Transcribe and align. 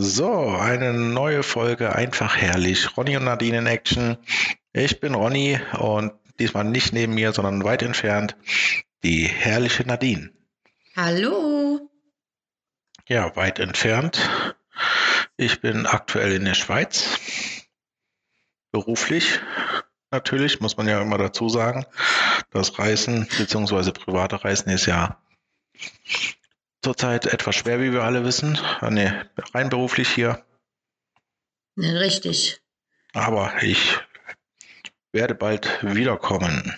So, 0.00 0.50
eine 0.50 0.92
neue 0.92 1.42
Folge 1.42 1.92
Einfach 1.92 2.36
herrlich. 2.36 2.96
Ronny 2.96 3.16
und 3.16 3.24
Nadine 3.24 3.58
in 3.58 3.66
Action. 3.66 4.16
Ich 4.72 5.00
bin 5.00 5.16
Ronny 5.16 5.60
und 5.76 6.12
diesmal 6.38 6.62
nicht 6.62 6.92
neben 6.92 7.14
mir, 7.14 7.32
sondern 7.32 7.64
weit 7.64 7.82
entfernt 7.82 8.36
die 9.02 9.24
herrliche 9.24 9.84
Nadine. 9.84 10.30
Hallo. 10.94 11.90
Ja, 13.08 13.34
weit 13.34 13.58
entfernt. 13.58 14.30
Ich 15.36 15.60
bin 15.62 15.84
aktuell 15.84 16.30
in 16.30 16.44
der 16.44 16.54
Schweiz. 16.54 17.18
Beruflich 18.70 19.40
natürlich, 20.12 20.60
muss 20.60 20.76
man 20.76 20.86
ja 20.86 21.02
immer 21.02 21.18
dazu 21.18 21.48
sagen. 21.48 21.84
Das 22.52 22.78
Reisen 22.78 23.26
bzw. 23.36 23.90
private 23.90 24.44
Reisen 24.44 24.70
ist 24.70 24.86
ja 24.86 25.20
zurzeit 26.82 27.26
etwas 27.26 27.56
schwer, 27.56 27.80
wie 27.80 27.92
wir 27.92 28.02
alle 28.02 28.24
wissen. 28.24 28.58
Ah, 28.80 28.90
nee, 28.90 29.12
rein 29.54 29.68
beruflich 29.68 30.08
hier. 30.08 30.44
Ne, 31.76 32.00
richtig. 32.00 32.60
Aber 33.12 33.62
ich 33.62 33.98
werde 35.12 35.34
bald 35.34 35.78
wiederkommen. 35.82 36.74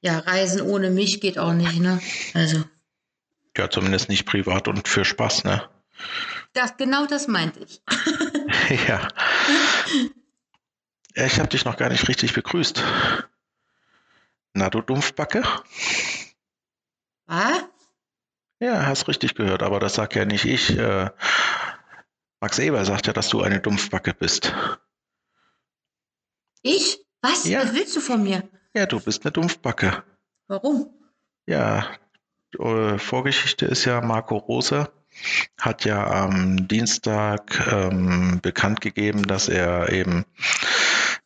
Ja, 0.00 0.18
Reisen 0.18 0.62
ohne 0.62 0.90
mich 0.90 1.20
geht 1.20 1.38
auch 1.38 1.52
nicht, 1.52 1.78
ne? 1.78 2.00
Also. 2.34 2.64
Ja, 3.56 3.68
zumindest 3.68 4.08
nicht 4.08 4.26
privat 4.26 4.68
und 4.68 4.88
für 4.88 5.04
Spaß, 5.04 5.44
ne? 5.44 5.68
Das, 6.52 6.76
genau 6.76 7.06
das 7.06 7.28
meinte 7.28 7.60
ich. 7.60 7.82
ja. 8.88 9.08
ja. 11.14 11.26
Ich 11.26 11.38
habe 11.38 11.48
dich 11.48 11.64
noch 11.64 11.76
gar 11.76 11.90
nicht 11.90 12.08
richtig 12.08 12.32
begrüßt. 12.32 12.82
Na, 14.54 14.70
du 14.70 14.80
Dumpfbacke? 14.80 15.42
Was? 17.26 17.64
Ja, 18.60 18.86
hast 18.86 19.08
richtig 19.08 19.34
gehört, 19.34 19.62
aber 19.62 19.80
das 19.80 19.94
sagt 19.94 20.14
ja 20.14 20.24
nicht 20.26 20.44
ich. 20.44 20.76
Äh, 20.76 21.10
Max 22.40 22.58
Eber 22.58 22.84
sagt 22.84 23.06
ja, 23.06 23.12
dass 23.12 23.28
du 23.28 23.40
eine 23.42 23.60
Dumpfbacke 23.60 24.14
bist. 24.14 24.54
Ich? 26.62 27.04
Was? 27.22 27.46
Ja. 27.46 27.62
Was 27.62 27.74
willst 27.74 27.96
du 27.96 28.00
von 28.00 28.22
mir? 28.22 28.42
Ja, 28.74 28.86
du 28.86 29.00
bist 29.00 29.24
eine 29.24 29.32
Dumpfbacke. 29.32 30.04
Warum? 30.46 30.92
Ja, 31.46 31.86
äh, 32.58 32.98
Vorgeschichte 32.98 33.66
ist 33.66 33.86
ja, 33.86 34.00
Marco 34.02 34.36
Rose 34.36 34.90
hat 35.58 35.84
ja 35.84 36.06
am 36.06 36.68
Dienstag 36.68 37.66
ähm, 37.72 38.40
bekannt 38.42 38.80
gegeben, 38.80 39.26
dass 39.26 39.48
er 39.48 39.90
eben 39.90 40.24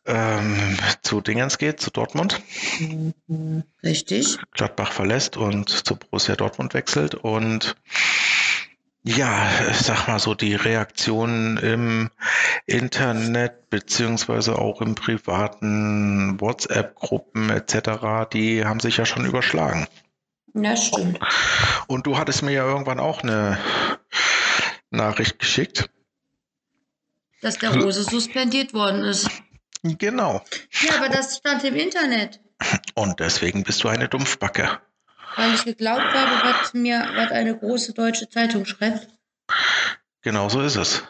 ähm, 0.05 0.77
zu 1.01 1.21
Dingens 1.21 1.57
geht, 1.57 1.79
zu 1.79 1.91
Dortmund. 1.91 2.41
Richtig. 3.83 4.37
Gladbach 4.51 4.91
verlässt 4.91 5.37
und 5.37 5.69
zu 5.69 5.95
Borussia 5.95 6.35
Dortmund 6.35 6.73
wechselt 6.73 7.15
und 7.15 7.75
ja, 9.07 9.47
ich 9.69 9.77
sag 9.77 10.07
mal 10.07 10.17
so, 10.17 10.33
die 10.33 10.55
Reaktionen 10.55 11.57
im 11.57 12.09
Internet 12.65 13.69
beziehungsweise 13.69 14.57
auch 14.57 14.81
im 14.81 14.95
privaten 14.95 16.41
WhatsApp-Gruppen 16.41 17.51
etc., 17.51 18.27
die 18.33 18.65
haben 18.65 18.79
sich 18.79 18.97
ja 18.97 19.05
schon 19.05 19.25
überschlagen. 19.25 19.87
Ja, 20.55 20.75
stimmt. 20.75 21.19
Und 21.85 22.07
du 22.07 22.17
hattest 22.17 22.41
mir 22.41 22.51
ja 22.51 22.65
irgendwann 22.65 22.99
auch 22.99 23.21
eine 23.21 23.59
Nachricht 24.89 25.37
geschickt. 25.37 25.89
Dass 27.41 27.59
der 27.59 27.75
Rose 27.75 28.03
suspendiert 28.03 28.73
worden 28.73 29.03
ist. 29.03 29.29
Genau. 29.93 30.43
Ja, 30.81 30.95
aber 30.97 31.09
das 31.09 31.37
stand 31.37 31.63
im 31.63 31.75
Internet. 31.75 32.39
Und 32.95 33.19
deswegen 33.19 33.63
bist 33.63 33.83
du 33.83 33.87
eine 33.87 34.07
Dumpfbacke. 34.07 34.79
Weil 35.35 35.53
ich 35.53 35.65
geglaubt 35.65 36.13
habe, 36.13 36.31
was 36.43 36.73
mir 36.73 37.07
was 37.15 37.31
eine 37.31 37.55
große 37.57 37.93
deutsche 37.93 38.29
Zeitung 38.29 38.65
schreibt. 38.65 39.07
Genau 40.21 40.49
so 40.49 40.61
ist 40.61 40.75
es. 40.75 41.03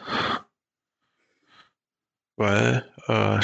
Weil 2.36 2.86
äh, 3.06 3.40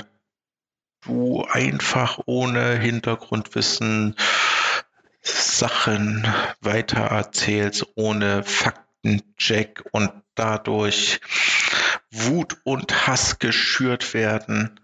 du 1.02 1.44
einfach 1.44 2.18
ohne 2.26 2.78
Hintergrundwissen 2.78 4.16
Sachen 5.22 6.26
weitererzählst, 6.60 7.86
ohne 7.94 8.42
Faktencheck 8.42 9.84
und 9.92 10.10
dadurch 10.34 11.20
Wut 12.10 12.58
und 12.64 13.06
Hass 13.06 13.38
geschürt 13.38 14.12
werden. 14.12 14.78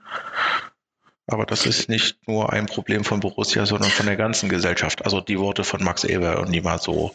Aber 1.30 1.44
das 1.44 1.66
ist 1.66 1.90
nicht 1.90 2.26
nur 2.26 2.54
ein 2.54 2.64
Problem 2.64 3.04
von 3.04 3.20
Borussia, 3.20 3.66
sondern 3.66 3.90
von 3.90 4.06
der 4.06 4.16
ganzen 4.16 4.48
Gesellschaft. 4.48 5.04
Also 5.04 5.20
die 5.20 5.38
Worte 5.38 5.62
von 5.62 5.84
Max 5.84 6.04
Eber, 6.04 6.40
um 6.40 6.50
die 6.50 6.62
mal 6.62 6.78
so 6.78 7.14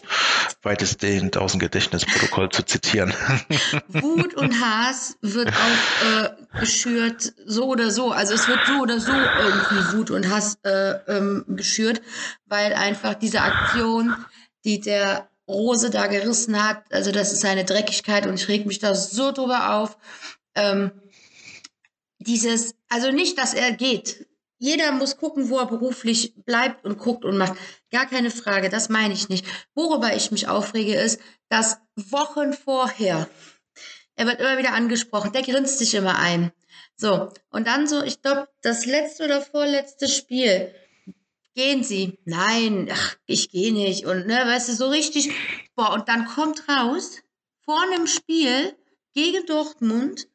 weitestgehend 0.62 1.36
aus 1.36 1.54
dem 1.54 1.60
Gedächtnisprotokoll 1.60 2.50
zu 2.50 2.64
zitieren. 2.64 3.12
Wut 3.88 4.36
und 4.36 4.54
Hass 4.62 5.18
wird 5.22 5.50
auch 5.50 6.24
äh, 6.26 6.60
geschürt, 6.60 7.34
so 7.48 7.66
oder 7.66 7.90
so. 7.90 8.12
Also 8.12 8.36
es 8.36 8.48
wird 8.48 8.60
so 8.68 8.82
oder 8.82 9.00
so 9.00 9.12
irgendwie 9.12 9.98
Wut 9.98 10.12
und 10.12 10.30
Hass 10.30 10.60
äh, 10.64 10.92
ähm, 11.08 11.46
geschürt, 11.48 12.04
weil 12.46 12.74
einfach 12.74 13.16
diese 13.16 13.42
Aktion, 13.42 14.16
die 14.64 14.80
der 14.80 15.28
Rose 15.48 15.90
da 15.90 16.06
gerissen 16.06 16.64
hat, 16.64 16.84
also 16.92 17.12
das 17.12 17.34
ist 17.34 17.42
seine 17.42 17.66
Dreckigkeit 17.66 18.28
und 18.28 18.36
ich 18.36 18.48
reg 18.48 18.68
mich 18.68 18.78
da 18.78 18.94
so 18.94 19.32
drüber 19.32 19.74
auf. 19.74 19.98
Ähm, 20.54 20.92
dieses, 22.24 22.76
also 22.90 23.12
nicht, 23.12 23.38
dass 23.38 23.54
er 23.54 23.72
geht. 23.72 24.28
Jeder 24.58 24.92
muss 24.94 25.18
gucken, 25.18 25.50
wo 25.50 25.58
er 25.58 25.66
beruflich 25.66 26.34
bleibt 26.46 26.86
und 26.86 26.98
guckt 26.98 27.26
und 27.26 27.38
macht. 27.38 27.58
Gar 27.92 28.06
keine 28.06 28.32
Frage, 28.32 28.70
das 28.70 28.90
meine 28.90 29.14
ich 29.14 29.28
nicht. 29.28 29.46
Worüber 29.76 30.16
ich 30.16 30.32
mich 30.32 30.48
aufrege, 30.48 30.96
ist, 30.96 31.20
dass 31.50 31.80
Wochen 31.96 32.54
vorher, 32.54 33.30
er 34.16 34.26
wird 34.26 34.40
immer 34.40 34.58
wieder 34.58 34.74
angesprochen, 34.74 35.34
der 35.34 35.42
grinst 35.42 35.80
sich 35.80 35.94
immer 35.96 36.18
ein. 36.18 36.52
So, 36.96 37.30
und 37.50 37.68
dann 37.68 37.88
so, 37.88 38.02
ich 38.04 38.22
glaube, 38.22 38.48
das 38.62 38.86
letzte 38.86 39.26
oder 39.26 39.42
vorletzte 39.42 40.08
Spiel, 40.08 40.74
gehen 41.56 41.84
Sie? 41.84 42.20
Nein, 42.26 42.90
ach, 42.92 43.16
ich 43.26 43.50
gehe 43.50 43.74
nicht. 43.74 44.06
Und, 44.06 44.28
ne, 44.28 44.36
weißt 44.46 44.70
du, 44.70 44.74
so 44.74 44.88
richtig, 44.90 45.32
boah, 45.76 45.94
und 45.94 46.08
dann 46.08 46.26
kommt 46.26 46.68
raus, 46.70 47.22
vor 47.66 47.82
einem 47.82 48.08
Spiel 48.08 48.76
gegen 49.14 49.46
Dortmund, 49.46 50.28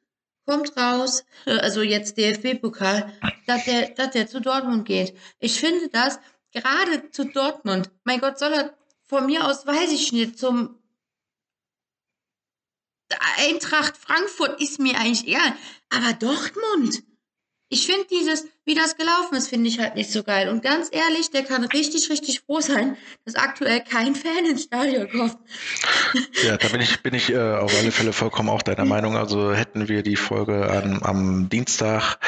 kommt 0.49 0.77
raus, 0.77 1.25
also 1.47 1.83
jetzt 1.83 2.17
DFB-Pokal, 2.17 3.13
dass 3.47 3.65
der, 3.67 3.91
dass 3.91 4.11
der 4.13 4.27
zu 4.27 4.41
Dortmund 4.41 4.87
geht. 4.87 5.15
Ich 5.39 5.61
finde 5.61 5.89
das 5.91 6.19
gerade 6.53 7.11
zu 7.11 7.27
Dortmund. 7.27 7.91
Mein 8.05 8.21
Gott, 8.21 8.39
soll 8.39 8.53
er 8.53 8.75
von 9.05 9.27
mir 9.27 9.47
aus, 9.47 9.67
weiß 9.67 9.93
ich 9.93 10.13
nicht, 10.13 10.39
zum 10.39 10.79
Eintracht 13.39 13.97
Frankfurt 13.97 14.61
ist 14.61 14.79
mir 14.81 14.99
eigentlich 14.99 15.27
egal. 15.27 15.55
Aber 15.91 16.13
Dortmund, 16.15 17.03
ich 17.71 17.87
finde 17.87 18.07
dieses, 18.11 18.47
wie 18.65 18.75
das 18.75 18.97
gelaufen 18.97 19.35
ist, 19.35 19.49
finde 19.49 19.69
ich 19.69 19.79
halt 19.79 19.95
nicht 19.95 20.11
so 20.11 20.23
geil. 20.23 20.49
Und 20.49 20.63
ganz 20.63 20.89
ehrlich, 20.91 21.31
der 21.31 21.43
kann 21.43 21.65
richtig, 21.65 22.09
richtig 22.09 22.41
froh 22.41 22.61
sein, 22.61 22.97
dass 23.25 23.35
aktuell 23.35 23.81
kein 23.81 24.15
Fan 24.19 24.47
ins 24.47 24.65
Stadion 24.65 25.09
kommt. 25.11 25.37
Ja, 26.45 26.57
da 26.57 26.69
bin 26.69 26.81
ich, 26.81 27.03
bin 27.03 27.15
ich 27.15 27.31
äh, 27.31 27.39
auf 27.39 27.77
alle 27.79 27.93
Fälle 27.93 28.13
vollkommen 28.13 28.49
auch 28.49 28.63
deiner 28.63 28.87
Meinung. 28.87 29.17
Also 29.17 29.53
hätten 29.53 29.89
wir 29.89 30.03
die 30.03 30.17
Folge 30.17 30.71
an, 30.71 31.01
am 31.03 31.49
Dienstag 31.51 32.19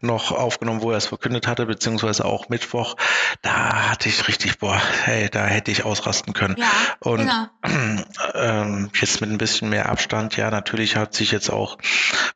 noch 0.00 0.32
aufgenommen, 0.32 0.82
wo 0.82 0.90
er 0.90 0.98
es 0.98 1.06
verkündet 1.06 1.46
hatte, 1.46 1.66
beziehungsweise 1.66 2.24
auch 2.24 2.48
Mittwoch, 2.48 2.96
da 3.42 3.90
hatte 3.90 4.08
ich 4.08 4.28
richtig, 4.28 4.58
boah, 4.58 4.80
hey, 5.04 5.28
da 5.30 5.46
hätte 5.46 5.70
ich 5.70 5.84
ausrasten 5.84 6.32
können. 6.34 6.56
Ja, 6.58 6.70
Und 7.00 7.18
genau. 7.18 7.46
ähm, 8.34 8.90
jetzt 9.00 9.20
mit 9.20 9.30
ein 9.30 9.38
bisschen 9.38 9.70
mehr 9.70 9.88
Abstand, 9.88 10.36
ja, 10.36 10.50
natürlich 10.50 10.96
hat 10.96 11.14
sich 11.14 11.32
jetzt 11.32 11.50
auch 11.50 11.78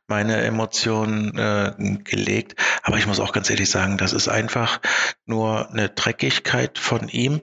meine 0.07 0.41
Emotionen 0.41 1.37
äh, 1.37 1.73
gelegt, 2.03 2.55
aber 2.83 2.97
ich 2.97 3.07
muss 3.07 3.19
auch 3.19 3.33
ganz 3.33 3.49
ehrlich 3.49 3.69
sagen, 3.69 3.97
das 3.97 4.13
ist 4.13 4.27
einfach 4.27 4.79
nur 5.25 5.69
eine 5.69 5.89
Dreckigkeit 5.89 6.77
von 6.77 7.07
ihm. 7.07 7.41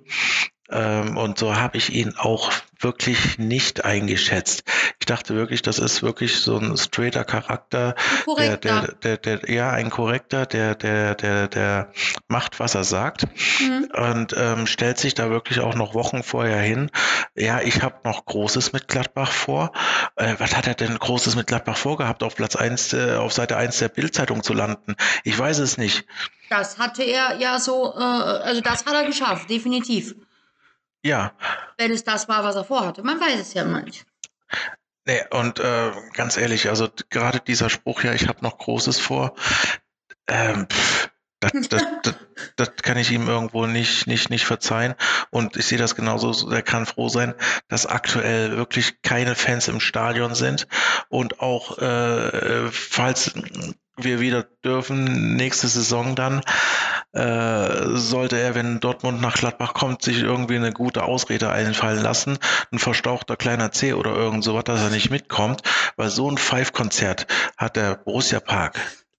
Ähm, 0.71 1.17
und 1.17 1.39
so 1.39 1.57
habe 1.57 1.79
ich 1.79 1.93
ihn 1.93 2.15
auch 2.17 2.53
wirklich 2.81 3.39
nicht 3.39 3.85
eingeschätzt. 3.85 4.63
Ich 5.01 5.07
dachte 5.07 5.35
wirklich, 5.35 5.63
das 5.63 5.79
ist 5.79 6.03
wirklich 6.03 6.41
so 6.41 6.59
ein 6.59 6.77
straighter 6.77 7.25
Charakter, 7.25 7.95
der, 8.37 8.57
der, 8.57 8.93
der, 9.03 9.17
der, 9.17 9.51
ja, 9.51 9.71
ein 9.71 9.91
korrekter, 9.91 10.47
der, 10.47 10.75
der, 10.75 11.15
der, 11.15 11.49
der 11.49 11.93
macht, 12.29 12.61
was 12.61 12.75
er 12.75 12.85
sagt 12.85 13.27
mhm. 13.61 13.89
und 13.95 14.35
ähm, 14.37 14.67
stellt 14.67 14.99
sich 14.99 15.15
da 15.15 15.31
wirklich 15.31 15.61
auch 15.61 15.75
noch 15.75 15.95
Wochen 15.95 16.23
vorher 16.23 16.61
hin. 16.61 16.91
Ja, 17.35 17.61
ich 17.61 17.83
habe 17.83 17.97
noch 18.05 18.27
Großes 18.27 18.73
mit 18.73 18.87
Gladbach 18.89 19.33
vor. 19.33 19.73
Äh, 20.17 20.37
was 20.39 20.57
hat 20.57 20.67
er 20.67 20.75
denn 20.75 20.99
Großes 20.99 21.35
mit 21.35 21.47
Gladbach 21.47 21.77
vorgehabt, 21.77 22.23
auf 22.23 22.37
Platz 22.37 22.55
eins, 22.55 22.93
äh, 22.93 23.17
auf 23.17 23.33
Seite 23.33 23.57
eins 23.57 23.79
der 23.79 23.89
Bildzeitung 23.89 24.43
zu 24.43 24.53
landen? 24.53 24.95
Ich 25.25 25.37
weiß 25.37 25.59
es 25.59 25.79
nicht. 25.79 26.05
Das 26.51 26.79
hatte 26.79 27.03
er 27.03 27.37
ja 27.39 27.59
so, 27.59 27.93
äh, 27.97 28.03
also 28.03 28.61
das 28.61 28.87
hat 28.87 28.95
er 28.95 29.05
geschafft, 29.05 29.51
definitiv. 29.51 30.15
Ja. 31.03 31.33
Wenn 31.77 31.93
es 31.93 32.05
das 32.05 32.29
war, 32.29 32.45
was 32.45 32.57
er 32.57 32.65
vorhatte. 32.65 33.03
Man 33.03 33.21
weiß 33.21 33.41
es 33.41 33.55
ja 33.55 33.63
immer 33.63 33.83
nicht. 33.83 34.07
Nee, 35.07 35.23
und 35.31 35.59
äh, 35.59 35.93
ganz 36.13 36.37
ehrlich, 36.37 36.69
also 36.69 36.89
gerade 37.09 37.41
dieser 37.41 37.71
Spruch 37.71 38.03
ja, 38.03 38.13
ich 38.13 38.29
habe 38.29 38.43
noch 38.43 38.59
Großes 38.59 39.01
vor, 39.01 39.35
ähm, 40.27 40.67
pff, 40.69 41.11
Das, 41.41 41.53
das, 41.69 41.83
das, 42.03 42.15
das 42.57 42.77
kann 42.83 42.99
ich 42.99 43.13
ihm 43.13 43.29
irgendwo 43.29 43.67
nicht, 43.67 44.07
nicht, 44.07 44.29
nicht 44.29 44.45
verzeihen. 44.45 44.95
Und 45.31 45.57
ich 45.57 45.67
sehe 45.67 45.79
das 45.79 45.95
genauso. 45.95 46.51
Er 46.51 46.63
kann 46.63 46.85
froh 46.85 47.09
sein, 47.09 47.35
dass 47.69 47.87
aktuell 47.87 48.57
wirklich 48.57 49.03
keine 49.03 49.35
Fans 49.37 49.69
im 49.69 49.81
Stadion 49.81 50.35
sind. 50.35 50.67
Und 51.09 51.41
auch, 51.41 51.79
äh, 51.79 52.71
falls 52.73 53.33
wir 54.05 54.21
wieder 54.21 54.45
dürfen, 54.65 55.37
nächste 55.37 55.69
Saison 55.69 56.15
dann, 56.15 56.41
äh, 57.13 57.97
sollte 57.97 58.39
er, 58.39 58.55
wenn 58.55 58.81
Dortmund 58.81 59.21
nach 59.21 59.37
Gladbach 59.37 59.75
kommt, 59.75 60.03
sich 60.03 60.19
irgendwie 60.21 60.57
eine 60.57 60.73
gute 60.73 61.05
Ausrede 61.05 61.51
einfallen 61.51 62.03
lassen. 62.03 62.39
Ein 62.73 62.79
verstauchter 62.79 63.37
kleiner 63.37 63.73
C 63.73 63.95
oder 63.95 64.15
irgend 64.15 64.45
sowas, 64.45 64.65
dass 64.65 64.81
er 64.81 64.91
nicht 64.91 65.11
mitkommt. 65.11 65.63
Weil 65.97 66.11
so 66.11 66.31
ein 66.31 66.39
Five-Konzert 66.39 67.27
hat 67.57 67.77
der 67.77 67.97
Borussia 67.97 68.41
Park 68.41 68.79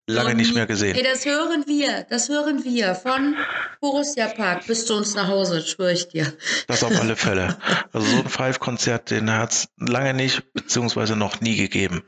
lange 0.09 0.35
nicht 0.35 0.55
mehr 0.55 0.65
gesehen. 0.65 0.95
Ey, 0.95 1.03
das 1.03 1.25
hören 1.25 1.65
wir, 1.67 2.05
das 2.09 2.29
hören 2.29 2.63
wir 2.63 2.95
von 2.95 3.35
Borussia 3.79 4.27
Park 4.27 4.65
bis 4.67 4.85
zu 4.85 4.95
uns 4.95 5.15
nach 5.15 5.27
Hause, 5.27 5.61
schwöre 5.61 5.93
ich 5.93 6.07
dir. 6.07 6.33
Das 6.67 6.83
auf 6.83 6.99
alle 6.99 7.15
Fälle. 7.15 7.57
Also 7.93 8.07
so 8.07 8.17
ein 8.17 8.29
Five-Konzert, 8.29 9.11
den 9.11 9.31
hat 9.31 9.51
es 9.51 9.69
lange 9.77 10.13
nicht, 10.13 10.53
beziehungsweise 10.53 11.15
noch 11.15 11.41
nie 11.41 11.55
gegeben. 11.55 12.03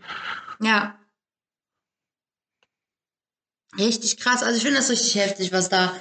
Ja. 0.59 0.95
Richtig 3.77 4.17
krass. 4.17 4.43
Also 4.43 4.57
ich 4.57 4.63
finde 4.63 4.77
das 4.77 4.89
richtig 4.89 5.15
heftig, 5.15 5.53
was 5.53 5.69
da, 5.69 5.95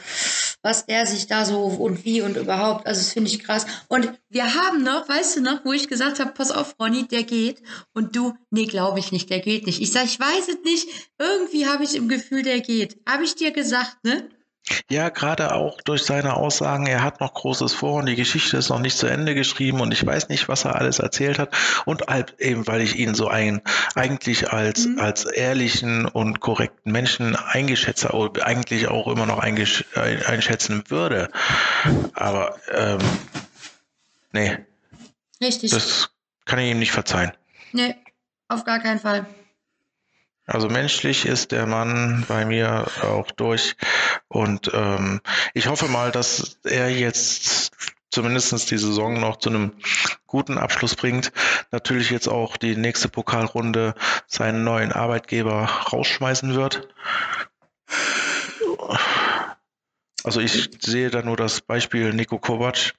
was 0.62 0.86
der 0.86 1.06
sich 1.06 1.28
da 1.28 1.44
so 1.44 1.64
und 1.66 2.04
wie 2.04 2.20
und 2.20 2.36
überhaupt. 2.36 2.86
Also 2.86 3.00
das 3.00 3.12
finde 3.12 3.30
ich 3.30 3.44
krass. 3.44 3.64
Und 3.88 4.12
wir 4.28 4.54
haben 4.54 4.82
noch, 4.82 5.08
weißt 5.08 5.36
du 5.36 5.40
noch, 5.40 5.64
wo 5.64 5.72
ich 5.72 5.88
gesagt 5.88 6.18
habe, 6.18 6.32
pass 6.32 6.50
auf, 6.50 6.74
Ronny, 6.80 7.06
der 7.06 7.22
geht. 7.22 7.62
Und 7.92 8.16
du, 8.16 8.34
nee, 8.50 8.66
glaube 8.66 8.98
ich 8.98 9.12
nicht, 9.12 9.30
der 9.30 9.38
geht 9.38 9.66
nicht. 9.66 9.80
Ich 9.80 9.92
sage, 9.92 10.06
ich 10.06 10.18
weiß 10.18 10.48
es 10.48 10.64
nicht. 10.64 10.88
Irgendwie 11.18 11.66
habe 11.66 11.84
ich 11.84 11.94
im 11.94 12.08
Gefühl, 12.08 12.42
der 12.42 12.60
geht. 12.60 12.98
Habe 13.08 13.24
ich 13.24 13.36
dir 13.36 13.52
gesagt, 13.52 14.04
ne? 14.04 14.28
Ja, 14.88 15.08
gerade 15.08 15.54
auch 15.54 15.80
durch 15.80 16.04
seine 16.04 16.34
Aussagen, 16.36 16.86
er 16.86 17.02
hat 17.02 17.20
noch 17.20 17.34
Großes 17.34 17.72
vor 17.72 17.94
und 17.94 18.06
die 18.06 18.14
Geschichte 18.14 18.56
ist 18.56 18.68
noch 18.68 18.78
nicht 18.78 18.96
zu 18.96 19.06
Ende 19.06 19.34
geschrieben 19.34 19.80
und 19.80 19.92
ich 19.92 20.04
weiß 20.04 20.28
nicht, 20.28 20.48
was 20.48 20.64
er 20.64 20.76
alles 20.76 20.98
erzählt 20.98 21.38
hat. 21.38 21.54
Und 21.86 22.06
halt 22.08 22.38
eben, 22.38 22.66
weil 22.66 22.80
ich 22.80 22.96
ihn 22.96 23.14
so 23.14 23.28
ein, 23.28 23.62
eigentlich 23.94 24.52
als, 24.52 24.86
mhm. 24.86 25.00
als 25.00 25.24
ehrlichen 25.24 26.06
und 26.06 26.40
korrekten 26.40 26.92
Menschen 26.92 27.36
eingeschätzt, 27.36 28.06
eigentlich 28.42 28.88
auch 28.88 29.08
immer 29.08 29.26
noch 29.26 29.38
einschätzen 29.38 30.84
würde. 30.88 31.30
Aber 32.14 32.56
ähm, 32.72 32.98
nee. 34.32 34.58
Richtig. 35.40 35.70
Das 35.70 36.10
kann 36.44 36.58
ich 36.58 36.70
ihm 36.70 36.78
nicht 36.78 36.92
verzeihen. 36.92 37.32
Nee, 37.72 37.94
auf 38.48 38.64
gar 38.64 38.80
keinen 38.80 38.98
Fall. 38.98 39.26
Also 40.50 40.68
menschlich 40.68 41.26
ist 41.26 41.52
der 41.52 41.64
Mann 41.66 42.24
bei 42.26 42.44
mir 42.44 42.88
auch 43.02 43.30
durch. 43.30 43.76
Und 44.26 44.68
ähm, 44.74 45.20
ich 45.54 45.68
hoffe 45.68 45.86
mal, 45.86 46.10
dass 46.10 46.58
er 46.64 46.90
jetzt 46.90 47.70
zumindest 48.10 48.68
die 48.72 48.78
Saison 48.78 49.20
noch 49.20 49.36
zu 49.36 49.50
einem 49.50 49.74
guten 50.26 50.58
Abschluss 50.58 50.96
bringt. 50.96 51.30
Natürlich 51.70 52.10
jetzt 52.10 52.26
auch 52.26 52.56
die 52.56 52.74
nächste 52.74 53.08
Pokalrunde 53.08 53.94
seinen 54.26 54.64
neuen 54.64 54.90
Arbeitgeber 54.90 55.66
rausschmeißen 55.92 56.56
wird. 56.56 56.88
Also 60.24 60.40
ich 60.40 60.70
sehe 60.80 61.10
da 61.10 61.22
nur 61.22 61.36
das 61.36 61.60
Beispiel 61.60 62.12
Nico 62.12 62.38
Kovac. 62.38 62.94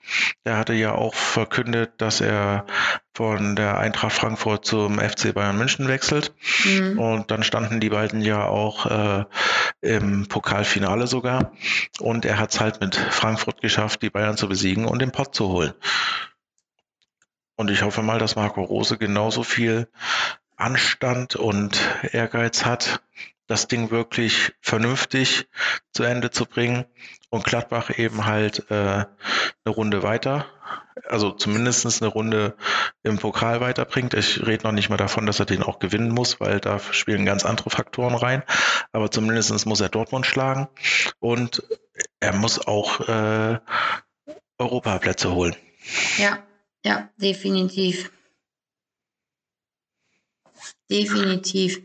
Der 0.46 0.58
hatte 0.58 0.74
ja 0.74 0.94
auch 0.94 1.14
verkündet, 1.14 1.94
dass 1.98 2.22
er 2.22 2.66
von 3.14 3.56
der 3.56 3.78
Eintracht 3.78 4.14
Frankfurt 4.14 4.66
zum 4.66 5.00
FC 5.00 5.34
Bayern 5.34 5.58
München 5.58 5.88
wechselt. 5.88 6.34
Mhm. 6.64 6.98
Und 6.98 7.32
dann 7.32 7.44
standen 7.44 7.80
die 7.80 7.90
beiden 7.90 8.22
ja 8.22 8.46
auch 8.46 8.86
äh, 8.86 9.26
im 9.82 10.28
Pokalfinale 10.28 11.08
sogar. 11.08 11.52
Und 12.00 12.26
er 12.26 12.40
hat 12.40 12.54
es 12.54 12.60
halt 12.60 12.82
mit 12.82 12.96
Frankfurt 12.96 13.62
geschafft, 13.62 14.02
die 14.02 14.10
Bayern 14.10 14.38
zu 14.38 14.48
besiegen 14.48 14.86
und 14.86 15.00
den 15.00 15.12
Pott 15.12 15.36
zu 15.36 15.50
holen. 15.50 15.74
Und 17.56 17.70
ich 17.70 17.84
hoffe 17.84 18.02
mal, 18.02 18.18
dass 18.18 18.36
Marco 18.36 18.64
Rose 18.64 18.98
genauso 18.98 19.44
viel 19.44 19.88
Anstand 20.56 21.36
und 21.36 21.80
Ehrgeiz 22.12 22.66
hat, 22.66 23.02
das 23.52 23.68
Ding 23.68 23.92
wirklich 23.92 24.54
vernünftig 24.62 25.50
zu 25.92 26.04
Ende 26.04 26.32
zu 26.32 26.46
bringen 26.46 26.86
und 27.30 27.44
Gladbach 27.44 27.90
eben 27.98 28.26
halt 28.26 28.72
äh, 28.72 28.74
eine 29.04 29.08
Runde 29.68 30.04
weiter, 30.04 30.46
also 31.10 31.32
zumindest 31.32 32.02
eine 32.02 32.10
Runde 32.10 32.56
im 33.04 33.18
Pokal 33.18 33.60
weiterbringt. 33.60 34.14
Ich 34.14 34.48
rede 34.48 34.64
noch 34.64 34.72
nicht 34.72 34.90
mal 34.90 34.96
davon, 34.96 35.26
dass 35.26 35.40
er 35.40 35.46
den 35.46 35.64
auch 35.64 35.80
gewinnen 35.80 36.12
muss, 36.12 36.40
weil 36.40 36.62
da 36.62 36.80
spielen 36.80 37.26
ganz 37.26 37.44
andere 37.44 37.70
Faktoren 37.70 38.16
rein. 38.16 38.44
Aber 38.94 39.12
zumindest 39.12 39.66
muss 39.66 39.82
er 39.82 39.90
Dortmund 39.90 40.26
schlagen 40.26 40.70
und 41.20 41.62
er 42.22 42.34
muss 42.34 42.66
auch 42.66 43.02
äh, 43.02 43.60
Europaplätze 44.58 45.34
holen. 45.34 45.58
Ja, 46.18 46.42
ja, 46.86 47.10
definitiv. 47.18 48.14
Definitiv 50.90 51.82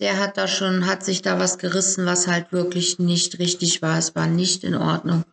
der 0.00 0.18
hat 0.18 0.38
da 0.38 0.48
schon, 0.48 0.86
hat 0.86 1.04
sich 1.04 1.22
da 1.22 1.38
was 1.38 1.58
gerissen, 1.58 2.06
was 2.06 2.26
halt 2.26 2.52
wirklich 2.52 2.98
nicht 2.98 3.38
richtig 3.38 3.82
war. 3.82 3.98
Es 3.98 4.16
war 4.16 4.26
nicht 4.26 4.64
in 4.64 4.74
Ordnung. 4.74 5.24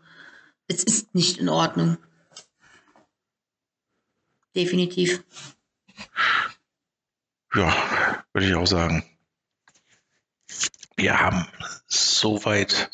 Es 0.67 0.83
ist 0.83 1.15
nicht 1.15 1.37
in 1.37 1.49
Ordnung. 1.49 1.97
Definitiv. 4.55 5.23
Ja, 7.53 7.73
würde 8.33 8.47
ich 8.47 8.55
auch 8.55 8.67
sagen. 8.67 9.03
Wir 10.97 11.19
haben 11.19 11.47
soweit, 11.87 12.89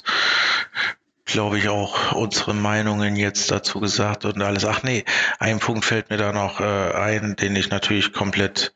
glaube 1.25 1.57
ich, 1.57 1.69
auch 1.69 2.11
unsere 2.11 2.53
Meinungen 2.53 3.15
jetzt 3.15 3.49
dazu 3.49 3.79
gesagt 3.79 4.25
und 4.25 4.41
alles. 4.41 4.65
Ach 4.65 4.83
nee, 4.83 5.05
ein 5.39 5.59
Punkt 5.59 5.85
fällt 5.85 6.09
mir 6.09 6.17
da 6.17 6.33
noch 6.33 6.59
äh, 6.59 6.93
ein, 6.93 7.35
den 7.35 7.55
ich 7.55 7.69
natürlich 7.69 8.13
komplett 8.13 8.73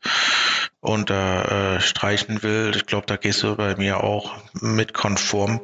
unterstreichen 0.80 2.38
äh, 2.38 2.42
will. 2.42 2.72
Ich 2.74 2.86
glaube, 2.86 3.06
da 3.06 3.16
gehst 3.16 3.42
du 3.42 3.56
bei 3.56 3.76
mir 3.76 4.02
auch 4.02 4.36
mit 4.52 4.94
konform. 4.94 5.60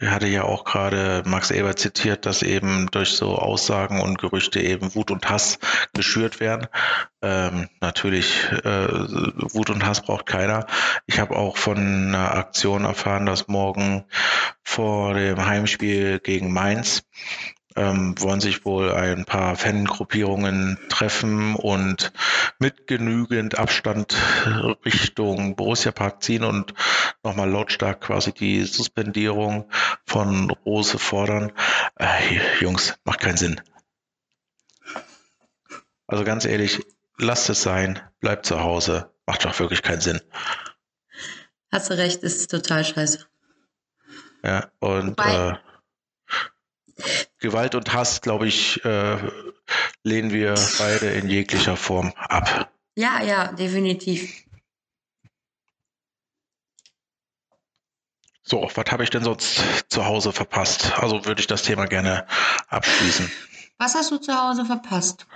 Ich 0.00 0.08
hatte 0.08 0.26
ja 0.26 0.42
auch 0.42 0.64
gerade 0.64 1.22
Max 1.26 1.52
Eber 1.52 1.76
zitiert, 1.76 2.26
dass 2.26 2.42
eben 2.42 2.88
durch 2.90 3.10
so 3.10 3.38
Aussagen 3.38 4.00
und 4.00 4.18
Gerüchte 4.18 4.60
eben 4.60 4.96
Wut 4.96 5.12
und 5.12 5.30
Hass 5.30 5.60
geschürt 5.94 6.40
werden. 6.40 6.66
Ähm, 7.22 7.68
natürlich, 7.80 8.50
äh, 8.64 8.88
Wut 8.88 9.70
und 9.70 9.86
Hass 9.86 10.00
braucht 10.00 10.26
keiner. 10.26 10.66
Ich 11.06 11.20
habe 11.20 11.36
auch 11.36 11.56
von 11.56 11.78
einer 11.78 12.34
Aktion 12.34 12.84
erfahren, 12.84 13.26
dass 13.26 13.46
morgen 13.46 14.04
vor 14.64 15.14
dem 15.14 15.46
Heimspiel 15.46 16.18
gegen 16.18 16.52
Mainz 16.52 17.04
ähm, 17.76 18.14
wollen 18.20 18.40
sich 18.40 18.64
wohl 18.64 18.92
ein 18.92 19.24
paar 19.24 19.56
Fangruppierungen 19.56 20.78
treffen 20.88 21.54
und 21.54 22.12
mit 22.58 22.86
genügend 22.86 23.58
Abstand 23.58 24.16
Richtung 24.84 25.56
Borussia 25.56 25.92
Park 25.92 26.22
ziehen 26.22 26.44
und 26.44 26.74
nochmal 27.22 27.50
lautstark 27.50 28.00
quasi 28.02 28.32
die 28.32 28.64
Suspendierung 28.64 29.70
von 30.06 30.50
Rose 30.64 30.98
fordern. 30.98 31.52
Äh, 31.96 32.40
Jungs, 32.60 32.98
macht 33.04 33.20
keinen 33.20 33.36
Sinn. 33.36 33.60
Also 36.06 36.24
ganz 36.24 36.44
ehrlich, 36.44 36.84
lasst 37.18 37.48
es 37.48 37.62
sein, 37.62 38.00
bleibt 38.20 38.46
zu 38.46 38.60
Hause, 38.60 39.10
macht 39.26 39.44
doch 39.44 39.58
wirklich 39.58 39.82
keinen 39.82 40.00
Sinn. 40.00 40.20
Hast 41.70 41.88
du 41.88 41.96
recht, 41.96 42.22
ist 42.22 42.50
total 42.50 42.84
scheiße. 42.84 43.26
Ja, 44.44 44.70
und 44.80 45.18
Wobei, 45.18 45.52
äh, 45.52 45.71
Gewalt 47.38 47.74
und 47.74 47.92
Hass, 47.92 48.20
glaube 48.20 48.46
ich, 48.46 48.84
äh, 48.84 49.18
lehnen 50.02 50.32
wir 50.32 50.54
beide 50.78 51.10
in 51.10 51.28
jeglicher 51.28 51.76
Form 51.76 52.12
ab. 52.16 52.72
Ja, 52.94 53.22
ja, 53.22 53.52
definitiv. 53.52 54.44
So, 58.44 58.68
was 58.74 58.90
habe 58.90 59.04
ich 59.04 59.10
denn 59.10 59.24
sonst 59.24 59.62
zu 59.88 60.04
Hause 60.04 60.32
verpasst? 60.32 60.92
Also 60.98 61.24
würde 61.24 61.40
ich 61.40 61.46
das 61.46 61.62
Thema 61.62 61.86
gerne 61.86 62.26
abschließen. 62.68 63.30
Was 63.78 63.94
hast 63.94 64.10
du 64.10 64.18
zu 64.18 64.34
Hause 64.34 64.64
verpasst? 64.64 65.26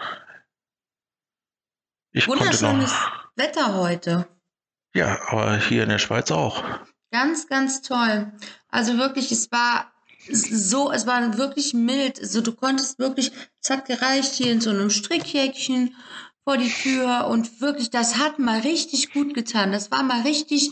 Ich 2.13 2.29
Wunderschönes 2.29 2.95
Wetter 3.37 3.75
heute. 3.75 4.29
Ja, 4.95 5.19
aber 5.29 5.57
hier 5.57 5.83
in 5.83 5.89
der 5.89 5.99
Schweiz 5.99 6.31
auch. 6.31 6.63
Ganz, 7.11 7.47
ganz 7.49 7.83
toll. 7.83 8.33
Also 8.69 8.99
wirklich, 8.99 9.31
es 9.33 9.51
war 9.53 9.93
so, 10.31 10.93
es 10.93 11.07
war 11.07 11.39
wirklich 11.39 11.75
mild. 11.75 12.21
Also 12.21 12.41
du 12.41 12.53
konntest 12.53 12.99
wirklich, 12.99 13.33
es 13.63 13.71
hat 13.71 13.87
gereicht 13.87 14.35
hier 14.35 14.53
in 14.53 14.61
so 14.61 14.71
einem 14.71 14.91
Strickjäckchen 14.91 15.95
vor 16.45 16.57
die 16.57 16.71
Tür 16.71 17.27
und 17.29 17.61
wirklich, 17.61 17.91
das 17.91 18.19
hat 18.19 18.39
mal 18.39 18.61
richtig 18.61 19.13
gut 19.13 19.35
getan. 19.35 19.73
Das 19.73 19.91
war 19.91 20.03
mal 20.03 20.23
richtig 20.23 20.71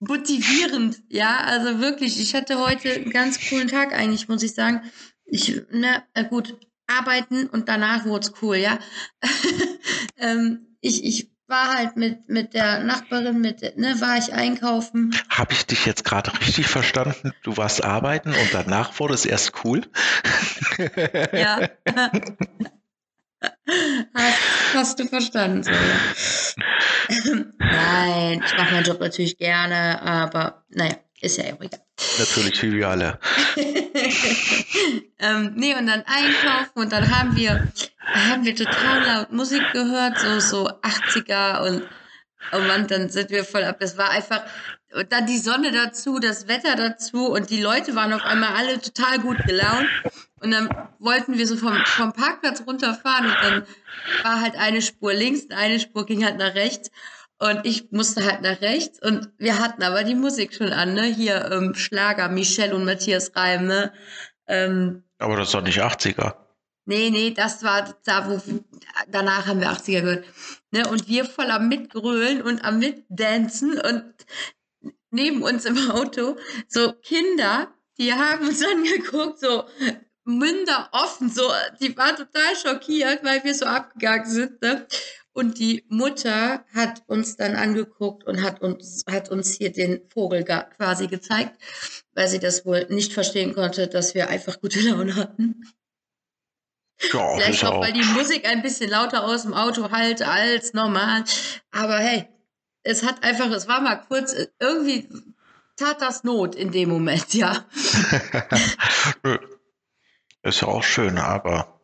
motivierend. 0.00 1.02
Ja, 1.08 1.38
also 1.38 1.78
wirklich, 1.80 2.20
ich 2.20 2.34
hatte 2.34 2.58
heute 2.58 2.92
einen 2.92 3.10
ganz 3.10 3.38
coolen 3.48 3.68
Tag 3.68 3.92
eigentlich, 3.92 4.28
muss 4.28 4.42
ich 4.42 4.54
sagen. 4.54 4.82
Ich, 5.24 5.62
na 5.70 6.02
äh, 6.14 6.24
gut, 6.24 6.56
arbeiten 6.86 7.46
und 7.46 7.68
danach 7.68 8.04
wurde 8.04 8.26
es 8.26 8.42
cool, 8.42 8.56
ja. 8.56 8.78
ähm, 10.16 10.76
ich, 10.80 11.04
ich 11.04 11.30
war 11.50 11.74
halt 11.74 11.96
mit, 11.96 12.28
mit 12.28 12.54
der 12.54 12.78
Nachbarin, 12.80 13.40
mit, 13.40 13.76
ne, 13.76 14.00
war 14.00 14.16
ich 14.16 14.32
einkaufen. 14.32 15.14
Habe 15.28 15.52
ich 15.52 15.66
dich 15.66 15.84
jetzt 15.84 16.04
gerade 16.04 16.32
richtig 16.40 16.68
verstanden? 16.68 17.32
Du 17.42 17.56
warst 17.56 17.84
arbeiten 17.84 18.30
und 18.30 18.48
danach 18.54 18.98
wurde 19.00 19.14
es 19.14 19.26
erst 19.26 19.64
cool? 19.64 19.82
Ja. 21.32 21.68
hast, 24.14 24.38
hast 24.74 24.98
du 24.98 25.06
verstanden, 25.06 25.62
so, 25.62 25.70
ja. 25.70 25.78
Nein, 27.58 28.42
ich 28.44 28.56
mache 28.56 28.72
meinen 28.72 28.84
Job 28.84 29.00
natürlich 29.00 29.36
gerne, 29.36 30.00
aber 30.02 30.64
naja, 30.70 30.94
ist 31.20 31.38
ja 31.38 31.52
auch 31.54 31.60
egal. 31.60 31.80
Natürlich, 32.18 32.62
wie 32.62 32.72
wir 32.72 32.88
alle. 32.88 33.18
ähm, 35.18 35.52
nee, 35.54 35.74
und 35.74 35.86
dann 35.86 36.02
einkaufen 36.06 36.72
und 36.74 36.92
dann 36.92 37.16
haben 37.16 37.36
wir, 37.36 37.68
haben 38.04 38.44
wir 38.44 38.56
total 38.56 39.04
laut 39.04 39.32
Musik 39.32 39.62
gehört, 39.72 40.18
so, 40.18 40.40
so 40.40 40.68
80er 40.68 41.66
und, 41.66 41.82
oh 42.52 42.58
Mann, 42.58 42.86
dann 42.86 43.10
sind 43.10 43.30
wir 43.30 43.44
voll 43.44 43.64
ab. 43.64 43.78
Das 43.80 43.98
war 43.98 44.10
einfach, 44.10 44.42
und 44.92 45.12
dann 45.12 45.26
die 45.26 45.38
Sonne 45.38 45.70
dazu, 45.72 46.18
das 46.18 46.48
Wetter 46.48 46.74
dazu 46.74 47.28
und 47.30 47.50
die 47.50 47.60
Leute 47.60 47.94
waren 47.94 48.12
auf 48.12 48.24
einmal 48.24 48.54
alle 48.54 48.80
total 48.80 49.18
gut 49.20 49.38
gelaunt. 49.46 49.88
Und 50.40 50.52
dann 50.52 50.68
wollten 50.98 51.36
wir 51.36 51.46
so 51.46 51.56
vom, 51.56 51.76
vom 51.84 52.12
Parkplatz 52.12 52.62
runterfahren 52.66 53.26
und 53.26 53.36
dann 53.42 53.66
war 54.22 54.40
halt 54.40 54.56
eine 54.56 54.80
Spur 54.80 55.12
links 55.12 55.50
eine 55.50 55.78
Spur 55.78 56.06
ging 56.06 56.24
halt 56.24 56.38
nach 56.38 56.54
rechts. 56.54 56.90
Und 57.40 57.60
ich 57.64 57.90
musste 57.90 58.24
halt 58.24 58.42
nach 58.42 58.60
rechts 58.60 59.00
und 59.00 59.30
wir 59.38 59.58
hatten 59.58 59.82
aber 59.82 60.04
die 60.04 60.14
Musik 60.14 60.54
schon 60.54 60.74
an, 60.74 60.92
ne? 60.92 61.04
Hier 61.04 61.50
ähm, 61.50 61.74
Schlager, 61.74 62.28
Michelle 62.28 62.74
und 62.74 62.84
Matthias 62.84 63.34
Reim, 63.34 63.66
ne? 63.66 63.94
Ähm, 64.46 65.04
aber 65.18 65.36
das 65.36 65.48
ist 65.48 65.54
doch 65.54 65.62
nicht 65.62 65.82
80er. 65.82 66.34
Nee, 66.84 67.10
nee, 67.10 67.30
das 67.30 67.62
war 67.62 67.94
da, 68.04 68.28
wo 68.28 68.40
danach 69.08 69.46
haben 69.46 69.60
wir 69.60 69.70
80er 69.70 70.00
gehört. 70.00 70.24
Ne? 70.70 70.88
Und 70.88 71.08
wir 71.08 71.24
voll 71.24 71.50
am 71.50 71.68
Mitgrölen 71.68 72.42
und 72.42 72.64
am 72.64 72.78
Mitdancen 72.78 73.80
und 73.80 74.12
neben 75.10 75.42
uns 75.42 75.64
im 75.64 75.90
Auto 75.90 76.36
so 76.68 76.92
Kinder, 76.92 77.68
die 77.98 78.12
haben 78.12 78.48
uns 78.48 78.62
angeguckt, 78.70 79.40
so 79.40 79.64
Münder 80.24 80.88
offen, 80.92 81.30
so, 81.30 81.50
die 81.80 81.96
waren 81.96 82.16
total 82.16 82.54
schockiert, 82.56 83.24
weil 83.24 83.42
wir 83.44 83.54
so 83.54 83.66
abgegangen 83.66 84.26
sind. 84.26 84.62
Ne? 84.62 84.86
Und 85.40 85.58
die 85.58 85.86
Mutter 85.88 86.66
hat 86.74 87.02
uns 87.06 87.36
dann 87.36 87.56
angeguckt 87.56 88.24
und 88.24 88.42
hat 88.42 88.60
uns, 88.60 89.06
hat 89.10 89.30
uns 89.30 89.54
hier 89.54 89.72
den 89.72 90.02
Vogel 90.12 90.44
quasi 90.44 91.06
gezeigt, 91.06 91.58
weil 92.12 92.28
sie 92.28 92.40
das 92.40 92.66
wohl 92.66 92.84
nicht 92.90 93.14
verstehen 93.14 93.54
konnte, 93.54 93.88
dass 93.88 94.14
wir 94.14 94.28
einfach 94.28 94.60
gute 94.60 94.80
Laune 94.80 95.16
hatten. 95.16 95.66
Ja, 97.10 97.36
Vielleicht 97.36 97.64
auch, 97.64 97.80
weil 97.80 97.94
die 97.94 98.04
Musik 98.04 98.46
ein 98.46 98.60
bisschen 98.60 98.90
lauter 98.90 99.24
aus 99.24 99.44
dem 99.44 99.54
Auto 99.54 99.90
halt 99.90 100.20
als 100.20 100.74
normal. 100.74 101.24
Aber 101.70 101.96
hey, 101.96 102.28
es 102.82 103.02
hat 103.02 103.24
einfach, 103.24 103.50
es 103.50 103.66
war 103.66 103.80
mal 103.80 103.96
kurz, 103.96 104.36
irgendwie 104.58 105.08
tat 105.76 106.02
das 106.02 106.22
Not 106.22 106.54
in 106.54 106.70
dem 106.70 106.90
Moment, 106.90 107.32
ja. 107.32 107.64
Ist 110.42 110.60
ja 110.60 110.68
auch 110.68 110.82
schön, 110.82 111.16
aber 111.16 111.79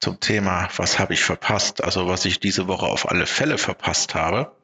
zum 0.00 0.20
Thema, 0.20 0.68
was 0.76 0.98
habe 0.98 1.14
ich 1.14 1.22
verpasst? 1.22 1.82
Also 1.82 2.08
was 2.08 2.24
ich 2.24 2.40
diese 2.40 2.68
Woche 2.68 2.86
auf 2.86 3.10
alle 3.10 3.26
Fälle 3.26 3.58
verpasst 3.58 4.14
habe. 4.14 4.56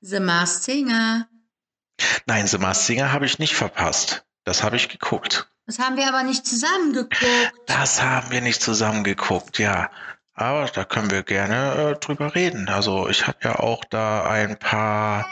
The 0.00 0.20
Masked 0.20 0.64
Singer. 0.64 1.28
Nein, 2.26 2.46
The 2.46 2.58
Masked 2.58 2.86
Singer 2.86 3.12
habe 3.12 3.26
ich 3.26 3.38
nicht 3.38 3.54
verpasst. 3.54 4.24
Das 4.44 4.62
habe 4.62 4.76
ich 4.76 4.88
geguckt. 4.88 5.48
Das 5.66 5.78
haben 5.78 5.96
wir 5.96 6.06
aber 6.08 6.22
nicht 6.22 6.46
zusammen 6.46 6.92
geguckt. 6.92 7.24
Das 7.66 8.02
haben 8.02 8.30
wir 8.30 8.42
nicht 8.42 8.60
zusammen 8.60 9.02
geguckt, 9.02 9.58
ja. 9.58 9.90
Aber 10.34 10.66
da 10.66 10.84
können 10.84 11.10
wir 11.10 11.22
gerne 11.22 11.92
äh, 11.92 11.98
drüber 12.00 12.34
reden. 12.34 12.68
Also 12.68 13.08
ich 13.08 13.26
habe 13.26 13.38
ja 13.42 13.60
auch 13.60 13.84
da 13.84 14.28
ein 14.28 14.58
paar 14.58 15.26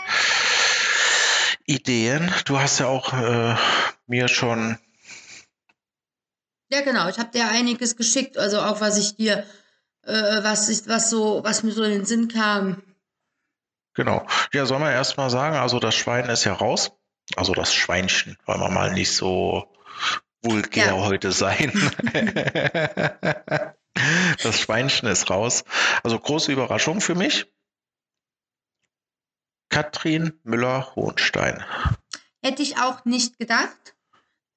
Ideen. 1.66 2.32
Du 2.44 2.60
hast 2.60 2.78
ja 2.78 2.86
auch 2.86 3.12
äh, 3.12 3.56
mir 4.06 4.28
schon 4.28 4.78
ja, 6.72 6.80
genau. 6.80 7.08
Ich 7.08 7.18
habe 7.18 7.30
dir 7.30 7.48
einiges 7.48 7.96
geschickt, 7.96 8.38
also 8.38 8.60
auch 8.60 8.80
was 8.80 8.96
ich 8.96 9.16
dir, 9.16 9.44
äh, 10.04 10.42
was 10.42 10.70
ich, 10.70 10.88
was 10.88 11.10
so, 11.10 11.44
was 11.44 11.62
mir 11.62 11.72
so 11.72 11.82
in 11.82 11.90
den 11.90 12.06
Sinn 12.06 12.28
kam. 12.28 12.82
Genau. 13.94 14.26
Ja, 14.54 14.64
soll 14.64 14.78
man 14.78 14.90
erstmal 14.90 15.28
sagen, 15.28 15.56
also 15.56 15.78
das 15.78 15.94
Schwein 15.94 16.30
ist 16.30 16.44
ja 16.44 16.54
raus. 16.54 16.92
Also 17.36 17.52
das 17.52 17.74
Schweinchen, 17.74 18.38
wollen 18.46 18.60
wir 18.60 18.70
mal 18.70 18.92
nicht 18.92 19.12
so 19.12 19.70
vulgär 20.40 20.86
ja. 20.86 20.94
heute 20.94 21.30
sein. 21.30 21.72
das 24.42 24.58
Schweinchen 24.58 25.10
ist 25.10 25.28
raus. 25.28 25.64
Also 26.02 26.18
große 26.18 26.52
Überraschung 26.52 27.02
für 27.02 27.14
mich. 27.14 27.52
Katrin 29.68 30.40
Müller-Hohenstein. 30.42 31.62
Hätte 32.42 32.62
ich 32.62 32.78
auch 32.78 33.04
nicht 33.04 33.38
gedacht. 33.38 33.94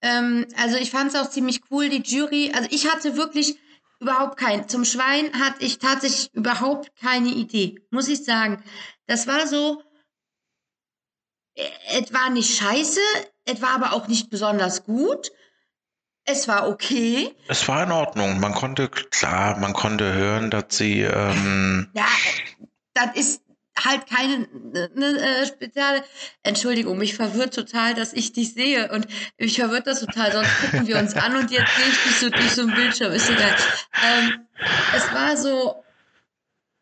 Ähm, 0.05 0.45
also 0.55 0.77
ich 0.77 0.91
fand 0.91 1.11
es 1.11 1.19
auch 1.19 1.29
ziemlich 1.31 1.61
cool, 1.71 1.89
die 1.89 2.03
Jury. 2.03 2.51
Also 2.55 2.69
ich 2.71 2.91
hatte 2.91 3.17
wirklich 3.17 3.57
überhaupt 3.99 4.37
kein. 4.37 4.69
Zum 4.69 4.85
Schwein 4.85 5.33
hatte 5.33 5.65
ich 5.65 5.79
tatsächlich 5.79 6.31
überhaupt 6.33 6.95
keine 6.95 7.29
Idee, 7.29 7.81
muss 7.89 8.07
ich 8.07 8.23
sagen. 8.23 8.63
Das 9.07 9.25
war 9.25 9.47
so, 9.47 9.81
äh, 11.55 11.63
es 11.99 12.13
war 12.13 12.29
nicht 12.29 12.55
scheiße, 12.55 12.99
es 13.45 13.61
war 13.63 13.71
aber 13.71 13.93
auch 13.93 14.07
nicht 14.07 14.29
besonders 14.29 14.83
gut. 14.83 15.31
Es 16.27 16.47
war 16.47 16.69
okay. 16.69 17.35
Es 17.47 17.67
war 17.67 17.83
in 17.83 17.91
Ordnung. 17.91 18.39
Man 18.39 18.53
konnte, 18.53 18.89
klar, 18.89 19.57
man 19.57 19.73
konnte 19.73 20.13
hören, 20.13 20.51
dass 20.51 20.65
sie. 20.69 21.01
Ähm 21.01 21.89
ja, 21.93 22.07
das 22.93 23.15
ist 23.15 23.44
halt 23.83 24.07
keine 24.07 24.47
ne, 24.93 25.19
äh, 25.19 25.45
spezielle. 25.45 26.03
Entschuldigung, 26.43 26.97
mich 26.97 27.15
verwirrt 27.15 27.53
total, 27.53 27.93
dass 27.93 28.13
ich 28.13 28.33
dich 28.33 28.53
sehe 28.53 28.91
und 28.91 29.07
mich 29.37 29.55
verwirrt 29.55 29.87
das 29.87 29.99
total. 29.99 30.31
Sonst 30.31 30.49
gucken 30.61 30.87
wir 30.87 30.97
uns 30.97 31.15
an 31.15 31.35
und 31.35 31.51
jetzt 31.51 31.75
sehe 31.75 31.87
ich 31.87 32.03
dich 32.03 32.15
so 32.17 32.29
durch 32.29 32.51
so 32.51 32.61
einen 32.61 32.75
Bildschirm. 32.75 33.11
Ist 33.11 33.29
egal. 33.29 33.55
Ähm, 34.03 34.47
es 34.95 35.13
war 35.13 35.35
so, 35.37 35.83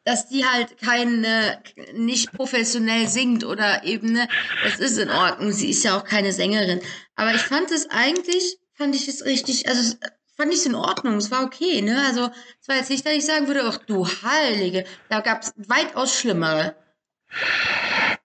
dass 0.05 0.27
die 0.27 0.45
halt 0.45 0.77
keine, 0.79 1.61
nicht 1.93 2.31
professionell 2.33 3.07
singt 3.07 3.43
oder 3.43 3.83
eben, 3.83 4.11
ne, 4.13 4.27
das 4.63 4.79
ist 4.79 4.97
in 4.97 5.09
Ordnung. 5.09 5.51
Sie 5.51 5.69
ist 5.69 5.83
ja 5.83 5.97
auch 5.97 6.03
keine 6.03 6.31
Sängerin. 6.31 6.81
Aber 7.15 7.33
ich 7.33 7.41
fand 7.41 7.71
es 7.71 7.89
eigentlich, 7.89 8.57
fand 8.73 8.95
ich 8.95 9.07
es 9.07 9.25
richtig, 9.25 9.67
also 9.67 9.95
fand 10.35 10.51
ich 10.51 10.59
es 10.59 10.65
in 10.65 10.75
Ordnung, 10.75 11.17
es 11.17 11.31
war 11.31 11.43
okay, 11.43 11.81
ne? 11.81 12.03
Also 12.07 12.29
es 12.61 12.67
war 12.67 12.75
jetzt 12.75 12.89
nicht, 12.89 13.05
dass 13.05 13.13
ich 13.13 13.25
sagen 13.25 13.47
würde, 13.47 13.63
ach 13.65 13.77
du 13.77 14.05
Heilige, 14.05 14.83
da 15.09 15.21
gab 15.21 15.43
es 15.43 15.53
weitaus 15.55 16.17
Schlimmere. 16.17 16.75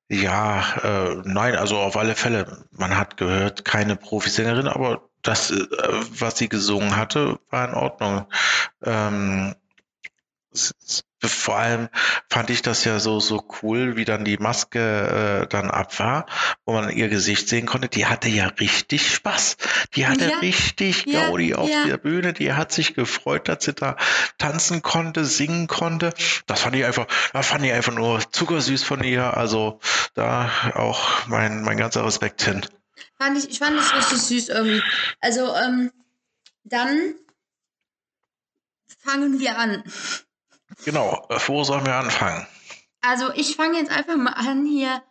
Ja, 0.08 0.62
äh, 0.82 1.22
nein, 1.24 1.54
also 1.56 1.76
auf 1.78 1.96
alle 1.96 2.14
Fälle. 2.14 2.64
Man 2.72 2.96
hat 2.96 3.16
gehört, 3.18 3.64
keine 3.64 3.96
Profisängerin, 3.96 4.66
aber 4.66 5.08
das, 5.22 5.50
äh, 5.50 5.66
was 6.18 6.38
sie 6.38 6.48
gesungen 6.48 6.96
hatte, 6.96 7.38
war 7.50 7.68
in 7.68 7.74
Ordnung. 7.74 8.26
Ähm, 8.82 9.54
vor 11.20 11.56
allem 11.56 11.88
fand 12.30 12.50
ich 12.50 12.62
das 12.62 12.84
ja 12.84 13.00
so 13.00 13.18
so 13.18 13.44
cool, 13.62 13.96
wie 13.96 14.04
dann 14.04 14.24
die 14.24 14.36
Maske 14.36 15.42
äh, 15.42 15.46
dann 15.48 15.70
ab 15.70 15.98
war, 15.98 16.26
wo 16.64 16.74
man 16.74 16.90
ihr 16.90 17.08
Gesicht 17.08 17.48
sehen 17.48 17.66
konnte. 17.66 17.88
Die 17.88 18.06
hatte 18.06 18.28
ja 18.28 18.46
richtig 18.46 19.14
Spaß. 19.14 19.56
Die 19.94 20.06
hatte 20.06 20.30
ja, 20.30 20.38
richtig 20.38 21.06
ja, 21.06 21.26
Gaudi 21.26 21.54
auf 21.54 21.68
ja. 21.68 21.86
der 21.86 21.96
Bühne. 21.96 22.32
Die 22.32 22.52
hat 22.52 22.72
sich 22.72 22.94
gefreut, 22.94 23.48
dass 23.48 23.64
sie 23.64 23.74
da 23.74 23.96
tanzen 24.38 24.82
konnte, 24.82 25.24
singen 25.24 25.66
konnte. 25.66 26.14
Das 26.46 26.60
fand 26.60 26.76
ich 26.76 26.84
einfach, 26.84 27.06
da 27.32 27.42
fand 27.42 27.64
ich 27.64 27.72
einfach 27.72 27.94
nur 27.94 28.20
zuckersüß 28.30 28.84
von 28.84 29.02
ihr. 29.02 29.36
Also 29.36 29.80
da 30.14 30.50
auch 30.74 31.26
mein 31.26 31.62
mein 31.62 31.78
ganzer 31.78 32.04
Respekt 32.04 32.42
hin. 32.42 32.64
Fand 33.16 33.36
ich, 33.38 33.50
ich 33.50 33.58
fand 33.58 33.78
es 33.78 33.92
richtig 33.94 34.18
süß 34.18 34.48
irgendwie. 34.50 34.82
Also 35.20 35.52
ähm, 35.54 35.90
dann 36.62 37.14
fangen 38.98 39.40
wir 39.40 39.58
an. 39.58 39.82
Genau, 40.84 41.26
wo 41.46 41.64
sollen 41.64 41.87
wir 41.87 41.94
anfangen? 41.94 42.46
Also 43.00 43.32
ich 43.34 43.56
fange 43.56 43.78
jetzt 43.78 43.90
einfach 43.90 44.16
mal 44.16 44.32
an 44.32 44.66
hier. 44.66 45.02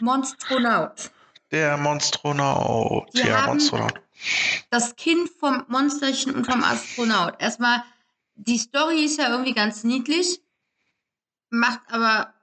Monstronaut. 0.00 1.10
Der 1.50 1.76
Monstronaut. 1.76 3.08
Wir 3.14 3.26
ja, 3.26 3.46
Monstronaut. 3.46 4.00
Das 4.70 4.96
Kind 4.96 5.30
vom 5.40 5.64
Monsterchen 5.68 6.34
und 6.34 6.44
vom 6.44 6.62
Astronaut. 6.62 7.40
Erstmal, 7.40 7.82
die 8.34 8.58
Story 8.58 9.04
ist 9.04 9.18
ja 9.18 9.30
irgendwie 9.30 9.54
ganz 9.54 9.84
niedlich, 9.84 10.40
macht 11.50 11.80
aber, 11.88 12.34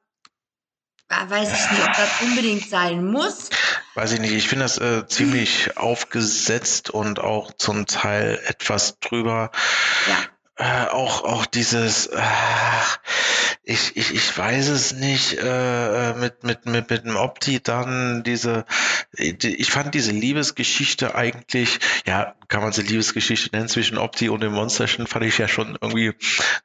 weiß 1.10 1.52
ich 1.52 1.72
nicht, 1.72 1.88
ob 1.88 1.96
das 1.96 2.22
unbedingt 2.22 2.70
sein 2.70 3.06
muss. 3.06 3.50
Weiß 3.96 4.14
ich 4.14 4.20
nicht, 4.20 4.34
ich 4.34 4.48
finde 4.48 4.66
das 4.66 4.80
äh, 4.80 5.06
ziemlich 5.08 5.78
aufgesetzt 5.78 6.90
und 6.90 7.20
auch 7.20 7.52
zum 7.54 7.86
Teil 7.86 8.42
etwas 8.46 9.00
drüber. 9.00 9.52
Ja 10.08 10.33
äh, 10.56 10.86
auch, 10.88 11.24
auch 11.24 11.46
dieses, 11.46 12.08
äh, 12.08 12.22
ich, 13.64 13.98
ich, 13.98 14.14
ich 14.14 14.38
weiß 14.38 14.68
es 14.68 14.94
nicht, 14.94 15.34
äh, 15.34 16.12
äh 16.12 16.14
mit, 16.16 16.44
mit, 16.44 16.66
mit, 16.66 16.90
mit 16.90 17.06
dem 17.06 17.16
Opti 17.16 17.60
dann 17.62 18.24
diese, 18.24 18.66
ich 19.14 19.72
fand 19.72 19.96
diese 19.96 20.12
Liebesgeschichte 20.12 21.16
eigentlich, 21.16 21.80
ja, 22.06 22.36
kann 22.50 22.62
man 22.62 22.72
sie 22.72 22.84
Liebesgeschichte 22.84 23.56
nennen, 23.56 23.68
zwischen 23.68 23.98
Opti 23.98 24.30
und 24.30 24.42
dem 24.42 24.54
Monsterchen, 24.54 25.08
fand 25.08 25.26
ich 25.26 25.38
ja 25.38 25.48
schon 25.48 25.78
irgendwie 25.82 26.14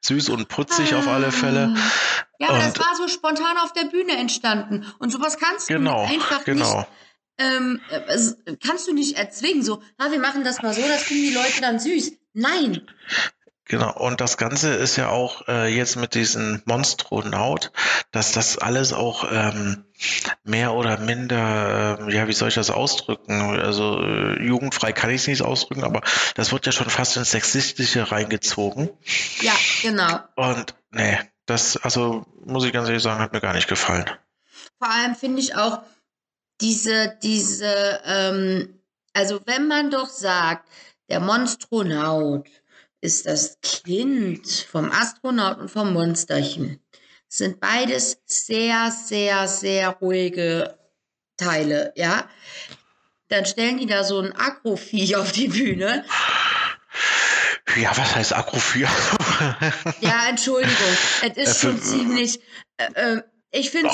süß 0.02 0.28
und 0.28 0.48
putzig 0.48 0.92
ah. 0.92 0.98
auf 0.98 1.08
alle 1.08 1.32
Fälle. 1.32 1.74
Ah. 1.74 1.80
Ja, 2.38 2.48
aber 2.50 2.58
und, 2.58 2.64
das 2.66 2.78
war 2.78 2.94
so 2.96 3.08
spontan 3.08 3.56
auf 3.58 3.72
der 3.72 3.84
Bühne 3.84 4.16
entstanden. 4.16 4.86
Und 4.98 5.10
sowas 5.10 5.38
kannst 5.38 5.68
genau, 5.68 6.06
du 6.06 6.12
einfach 6.12 6.44
genau. 6.44 6.78
nicht 6.78 6.88
ähm, 7.38 7.80
kannst 8.64 8.88
du 8.88 8.92
nicht 8.92 9.16
erzwingen, 9.16 9.62
so, 9.62 9.80
ah, 9.96 10.10
wir 10.10 10.18
machen 10.18 10.44
das 10.44 10.60
mal 10.60 10.74
so, 10.74 10.82
das 10.82 11.04
finden 11.04 11.28
die 11.28 11.34
Leute 11.34 11.60
dann 11.60 11.78
süß. 11.78 12.12
Nein. 12.34 12.82
Genau, 13.68 13.92
und 13.92 14.22
das 14.22 14.38
Ganze 14.38 14.72
ist 14.72 14.96
ja 14.96 15.10
auch 15.10 15.46
äh, 15.46 15.68
jetzt 15.68 15.96
mit 15.96 16.14
diesem 16.14 16.62
Monstronaut, 16.64 17.70
dass 18.12 18.32
das 18.32 18.56
alles 18.56 18.94
auch 18.94 19.30
ähm, 19.30 19.84
mehr 20.42 20.72
oder 20.72 20.98
minder, 20.98 21.98
äh, 22.00 22.14
ja, 22.14 22.26
wie 22.28 22.32
soll 22.32 22.48
ich 22.48 22.54
das 22.54 22.70
ausdrücken? 22.70 23.42
Also 23.42 24.02
äh, 24.02 24.42
jugendfrei 24.42 24.92
kann 24.92 25.10
ich 25.10 25.20
es 25.20 25.26
nicht 25.26 25.42
ausdrücken, 25.42 25.84
aber 25.84 26.00
das 26.34 26.50
wird 26.50 26.64
ja 26.64 26.72
schon 26.72 26.88
fast 26.88 27.18
ins 27.18 27.30
Sexistische 27.32 28.10
reingezogen. 28.10 28.88
Ja, 29.42 29.52
genau. 29.82 30.18
Und 30.36 30.74
nee, 30.90 31.18
das, 31.44 31.76
also 31.76 32.24
muss 32.46 32.64
ich 32.64 32.72
ganz 32.72 32.88
ehrlich 32.88 33.02
sagen, 33.02 33.20
hat 33.20 33.34
mir 33.34 33.42
gar 33.42 33.54
nicht 33.54 33.68
gefallen. 33.68 34.06
Vor 34.78 34.90
allem 34.90 35.14
finde 35.14 35.40
ich 35.40 35.56
auch 35.56 35.82
diese, 36.62 37.18
diese, 37.22 38.00
ähm, 38.06 38.80
also 39.12 39.40
wenn 39.44 39.68
man 39.68 39.90
doch 39.90 40.08
sagt, 40.08 40.66
der 41.10 41.20
Monstronaut 41.20 42.48
ist 43.00 43.26
das 43.26 43.58
Kind 43.62 44.46
vom 44.70 44.90
Astronaut 44.90 45.58
und 45.58 45.70
vom 45.70 45.92
Monsterchen. 45.92 46.80
Das 47.28 47.38
sind 47.38 47.60
beides 47.60 48.18
sehr, 48.24 48.90
sehr, 48.90 49.46
sehr 49.48 49.90
ruhige 49.90 50.78
Teile, 51.36 51.92
ja. 51.96 52.28
Dann 53.28 53.44
stellen 53.44 53.78
die 53.78 53.86
da 53.86 54.04
so 54.04 54.20
ein 54.20 54.34
Agrovieh 54.34 55.16
auf 55.16 55.32
die 55.32 55.48
Bühne. 55.48 56.04
Ja, 57.76 57.96
was 57.96 58.16
heißt 58.16 58.34
Agrovieh? 58.34 58.80
ja, 60.00 60.28
Entschuldigung. 60.28 60.96
Es 61.22 61.36
ist 61.36 61.60
schon 61.60 61.80
ziemlich. 61.80 62.40
Äh, 62.78 63.16
äh 63.16 63.22
ich 63.50 63.70
finde 63.70 63.90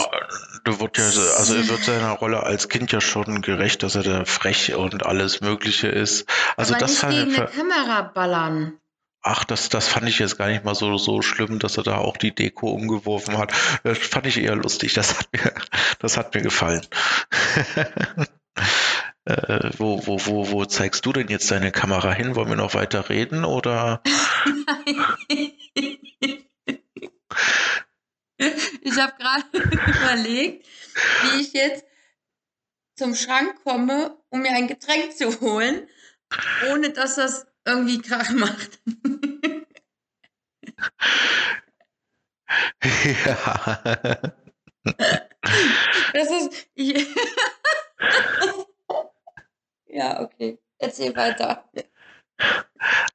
Du 0.64 0.80
wird 0.80 0.99
ja, 0.99 1.04
also 1.04 1.54
er 1.54 1.68
wird 1.68 1.84
seiner 1.84 2.11
Rolle 2.11 2.42
als 2.42 2.68
Kind 2.68 2.90
ja 2.90 3.00
schon 3.00 3.40
gerecht, 3.40 3.84
dass 3.84 3.94
er 3.94 4.02
da 4.02 4.25
frech 4.25 4.75
und 4.75 5.06
alles 5.06 5.40
Mögliche 5.42 5.88
ist. 5.88 6.26
Also 6.56 6.75
aber 6.75 6.80
das 6.80 6.90
nicht 6.90 7.00
fand, 7.00 7.14
gegen 7.14 7.37
eine 7.37 7.46
Kamera 7.46 8.02
ballern. 8.02 8.80
Ach, 9.26 9.42
das, 9.42 9.70
das 9.70 9.88
fand 9.88 10.06
ich 10.06 10.18
jetzt 10.18 10.36
gar 10.36 10.48
nicht 10.48 10.64
mal 10.64 10.74
so, 10.74 10.98
so 10.98 11.22
schlimm, 11.22 11.58
dass 11.58 11.78
er 11.78 11.82
da 11.82 11.96
auch 11.96 12.18
die 12.18 12.34
Deko 12.34 12.68
umgeworfen 12.70 13.38
hat. 13.38 13.54
Das 13.82 13.96
fand 13.96 14.26
ich 14.26 14.36
eher 14.36 14.54
lustig. 14.54 14.92
Das 14.92 15.18
hat 15.18 15.28
mir, 15.32 15.54
das 15.98 16.18
hat 16.18 16.34
mir 16.34 16.42
gefallen. 16.42 16.86
äh, 19.24 19.70
wo, 19.78 20.06
wo, 20.06 20.26
wo, 20.26 20.50
wo 20.50 20.66
zeigst 20.66 21.06
du 21.06 21.12
denn 21.14 21.28
jetzt 21.28 21.50
deine 21.50 21.72
Kamera 21.72 22.12
hin? 22.12 22.36
Wollen 22.36 22.50
wir 22.50 22.56
noch 22.56 22.74
weiter 22.74 23.08
reden 23.08 23.46
oder? 23.46 24.02
ich 28.36 28.98
habe 28.98 29.14
gerade 29.18 29.44
überlegt, 29.54 30.66
wie 31.22 31.40
ich 31.40 31.54
jetzt 31.54 31.86
zum 32.98 33.14
Schrank 33.14 33.54
komme, 33.64 34.18
um 34.28 34.42
mir 34.42 34.50
ein 34.50 34.68
Getränk 34.68 35.16
zu 35.16 35.40
holen, 35.40 35.88
ohne 36.70 36.90
dass 36.90 37.14
das 37.14 37.46
irgendwie 37.64 38.00
Krach 38.00 38.30
macht. 38.30 38.80
ja. 42.83 43.83
Das 46.12 46.28
ist. 46.30 46.68
ja, 49.87 50.21
okay. 50.21 50.59
Erzähl 50.78 51.16
weiter. 51.16 51.64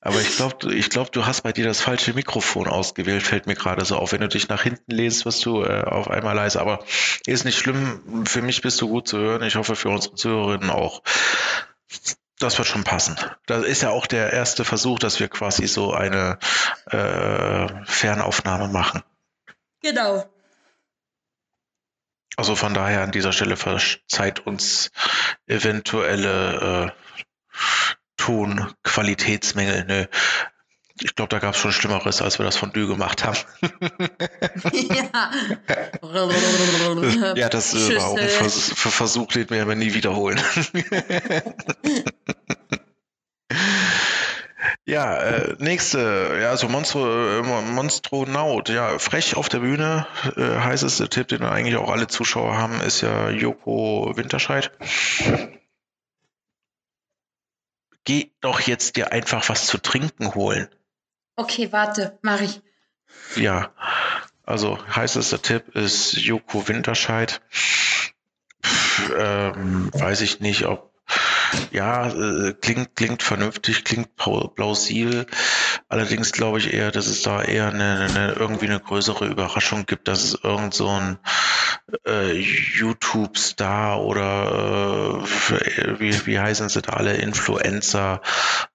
Aber 0.01 0.22
ich 0.22 0.38
glaube, 0.38 0.74
ich 0.74 0.89
glaub, 0.89 1.12
du 1.12 1.25
hast 1.25 1.41
bei 1.41 1.51
dir 1.51 1.65
das 1.65 1.82
falsche 1.82 2.13
Mikrofon 2.13 2.68
ausgewählt, 2.68 3.22
fällt 3.22 3.48
mir 3.48 3.56
gerade 3.56 3.84
so 3.86 3.98
auf. 3.98 4.13
Wenn 4.13 4.22
du 4.22 4.29
dich 4.29 4.48
nach 4.48 4.63
hinten 4.63 4.91
lehnst, 4.91 5.25
wirst 5.25 5.46
du 5.46 5.63
äh, 5.63 5.84
auf 5.84 6.10
einmal 6.10 6.36
leise. 6.36 6.62
Aber 6.62 6.84
ist 7.25 7.46
nicht 7.46 7.60
schlimm. 7.60 8.25
Für 8.25 8.41
mich 8.41 8.62
bist 8.62 8.79
du 8.82 8.88
gut 8.88 9.08
zu 9.08 9.18
hören. 9.18 9.44
Ich 9.44 9.56
hoffe 9.56 9.75
für 9.75 9.89
unsere 9.89 10.15
Zuhörerinnen 10.15 10.70
auch. 10.70 11.03
Das 12.39 12.58
wird 12.58 12.67
schon 12.67 12.86
passen. 12.86 13.17
Das 13.46 13.65
ist 13.65 13.81
ja 13.81 13.89
auch 13.89 14.08
der 14.08 14.31
erste 14.31 14.63
Versuch, 14.63 14.98
dass 14.98 15.19
wir 15.19 15.27
quasi 15.27 15.67
so 15.67 15.93
eine 15.93 16.39
äh, 16.89 17.67
Fernaufnahme 17.86 18.69
machen. 18.69 19.03
Genau. 19.81 20.25
Also 22.38 22.55
von 22.55 22.74
daher 22.74 23.01
an 23.01 23.12
dieser 23.12 23.34
Stelle 23.34 23.58
verzeiht 23.58 24.48
uns 24.48 24.92
eventuelle 25.48 26.87
äh, 26.87 26.92
Tonqualitätsmängel. 28.16 29.83
Nö. 29.85 30.05
Ich 31.01 31.16
glaube, 31.16 31.29
da 31.29 31.40
gab 31.40 31.55
es 31.55 31.59
schon 31.59 31.74
Schlimmeres, 31.74 32.22
als 32.22 32.40
wir 32.40 32.46
das 32.46 32.55
von 32.55 32.72
Dü 32.72 32.87
gemacht 32.87 33.25
haben. 33.25 33.37
ja. 34.74 35.31
ja, 37.35 37.50
das 37.50 37.74
äh, 37.74 37.98
war 37.98 38.07
auch 38.07 38.18
ein 38.18 38.27
Vers 38.27 38.74
Versuch, 38.75 39.27
den 39.27 39.50
wir 39.50 39.61
aber 39.61 39.75
nie 39.75 39.94
wiederholen. 39.94 40.42
ja, 44.89 45.17
äh, 45.17 45.55
nächste, 45.59 46.37
ja, 46.41 46.57
so 46.57 46.67
Monstro, 46.67 47.39
äh, 47.39 47.41
Monstronaut, 47.61 48.69
ja, 48.69 48.99
frech 48.99 49.37
auf 49.37 49.49
der 49.49 49.59
Bühne, 49.59 50.07
äh, 50.35 50.59
heißeste 50.59 51.09
Tipp, 51.09 51.27
den 51.29 51.43
eigentlich 51.43 51.77
auch 51.77 51.89
alle 51.89 52.07
Zuschauer 52.07 52.57
haben, 52.57 52.81
ist 52.81 53.01
ja 53.01 53.29
Joko 53.29 54.13
Winterscheid 54.15 54.71
geh 58.09 58.31
doch 58.41 58.61
jetzt 58.61 58.95
dir 58.95 59.11
einfach 59.11 59.49
was 59.49 59.67
zu 59.67 59.77
trinken 59.77 60.33
holen. 60.33 60.67
Okay, 61.35 61.71
warte, 61.71 62.17
mach 62.23 62.41
ich. 62.41 62.59
Ja, 63.35 63.71
also 64.43 64.79
heißester 64.95 65.39
Tipp 65.43 65.75
ist 65.75 66.13
Joko 66.13 66.67
Winterscheid. 66.67 67.39
Pff, 67.53 68.13
ähm, 69.15 69.91
weiß 69.93 70.21
ich 70.21 70.39
nicht, 70.39 70.65
ob 70.65 70.91
ja, 71.72 72.07
äh, 72.07 72.53
klingt, 72.53 72.96
klingt 72.96 73.24
vernünftig, 73.24 73.83
klingt 73.83 74.16
plausibel. 74.16 75.25
Allerdings 75.88 76.31
glaube 76.31 76.59
ich 76.59 76.74
eher, 76.74 76.92
dass 76.92 77.07
es 77.07 77.22
da 77.22 77.42
eher 77.42 77.70
eine, 77.70 78.07
eine, 78.09 78.33
irgendwie 78.33 78.68
eine 78.68 78.79
größere 78.79 79.25
Überraschung 79.27 79.85
gibt, 79.85 80.07
dass 80.07 80.24
es 80.24 80.40
irgend 80.44 80.74
so 80.74 80.88
ein 80.90 81.20
äh, 82.05 82.33
YouTube-Star 82.33 84.01
oder 84.01 85.24
äh, 85.24 86.00
wie, 86.00 86.25
wie 86.25 86.40
heißen 86.40 86.70
sie 86.70 86.81
da 86.81 86.94
alle, 86.94 87.14
Influencer 87.14 88.22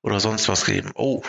oder 0.02 0.20
sonst 0.20 0.48
was 0.48 0.64
geben. 0.64 0.92
Oh, 0.94 1.22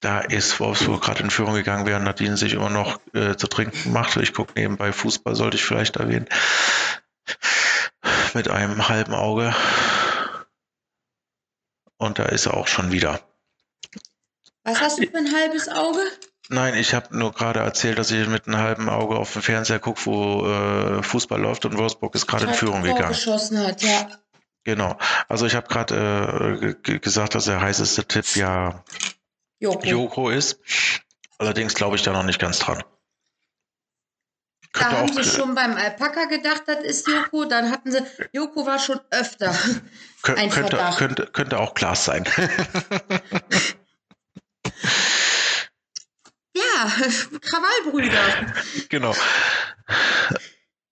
da 0.00 0.20
ist 0.20 0.60
Wolfsburg 0.60 1.02
gerade 1.02 1.22
in 1.22 1.30
Führung 1.30 1.54
gegangen, 1.54 1.86
während 1.86 2.04
Nadine 2.04 2.36
sich 2.36 2.52
immer 2.52 2.68
noch 2.68 3.00
äh, 3.14 3.36
zu 3.36 3.46
trinken 3.46 3.92
macht. 3.92 4.16
Ich 4.16 4.34
gucke 4.34 4.52
nebenbei 4.54 4.92
Fußball, 4.92 5.34
sollte 5.34 5.56
ich 5.56 5.64
vielleicht 5.64 5.96
erwähnen 5.96 6.28
mit 8.34 8.48
einem 8.48 8.88
halben 8.88 9.14
Auge. 9.14 9.54
Und 11.96 12.18
da 12.18 12.24
ist 12.24 12.46
er 12.46 12.54
auch 12.54 12.66
schon 12.66 12.92
wieder. 12.92 13.20
Was 14.64 14.80
hast 14.80 14.98
du 14.98 15.06
für 15.06 15.18
ein 15.18 15.32
halbes 15.34 15.68
Auge? 15.68 16.00
Nein, 16.48 16.74
ich 16.74 16.92
habe 16.92 17.16
nur 17.16 17.32
gerade 17.32 17.60
erzählt, 17.60 17.98
dass 17.98 18.10
ich 18.10 18.26
mit 18.28 18.46
einem 18.46 18.58
halben 18.58 18.88
Auge 18.88 19.16
auf 19.16 19.32
den 19.32 19.42
Fernseher 19.42 19.78
gucke, 19.78 20.04
wo 20.04 20.46
äh, 20.46 21.02
Fußball 21.02 21.40
läuft 21.40 21.64
und 21.64 21.78
Wolfsburg 21.78 22.14
ist 22.14 22.26
gerade 22.26 22.46
in 22.46 22.54
Führung 22.54 22.82
gegangen. 22.82 23.08
geschossen 23.08 23.58
hat, 23.58 23.82
ja. 23.82 24.08
Genau. 24.64 24.98
Also 25.28 25.46
ich 25.46 25.54
habe 25.54 25.68
gerade 25.68 26.76
äh, 26.84 26.98
gesagt, 26.98 27.34
dass 27.34 27.46
der 27.46 27.60
heißeste 27.60 28.06
Tipp 28.06 28.36
ja 28.36 28.82
Joko, 29.58 29.86
Joko 29.86 30.30
ist. 30.30 30.58
Allerdings 31.38 31.74
glaube 31.74 31.96
ich 31.96 32.02
da 32.02 32.12
noch 32.12 32.22
nicht 32.22 32.38
ganz 32.38 32.58
dran. 32.58 32.82
Da 34.74 34.90
haben 34.90 35.12
sie 35.12 35.24
schon 35.24 35.54
beim 35.54 35.76
Alpaka 35.76 36.24
gedacht, 36.24 36.64
das 36.66 36.82
ist 36.84 37.06
Joko. 37.08 37.44
Dann 37.44 37.70
hatten 37.70 37.92
sie, 37.92 38.00
Joko 38.32 38.66
war 38.66 38.80
schon 38.80 39.00
öfter. 39.10 39.56
Kön 40.22 40.36
ein 40.36 40.50
könnte, 40.50 40.78
könnte, 40.96 41.26
könnte 41.32 41.58
auch 41.60 41.74
Glas 41.74 42.04
sein. 42.04 42.24
ja, 46.56 46.92
Krawallbrüder. 47.40 48.52
Genau. 48.88 49.14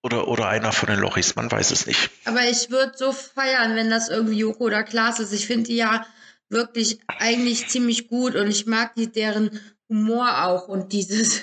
Oder, 0.03 0.29
oder 0.29 0.49
einer 0.49 0.73
von 0.73 0.89
den 0.89 0.99
Lochis, 1.01 1.35
man 1.35 1.51
weiß 1.51 1.73
es 1.73 1.87
nicht. 1.87 2.11
Aber 2.25 2.43
ich 2.45 2.71
würde 2.71 2.93
so 2.97 3.13
feiern, 3.13 3.75
wenn 3.75 3.91
das 3.91 4.09
irgendwie 4.09 4.39
Joko 4.39 4.65
oder 4.65 4.85
Klaas 4.85 5.19
ist. 5.19 5.33
Ich 5.33 5.47
finde 5.47 5.69
die 5.69 5.77
ja 5.77 6.07
wirklich 6.49 7.01
eigentlich 7.07 7.69
ziemlich 7.69 8.09
gut 8.09 8.37
und 8.37 8.49
ich 8.49 8.67
mag 8.67 8.95
die 8.95 9.11
deren 9.11 9.61
Humor 9.89 10.45
auch 10.45 10.69
und 10.69 10.93
dieses 10.93 11.43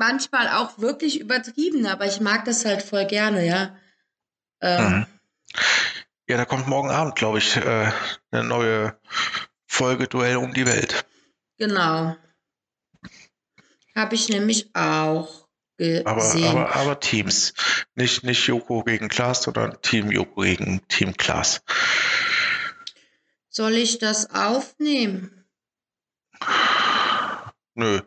manchmal 0.00 0.48
auch 0.48 0.78
wirklich 0.78 1.20
übertrieben, 1.20 1.86
aber 1.86 2.06
ich 2.06 2.20
mag 2.20 2.44
das 2.46 2.64
halt 2.64 2.82
voll 2.82 3.06
gerne, 3.06 3.46
ja. 3.46 3.76
Ähm, 4.60 4.90
mhm. 4.90 5.06
Ja, 6.28 6.36
da 6.38 6.44
kommt 6.44 6.66
morgen 6.66 6.90
Abend, 6.90 7.16
glaube 7.16 7.38
ich, 7.38 7.56
äh, 7.56 7.92
eine 8.30 8.44
neue 8.44 8.98
Folge 9.66 10.08
Duell 10.08 10.36
um 10.36 10.54
die 10.54 10.66
Welt. 10.66 11.04
Genau. 11.58 12.16
Habe 13.94 14.14
ich 14.14 14.28
nämlich 14.28 14.74
auch 14.74 15.48
gesehen. 15.76 16.06
Aber, 16.06 16.22
aber, 16.22 16.76
aber 16.76 17.00
Teams. 17.00 17.52
Nicht, 17.94 18.24
nicht 18.24 18.46
Joko 18.46 18.82
gegen 18.82 19.08
Klaas, 19.08 19.42
sondern 19.42 19.82
Team 19.82 20.10
Joko 20.10 20.42
gegen 20.42 20.86
Team 20.88 21.16
Klaas. 21.16 21.62
Soll 23.50 23.72
ich 23.74 23.98
das 23.98 24.30
aufnehmen? 24.30 25.44
Nö. 27.74 28.00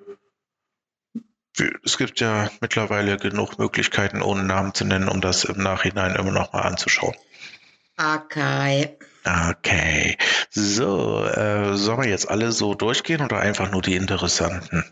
Es 1.83 1.97
gibt 1.97 2.19
ja 2.19 2.49
mittlerweile 2.61 3.17
genug 3.17 3.59
Möglichkeiten, 3.59 4.21
ohne 4.21 4.43
Namen 4.43 4.73
zu 4.73 4.85
nennen, 4.85 5.07
um 5.07 5.21
das 5.21 5.43
im 5.43 5.61
Nachhinein 5.61 6.15
immer 6.15 6.31
noch 6.31 6.51
mal 6.53 6.61
anzuschauen. 6.61 7.15
Okay. 7.97 8.97
Okay. 9.25 10.17
So, 10.49 11.23
äh, 11.25 11.75
sollen 11.77 12.01
wir 12.01 12.09
jetzt 12.09 12.29
alle 12.29 12.51
so 12.51 12.73
durchgehen 12.73 13.21
oder 13.21 13.39
einfach 13.39 13.71
nur 13.71 13.81
die 13.81 13.95
interessanten? 13.95 14.83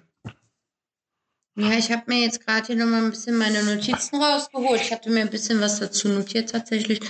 Ja, 1.56 1.71
ich 1.71 1.91
habe 1.91 2.04
mir 2.08 2.21
jetzt 2.21 2.45
gerade 2.45 2.67
hier 2.67 2.78
nochmal 2.78 3.04
ein 3.04 3.12
bisschen 3.12 3.38
meine 3.38 3.62
Notizen 3.63 4.21
rausgeholt. 4.21 4.82
Ich 4.82 4.91
hatte 4.91 5.10
mir 5.10 5.21
ein 5.21 5.30
bisschen 5.30 5.60
was 5.60 5.80
dazu 5.80 6.08
notiert 6.08 6.52
tatsächlich. 6.52 7.02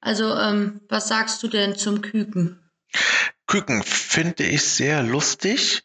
Also, 0.00 0.34
ähm, 0.34 0.80
was 0.88 1.08
sagst 1.08 1.42
du 1.42 1.48
denn 1.48 1.76
zum 1.76 2.00
Küken? 2.00 2.58
Küken 3.46 3.82
finde 3.82 4.44
ich 4.44 4.62
sehr 4.62 5.02
lustig. 5.02 5.82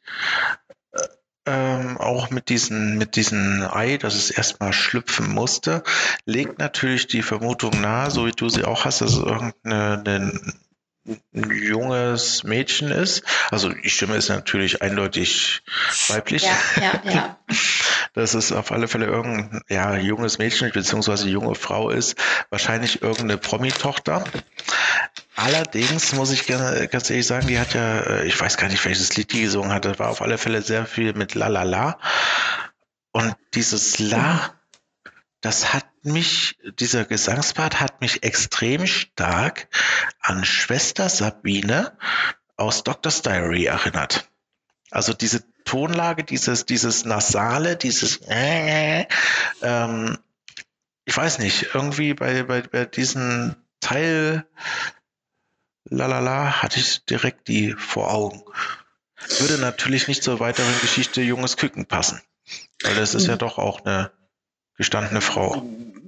Äh, 1.45 1.75
ähm, 1.75 1.97
auch 1.97 2.29
mit 2.29 2.49
diesen, 2.49 2.97
mit 2.97 3.15
diesen 3.15 3.63
Ei, 3.63 3.97
dass 3.97 4.15
es 4.15 4.31
erstmal 4.31 4.73
schlüpfen 4.73 5.31
musste, 5.31 5.83
legt 6.25 6.59
natürlich 6.59 7.07
die 7.07 7.21
Vermutung 7.21 7.81
nahe, 7.81 8.11
so 8.11 8.25
wie 8.25 8.31
du 8.31 8.49
sie 8.49 8.65
auch 8.65 8.85
hast, 8.85 9.01
dass 9.01 9.13
es 9.13 9.19
irgendeine 9.19 10.39
ein 11.05 11.51
junges 11.51 12.43
Mädchen 12.43 12.89
ist. 12.89 13.23
Also 13.51 13.69
die 13.69 13.89
Stimme 13.89 14.15
ist 14.15 14.29
natürlich 14.29 14.81
eindeutig 14.81 15.61
weiblich. 16.07 16.43
Ja, 16.43 16.57
ja, 16.81 17.11
ja. 17.11 17.37
Dass 18.13 18.33
es 18.33 18.51
auf 18.51 18.71
alle 18.71 18.87
Fälle 18.87 19.07
irgendein 19.07 19.61
ja, 19.67 19.95
junges 19.97 20.37
Mädchen 20.37 20.71
bzw. 20.71 21.27
junge 21.27 21.55
Frau 21.55 21.89
ist. 21.89 22.17
Wahrscheinlich 22.49 23.01
irgendeine 23.01 23.37
Promi-Tochter. 23.37 24.23
Allerdings 25.35 26.13
muss 26.13 26.31
ich 26.31 26.45
gerne, 26.45 26.87
ganz 26.87 27.09
ehrlich 27.09 27.27
sagen, 27.27 27.47
die 27.47 27.59
hat 27.59 27.73
ja, 27.73 27.99
äh, 27.99 28.25
ich 28.25 28.39
weiß 28.39 28.55
gar 28.57 28.69
nicht, 28.69 28.83
welches 28.85 29.15
Lied 29.17 29.33
die 29.33 29.41
gesungen 29.41 29.73
hat, 29.73 29.83
das 29.85 29.99
war 29.99 30.09
auf 30.09 30.21
alle 30.21 30.37
Fälle 30.37 30.61
sehr 30.61 30.85
viel 30.85 31.13
mit 31.13 31.35
La 31.35 31.47
La 31.47 31.63
La. 31.63 31.99
Und 33.11 33.35
dieses 33.53 33.99
La, 33.99 34.53
das 35.41 35.73
hat 35.73 35.85
mich, 36.05 36.57
dieser 36.79 37.05
Gesangspart 37.05 37.79
hat 37.79 38.01
mich 38.01 38.23
extrem 38.23 38.87
stark 38.87 39.67
an 40.19 40.45
Schwester 40.45 41.09
Sabine 41.09 41.97
aus 42.55 42.83
Doctor's 42.83 43.21
Diary 43.21 43.65
erinnert. 43.65 44.29
Also 44.91 45.13
diese 45.13 45.43
Tonlage, 45.65 46.23
dieses, 46.23 46.65
dieses 46.65 47.05
Nasale, 47.05 47.75
dieses 47.75 48.21
äh, 48.27 49.05
ähm, 49.61 50.17
ich 51.05 51.15
weiß 51.15 51.39
nicht, 51.39 51.67
irgendwie 51.73 52.13
bei, 52.13 52.43
bei, 52.43 52.61
bei 52.61 52.85
diesem 52.85 53.55
Teil 53.79 54.45
lalala, 55.85 56.63
hatte 56.63 56.79
ich 56.79 57.05
direkt 57.05 57.47
die 57.47 57.73
vor 57.73 58.11
Augen. 58.11 58.43
Würde 59.39 59.59
natürlich 59.59 60.07
nicht 60.07 60.23
zur 60.23 60.39
weiteren 60.39 60.79
Geschichte 60.81 61.21
Junges 61.21 61.57
Küken 61.57 61.85
passen. 61.85 62.21
Weil 62.83 62.95
das 62.95 63.13
ist 63.13 63.27
ja 63.27 63.37
doch 63.37 63.57
auch 63.57 63.85
eine 63.85 64.11
gestandene 64.77 65.21
Frau. 65.21 65.63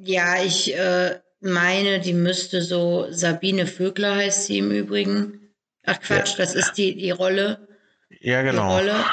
Ja, 0.07 0.41
ich 0.41 0.73
äh, 0.73 1.19
meine, 1.41 1.99
die 1.99 2.13
müsste 2.13 2.61
so, 2.61 3.07
Sabine 3.11 3.67
Vögler 3.67 4.15
heißt 4.15 4.45
sie 4.45 4.59
im 4.59 4.71
Übrigen. 4.71 5.53
Ach 5.85 5.99
Quatsch, 5.99 6.31
ja. 6.31 6.37
das 6.37 6.55
ist 6.55 6.73
die, 6.73 6.95
die 6.95 7.11
Rolle. 7.11 7.67
Ja, 8.21 8.41
genau. 8.41 8.69
Die 8.69 8.87
Rolle. 8.87 9.05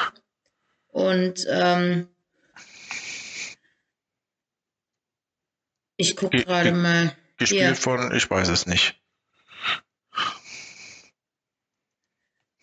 Und 0.87 1.45
ähm, 1.49 2.07
ich 5.97 6.15
gucke 6.15 6.37
gerade 6.37 6.71
mal. 6.71 7.13
Gespielt 7.35 7.61
hier. 7.61 7.75
von, 7.75 8.15
ich 8.15 8.29
weiß 8.29 8.47
es 8.47 8.65
nicht. 8.65 8.95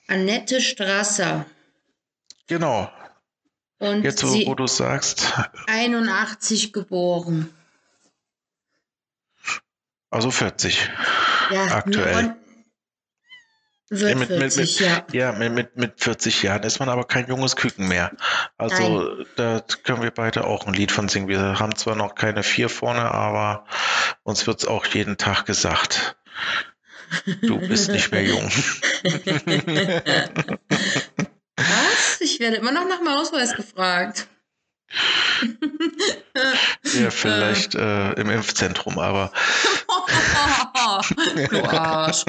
Annette 0.07 0.62
Strasser. 0.62 1.45
Genau. 2.47 2.90
Und 3.79 4.05
Jetzt, 4.05 4.25
wo, 4.25 4.47
wo 4.47 4.55
du 4.55 4.66
sagst. 4.66 5.35
81 5.66 6.73
geboren. 6.73 7.53
Also 10.12 10.31
40. 10.31 10.90
Ja, 11.51 11.64
aktuell. 11.75 12.37
Ja, 13.90 14.14
mit, 14.14 14.29
40, 14.29 14.81
mit, 14.81 14.81
ja. 14.81 15.07
Ja, 15.12 15.33
mit, 15.33 15.53
mit, 15.53 15.77
mit 15.77 16.03
40 16.03 16.42
Jahren 16.42 16.62
ist 16.64 16.79
man 16.81 16.90
aber 16.90 17.05
kein 17.05 17.27
junges 17.29 17.57
Küken 17.57 17.88
mehr. 17.88 18.12
Also 18.59 19.01
Nein. 19.01 19.27
da 19.37 19.64
können 19.85 20.03
wir 20.03 20.11
beide 20.11 20.44
auch 20.44 20.66
ein 20.66 20.75
Lied 20.75 20.92
von 20.92 21.09
singen. 21.09 21.29
Wir 21.29 21.59
haben 21.59 21.75
zwar 21.77 21.96
noch 21.96 22.14
keine 22.14 22.42
vier 22.42 22.68
vorne, 22.68 23.11
aber 23.11 23.64
uns 24.22 24.46
wird 24.46 24.61
es 24.61 24.68
auch 24.68 24.85
jeden 24.87 25.16
Tag 25.16 25.46
gesagt. 25.46 26.16
Du 27.42 27.59
bist 27.59 27.90
nicht 27.90 28.12
mehr 28.12 28.25
jung. 28.25 28.51
Was? 31.57 32.20
Ich 32.20 32.38
werde 32.40 32.57
immer 32.57 32.72
noch 32.72 32.87
nach 32.87 32.98
dem 32.98 33.09
Ausweis 33.09 33.55
gefragt. 33.55 34.27
Ja, 37.00 37.11
vielleicht 37.11 37.74
äh, 37.74 38.12
im 38.12 38.31
Impfzentrum, 38.31 38.98
aber. 38.98 39.33
du 41.50 41.64
Arsch. 41.64 42.24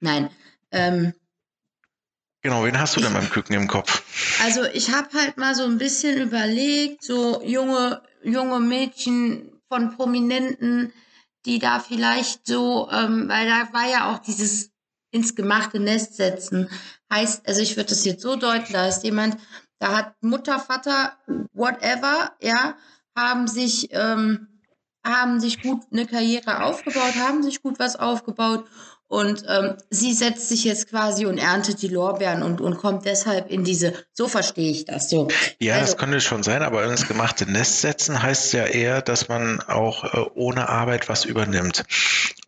Nein. 0.00 0.30
Ähm, 0.72 1.12
genau, 2.42 2.64
wen 2.64 2.78
hast 2.78 2.96
du 2.96 3.00
denn 3.00 3.12
beim 3.12 3.28
Küken 3.28 3.54
im 3.54 3.68
Kopf? 3.68 4.02
Also 4.42 4.64
ich 4.64 4.92
habe 4.92 5.08
halt 5.14 5.36
mal 5.36 5.54
so 5.54 5.64
ein 5.64 5.78
bisschen 5.78 6.20
überlegt, 6.20 7.02
so 7.02 7.42
junge, 7.44 8.02
junge 8.22 8.60
Mädchen 8.60 9.60
von 9.68 9.96
Prominenten, 9.96 10.92
die 11.46 11.58
da 11.58 11.80
vielleicht 11.80 12.46
so, 12.46 12.88
ähm, 12.90 13.28
weil 13.28 13.46
da 13.46 13.72
war 13.72 13.88
ja 13.88 14.12
auch 14.12 14.18
dieses 14.18 14.70
ins 15.10 15.34
gemachte 15.34 15.80
Nest 15.80 16.16
setzen. 16.16 16.68
Heißt, 17.12 17.46
also 17.46 17.60
ich 17.60 17.76
würde 17.76 17.90
das 17.90 18.04
jetzt 18.04 18.22
so 18.22 18.36
deuten, 18.36 18.72
da 18.72 18.86
ist 18.86 19.04
jemand, 19.04 19.36
da 19.78 19.96
hat 19.96 20.14
Mutter, 20.22 20.58
Vater, 20.58 21.16
whatever, 21.52 22.32
ja, 22.40 22.76
haben 23.16 23.48
sich, 23.48 23.88
ähm, 23.92 24.48
haben 25.04 25.40
sich 25.40 25.62
gut 25.62 25.82
eine 25.90 26.06
Karriere 26.06 26.62
aufgebaut, 26.62 27.14
haben 27.16 27.42
sich 27.42 27.62
gut 27.62 27.78
was 27.78 27.96
aufgebaut 27.96 28.66
und 29.10 29.42
ähm, 29.48 29.74
sie 29.90 30.12
setzt 30.12 30.48
sich 30.48 30.62
jetzt 30.62 30.88
quasi 30.88 31.26
und 31.26 31.36
erntet 31.36 31.82
die 31.82 31.88
Lorbeeren 31.88 32.44
und, 32.44 32.60
und 32.60 32.78
kommt 32.78 33.04
deshalb 33.06 33.50
in 33.50 33.64
diese, 33.64 33.92
so 34.12 34.28
verstehe 34.28 34.70
ich 34.70 34.84
das 34.84 35.10
so. 35.10 35.26
Ja, 35.58 35.74
also, 35.74 35.86
das 35.86 35.96
könnte 35.96 36.20
schon 36.20 36.44
sein, 36.44 36.62
aber 36.62 36.84
ins 36.84 37.08
gemachte 37.08 37.50
Nest 37.50 37.80
setzen 37.80 38.22
heißt 38.22 38.52
ja 38.52 38.66
eher, 38.66 39.02
dass 39.02 39.26
man 39.26 39.60
auch 39.62 40.04
äh, 40.04 40.26
ohne 40.34 40.68
Arbeit 40.68 41.08
was 41.08 41.24
übernimmt. 41.24 41.82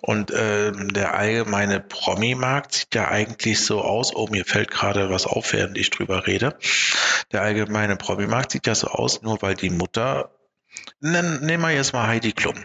Und 0.00 0.30
äh, 0.30 0.70
der 0.72 1.14
allgemeine 1.14 1.80
Promi-Markt 1.80 2.74
sieht 2.74 2.94
ja 2.94 3.08
eigentlich 3.08 3.60
so 3.64 3.80
aus, 3.80 4.14
oh, 4.14 4.28
mir 4.30 4.44
fällt 4.44 4.70
gerade 4.70 5.10
was 5.10 5.26
auf, 5.26 5.52
während 5.52 5.76
ich 5.76 5.90
drüber 5.90 6.28
rede. 6.28 6.56
Der 7.32 7.42
allgemeine 7.42 7.96
Promi-Markt 7.96 8.52
sieht 8.52 8.68
ja 8.68 8.76
so 8.76 8.86
aus, 8.86 9.22
nur 9.22 9.42
weil 9.42 9.56
die 9.56 9.70
Mutter, 9.70 10.30
nehmen 11.00 11.60
wir 11.60 11.70
jetzt 11.70 11.92
mal 11.92 12.06
Heidi 12.06 12.30
Klum. 12.30 12.64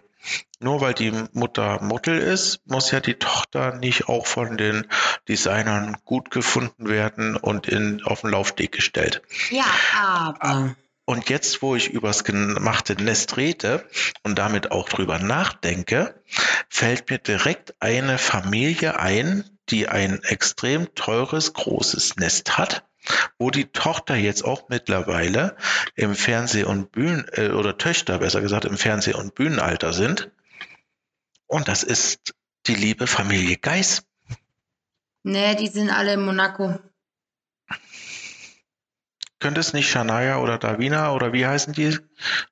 Nur 0.59 0.81
weil 0.81 0.93
die 0.93 1.11
Mutter 1.33 1.81
Model 1.81 2.17
ist, 2.17 2.61
muss 2.65 2.91
ja 2.91 2.99
die 2.99 3.15
Tochter 3.15 3.75
nicht 3.75 4.09
auch 4.09 4.25
von 4.25 4.57
den 4.57 4.87
Designern 5.27 5.97
gut 6.03 6.31
gefunden 6.31 6.87
werden 6.89 7.35
und 7.35 7.67
in, 7.67 8.03
auf 8.03 8.21
den 8.21 8.31
Laufsteg 8.31 8.71
gestellt. 8.71 9.21
Ja, 9.51 9.65
aber. 9.95 10.75
Und 11.05 11.29
jetzt, 11.29 11.61
wo 11.61 11.75
ich 11.75 11.89
übers 11.89 12.25
gemachte 12.25 13.01
Nest 13.01 13.37
rede 13.37 13.87
und 14.23 14.37
damit 14.37 14.71
auch 14.71 14.89
drüber 14.89 15.19
nachdenke, 15.19 16.21
fällt 16.67 17.09
mir 17.09 17.17
direkt 17.17 17.75
eine 17.79 18.17
Familie 18.17 18.99
ein, 18.99 19.45
die 19.69 19.87
ein 19.87 20.21
extrem 20.23 20.93
teures, 20.95 21.53
großes 21.53 22.17
Nest 22.17 22.57
hat, 22.57 22.83
wo 23.37 23.51
die 23.51 23.71
Tochter 23.71 24.15
jetzt 24.15 24.43
auch 24.43 24.69
mittlerweile 24.69 25.55
im 25.95 26.15
Fernseh- 26.15 26.63
und 26.63 26.91
Bühnen, 26.91 27.25
äh, 27.33 27.49
oder 27.49 27.77
Töchter 27.77 28.19
besser 28.19 28.41
gesagt, 28.41 28.65
im 28.65 28.77
Fernseh- 28.77 29.13
und 29.13 29.35
Bühnenalter 29.35 29.93
sind. 29.93 30.31
Und 31.45 31.67
das 31.67 31.83
ist 31.83 32.33
die 32.65 32.75
liebe 32.75 33.07
Familie 33.07 33.57
Geis. 33.57 34.03
Nee, 35.23 35.55
die 35.55 35.67
sind 35.67 35.89
alle 35.89 36.13
in 36.13 36.25
Monaco. 36.25 36.79
Könnte 39.39 39.59
es 39.59 39.73
nicht 39.73 39.89
Shania 39.89 40.39
oder 40.39 40.57
Davina 40.57 41.11
oder 41.11 41.31
wie 41.31 41.45
heißen 41.45 41.73
die 41.73 41.97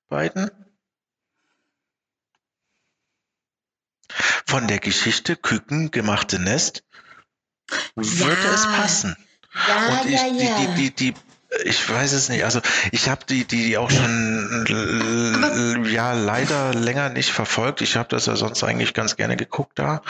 beiden? 0.08 0.52
Von 4.46 4.68
der 4.68 4.80
Geschichte 4.80 5.36
Küken 5.36 5.92
gemachte 5.92 6.40
Nest 6.40 6.84
würde 7.96 8.44
ja. 8.44 8.54
es 8.54 8.64
passen. 8.68 9.18
Ja, 9.68 10.02
Und 10.02 10.10
ich, 10.10 10.20
ja, 10.20 10.28
ja. 10.28 10.58
Die, 10.76 10.92
die, 10.92 10.92
die, 10.92 11.14
ich 11.64 11.90
weiß 11.90 12.12
es 12.14 12.30
nicht. 12.30 12.44
Also 12.44 12.62
ich 12.92 13.10
habe 13.10 13.26
die, 13.28 13.46
die 13.46 13.78
auch 13.78 13.90
schon 13.90 15.86
ja 15.90 16.14
leider 16.14 16.74
länger 16.74 17.10
nicht 17.10 17.32
verfolgt. 17.32 17.82
Ich 17.82 17.96
habe 17.96 18.10
das 18.10 18.26
ja 18.26 18.36
sonst 18.36 18.64
eigentlich 18.64 18.94
ganz 18.94 19.16
gerne 19.16 19.38
geguckt 19.38 19.80
da, 19.80 20.02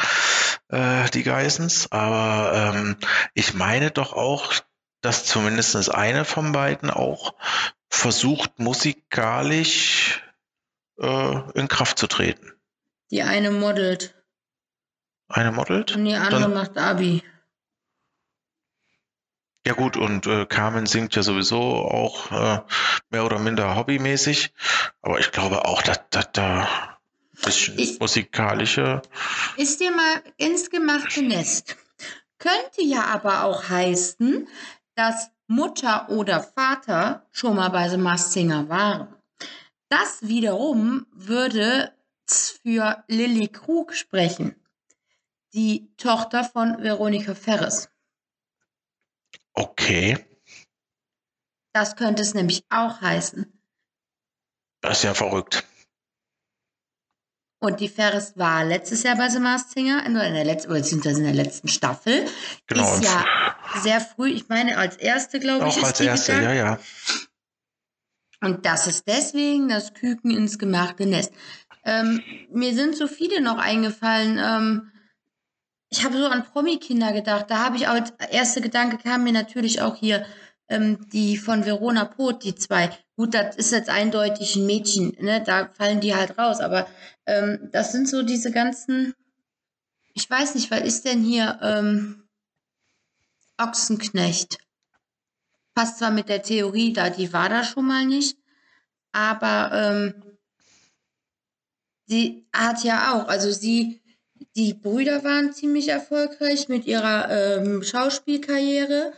äh, 0.70 1.10
die 1.12 1.24
Geissens. 1.24 1.92
Aber 1.92 2.74
ähm, 2.76 2.98
ich 3.34 3.54
meine 3.54 3.92
doch 3.92 4.14
auch, 4.14 4.54
dass 5.02 5.26
zumindest 5.26 5.90
eine 5.94 6.26
von 6.26 6.52
beiden 6.52 6.90
auch 6.90 7.36
versucht, 7.90 8.60
musikalisch 8.60 10.24
äh, 11.00 11.40
in 11.54 11.68
Kraft 11.68 12.00
zu 12.00 12.08
treten. 12.08 12.52
Die 13.12 13.22
eine 13.22 13.52
modelt. 13.52 14.16
Eine 15.28 15.52
modelt? 15.52 15.96
Und 15.96 16.06
die 16.06 16.16
andere 16.16 16.42
Dann, 16.42 16.54
macht 16.54 16.78
Abi. 16.78 17.24
Ja 19.66 19.74
gut, 19.74 19.98
und 19.98 20.28
äh, 20.28 20.46
Carmen 20.46 20.86
singt 20.86 21.16
ja 21.16 21.24
sowieso 21.24 21.60
auch 21.60 22.32
äh, 22.32 22.62
mehr 23.10 23.26
oder 23.26 23.40
minder 23.40 23.76
hobbymäßig. 23.76 24.54
Aber 25.02 25.20
ich 25.20 25.32
glaube 25.32 25.66
auch, 25.66 25.82
dass 25.82 26.00
da 26.34 26.96
bisschen 27.44 27.78
ich, 27.80 28.00
musikalische. 28.00 29.02
Ist 29.58 29.80
dir 29.80 29.92
mal 29.92 30.22
ins 30.38 30.70
gemachte 30.70 31.22
Nest. 31.24 31.76
Könnte 32.38 32.84
ja 32.84 33.06
aber 33.06 33.44
auch 33.44 33.70
heißen, 33.70 34.48
dass 34.96 35.32
Mutter 35.48 36.10
oder 36.10 36.42
Vater 36.42 37.26
schon 37.32 37.56
mal 37.56 37.70
bei 37.70 37.90
The 37.90 37.98
Masked 37.98 38.34
Singer 38.34 38.70
waren. 38.70 39.08
Das 39.90 40.20
wiederum 40.22 41.06
würde 41.12 41.92
für 42.28 43.04
Lilly 43.08 43.48
Krug 43.48 43.94
sprechen, 43.94 44.56
die 45.54 45.90
Tochter 45.98 46.44
von 46.44 46.82
Veronika 46.82 47.36
Ferres. 47.36 47.90
Okay. 49.56 50.24
Das 51.74 51.96
könnte 51.96 52.22
es 52.22 52.34
nämlich 52.34 52.64
auch 52.70 53.02
heißen. 53.02 53.52
Das 54.82 55.00
ist 55.00 55.04
ja 55.04 55.14
verrückt. 55.14 55.66
Und 57.60 57.80
die 57.80 57.90
Ferris 57.90 58.34
war 58.38 58.64
letztes 58.64 59.04
Jahr 59.04 59.16
bei 59.16 59.30
The 59.30 59.40
Masked 59.40 59.72
Singer, 59.72 60.06
in 60.06 60.14
der 60.14 60.44
letzten, 60.44 60.72
beziehungsweise 60.72 61.20
in 61.20 61.26
der 61.26 61.34
letzten 61.34 61.68
Staffel. 61.68 62.28
Genau. 62.68 62.94
Ist 62.94 63.04
ja 63.04 63.26
sehr 63.82 64.02
früh, 64.02 64.30
ich 64.30 64.50
meine, 64.50 64.78
als 64.78 64.98
erste, 64.98 65.40
glaube 65.40 65.68
ich. 65.68 65.78
Auch 65.78 65.84
als 65.84 66.00
erste, 66.00 66.34
ja, 66.34 66.54
ja. 66.54 66.80
Und 68.42 68.66
das 68.66 68.86
ist 68.86 69.08
deswegen 69.08 69.68
das 69.68 69.94
Küken 69.94 70.32
ins 70.32 70.60
gemachte 70.60 71.08
Nest. 71.08 71.34
Ähm, 71.84 72.22
mir 72.52 72.76
sind 72.76 72.96
so 72.96 73.08
viele 73.08 73.42
noch 73.42 73.58
eingefallen. 73.58 74.38
Ähm, 74.38 74.92
ich 75.98 76.04
habe 76.04 76.18
so 76.18 76.28
an 76.28 76.44
Promi-Kinder 76.44 77.14
gedacht. 77.14 77.46
Da 77.50 77.64
habe 77.64 77.78
ich 77.78 77.88
als 77.88 78.12
erster 78.32 78.62
Gedanke 78.62 78.98
kam 78.98 79.24
mir 79.24 79.32
natürlich 79.32 79.82
auch 79.82 79.96
hier 79.96 80.26
ähm, 80.68 81.08
die 81.10 81.38
von 81.38 81.66
Verona 81.66 82.06
Poth, 82.06 82.44
die 82.44 82.56
zwei. 82.56 82.90
Gut, 83.16 83.34
das 83.34 83.56
ist 83.56 83.72
jetzt 83.72 83.90
eindeutig 83.90 84.56
ein 84.56 84.66
Mädchen, 84.66 85.16
ne? 85.20 85.42
Da 85.44 85.70
fallen 85.74 86.02
die 86.02 86.16
halt 86.16 86.38
raus. 86.38 86.60
Aber 86.60 86.88
ähm, 87.26 87.70
das 87.72 87.92
sind 87.92 88.10
so 88.10 88.24
diese 88.24 88.52
ganzen. 88.52 89.14
Ich 90.14 90.30
weiß 90.30 90.56
nicht, 90.56 90.72
was 90.72 90.82
ist 90.82 91.06
denn 91.06 91.24
hier 91.24 91.60
ähm, 91.62 92.28
Ochsenknecht? 93.58 94.58
Passt 95.74 96.00
zwar 96.00 96.12
mit 96.12 96.30
der 96.30 96.42
Theorie 96.42 96.94
da, 96.94 97.10
die 97.10 97.32
war 97.34 97.50
da 97.50 97.64
schon 97.64 97.86
mal 97.86 98.06
nicht, 98.06 98.38
aber 99.12 99.72
ähm, 99.74 100.24
sie 102.06 102.48
hat 102.54 102.84
ja 102.84 103.14
auch, 103.14 103.28
also 103.28 103.52
sie, 103.52 104.02
die 104.56 104.74
Brüder 104.74 105.24
waren 105.24 105.54
ziemlich 105.54 105.90
erfolgreich 105.90 106.70
mit 106.70 106.86
ihrer 106.86 107.30
ähm, 107.30 107.84
Schauspielkarriere 107.84 109.14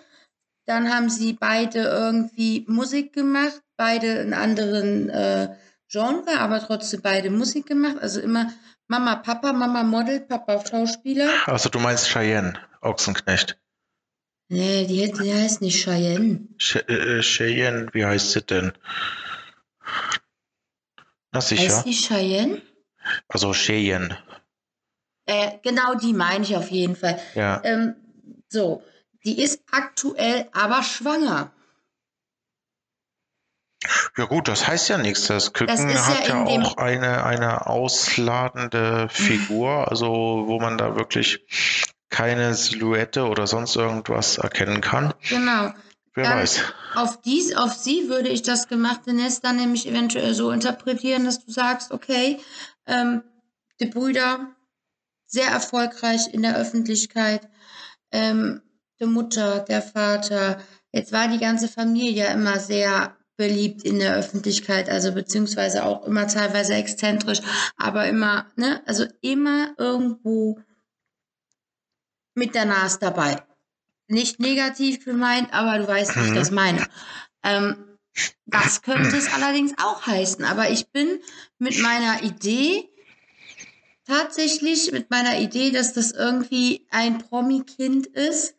dann 0.67 0.93
haben 0.93 1.09
sie 1.09 1.31
beide 1.31 1.79
irgendwie 1.79 2.65
Musik 2.67 3.13
gemacht, 3.13 3.61
beide 3.77 4.19
in 4.19 4.33
anderen 4.33 5.09
äh, 5.09 5.55
Genre, 5.89 6.39
aber 6.39 6.59
trotzdem 6.59 7.01
beide 7.01 7.29
Musik 7.29 7.65
gemacht. 7.65 7.95
Also 8.01 8.19
immer 8.19 8.51
Mama, 8.87 9.15
Papa, 9.15 9.53
Mama 9.53 9.83
Model, 9.83 10.19
Papa 10.19 10.63
Schauspieler. 10.65 11.29
Also 11.45 11.69
du 11.69 11.79
meinst 11.79 12.09
Cheyenne, 12.09 12.59
Ochsenknecht. 12.81 13.57
Nee, 14.49 14.85
die, 14.85 15.09
die 15.09 15.33
heißt 15.33 15.61
nicht 15.61 15.81
Cheyenne. 15.81 16.49
Ch 16.57 16.75
äh, 16.75 17.21
Cheyenne, 17.21 17.87
wie 17.93 18.03
heißt 18.03 18.31
sie 18.31 18.41
denn? 18.41 18.73
Na 21.31 21.39
sicher. 21.39 21.77
Heißt 21.77 21.85
die 21.85 21.93
Cheyenne? 21.93 22.61
Also 23.29 23.53
Cheyenne. 23.53 24.17
Äh, 25.27 25.59
genau 25.61 25.93
die 25.95 26.13
meine 26.13 26.43
ich 26.43 26.55
auf 26.55 26.71
jeden 26.71 26.95
Fall. 26.95 27.19
Ja. 27.35 27.61
Ähm, 27.63 27.95
so, 28.49 28.81
die 29.25 29.41
ist 29.41 29.61
aktuell 29.71 30.47
aber 30.53 30.83
schwanger. 30.83 31.51
Ja 34.17 34.25
gut, 34.25 34.47
das 34.47 34.67
heißt 34.67 34.89
ja 34.89 34.97
nichts. 34.97 35.27
Das 35.27 35.53
Küken 35.53 35.89
das 35.89 36.07
hat 36.07 36.27
ja, 36.27 36.45
ja 36.47 36.61
auch 36.61 36.77
eine, 36.77 37.23
eine 37.23 37.67
ausladende 37.67 39.07
Figur, 39.09 39.89
also 39.91 40.45
wo 40.47 40.59
man 40.59 40.77
da 40.77 40.95
wirklich 40.95 41.45
keine 42.09 42.53
Silhouette 42.53 43.27
oder 43.27 43.47
sonst 43.47 43.75
irgendwas 43.75 44.37
erkennen 44.37 44.81
kann. 44.81 45.13
Genau. 45.29 45.73
Wer 46.15 46.23
dann 46.23 46.39
weiß. 46.39 46.63
Auf, 46.95 47.21
dies, 47.21 47.55
auf 47.55 47.73
sie 47.73 48.09
würde 48.09 48.29
ich 48.29 48.41
das 48.41 48.67
gemachte 48.67 49.13
Nest 49.13 49.43
dann 49.43 49.57
nämlich 49.57 49.87
eventuell 49.87 50.33
so 50.33 50.51
interpretieren, 50.51 51.25
dass 51.25 51.45
du 51.45 51.51
sagst, 51.51 51.91
okay, 51.91 52.39
ähm, 52.87 53.23
die 53.79 53.85
Brüder 53.85 54.47
sehr 55.27 55.47
erfolgreich 55.47 56.33
in 56.33 56.41
der 56.41 56.57
Öffentlichkeit, 56.57 57.47
ähm, 58.11 58.61
die 58.99 59.05
Mutter, 59.05 59.59
der 59.59 59.81
Vater. 59.81 60.59
Jetzt 60.91 61.11
war 61.11 61.27
die 61.27 61.37
ganze 61.37 61.67
Familie 61.67 62.27
immer 62.31 62.59
sehr 62.59 63.15
beliebt 63.35 63.83
in 63.83 63.99
der 63.99 64.15
Öffentlichkeit, 64.15 64.89
also 64.89 65.13
beziehungsweise 65.13 65.85
auch 65.85 66.05
immer 66.05 66.27
teilweise 66.27 66.73
exzentrisch, 66.73 67.39
aber 67.77 68.07
immer, 68.07 68.47
ne, 68.55 68.81
also 68.87 69.05
immer 69.21 69.75
irgendwo 69.77 70.59
mit 72.33 72.55
der 72.55 72.65
Nase 72.65 72.97
dabei. 72.99 73.43
Nicht 74.07 74.39
negativ 74.39 75.05
gemeint, 75.05 75.53
aber 75.53 75.77
du 75.77 75.87
weißt, 75.87 76.15
wie 76.15 76.21
ich 76.21 76.31
mhm. 76.31 76.35
das 76.35 76.51
meine. 76.51 76.87
Ähm, 77.43 77.83
das 78.45 78.81
könnte 78.81 79.15
es 79.15 79.31
allerdings 79.31 79.73
auch 79.77 80.07
heißen, 80.07 80.43
aber 80.43 80.71
ich 80.71 80.89
bin 80.89 81.19
mit 81.59 81.79
meiner 81.79 82.23
Idee 82.23 82.89
tatsächlich 84.07 84.91
mit 84.91 85.09
meiner 85.11 85.37
Idee, 85.39 85.71
dass 85.71 85.93
das 85.93 86.11
irgendwie 86.11 86.87
ein 86.89 87.19
Promi-Kind 87.19 88.07
ist, 88.07 88.55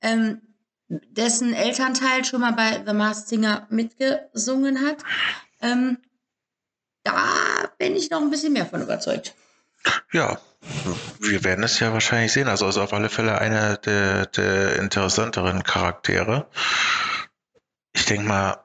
ähm, 0.00 0.40
dessen 0.88 1.54
Elternteil 1.54 2.24
schon 2.24 2.40
mal 2.40 2.52
bei 2.52 2.82
The 2.86 2.92
Masked 2.92 3.28
Singer 3.28 3.66
mitgesungen 3.70 4.86
hat. 4.86 4.98
Ähm, 5.60 5.98
da 7.02 7.24
bin 7.78 7.96
ich 7.96 8.10
noch 8.10 8.20
ein 8.20 8.30
bisschen 8.30 8.52
mehr 8.52 8.66
von 8.66 8.82
überzeugt. 8.82 9.34
Ja, 10.12 10.40
wir 11.20 11.44
werden 11.44 11.64
es 11.64 11.78
ja 11.80 11.92
wahrscheinlich 11.92 12.32
sehen. 12.32 12.48
Also 12.48 12.68
ist 12.68 12.78
auf 12.78 12.92
alle 12.92 13.10
Fälle 13.10 13.38
einer 13.38 13.76
der, 13.76 14.26
der 14.26 14.76
interessanteren 14.76 15.62
Charaktere. 15.62 16.48
Ich 17.92 18.06
denke 18.06 18.26
mal, 18.26 18.64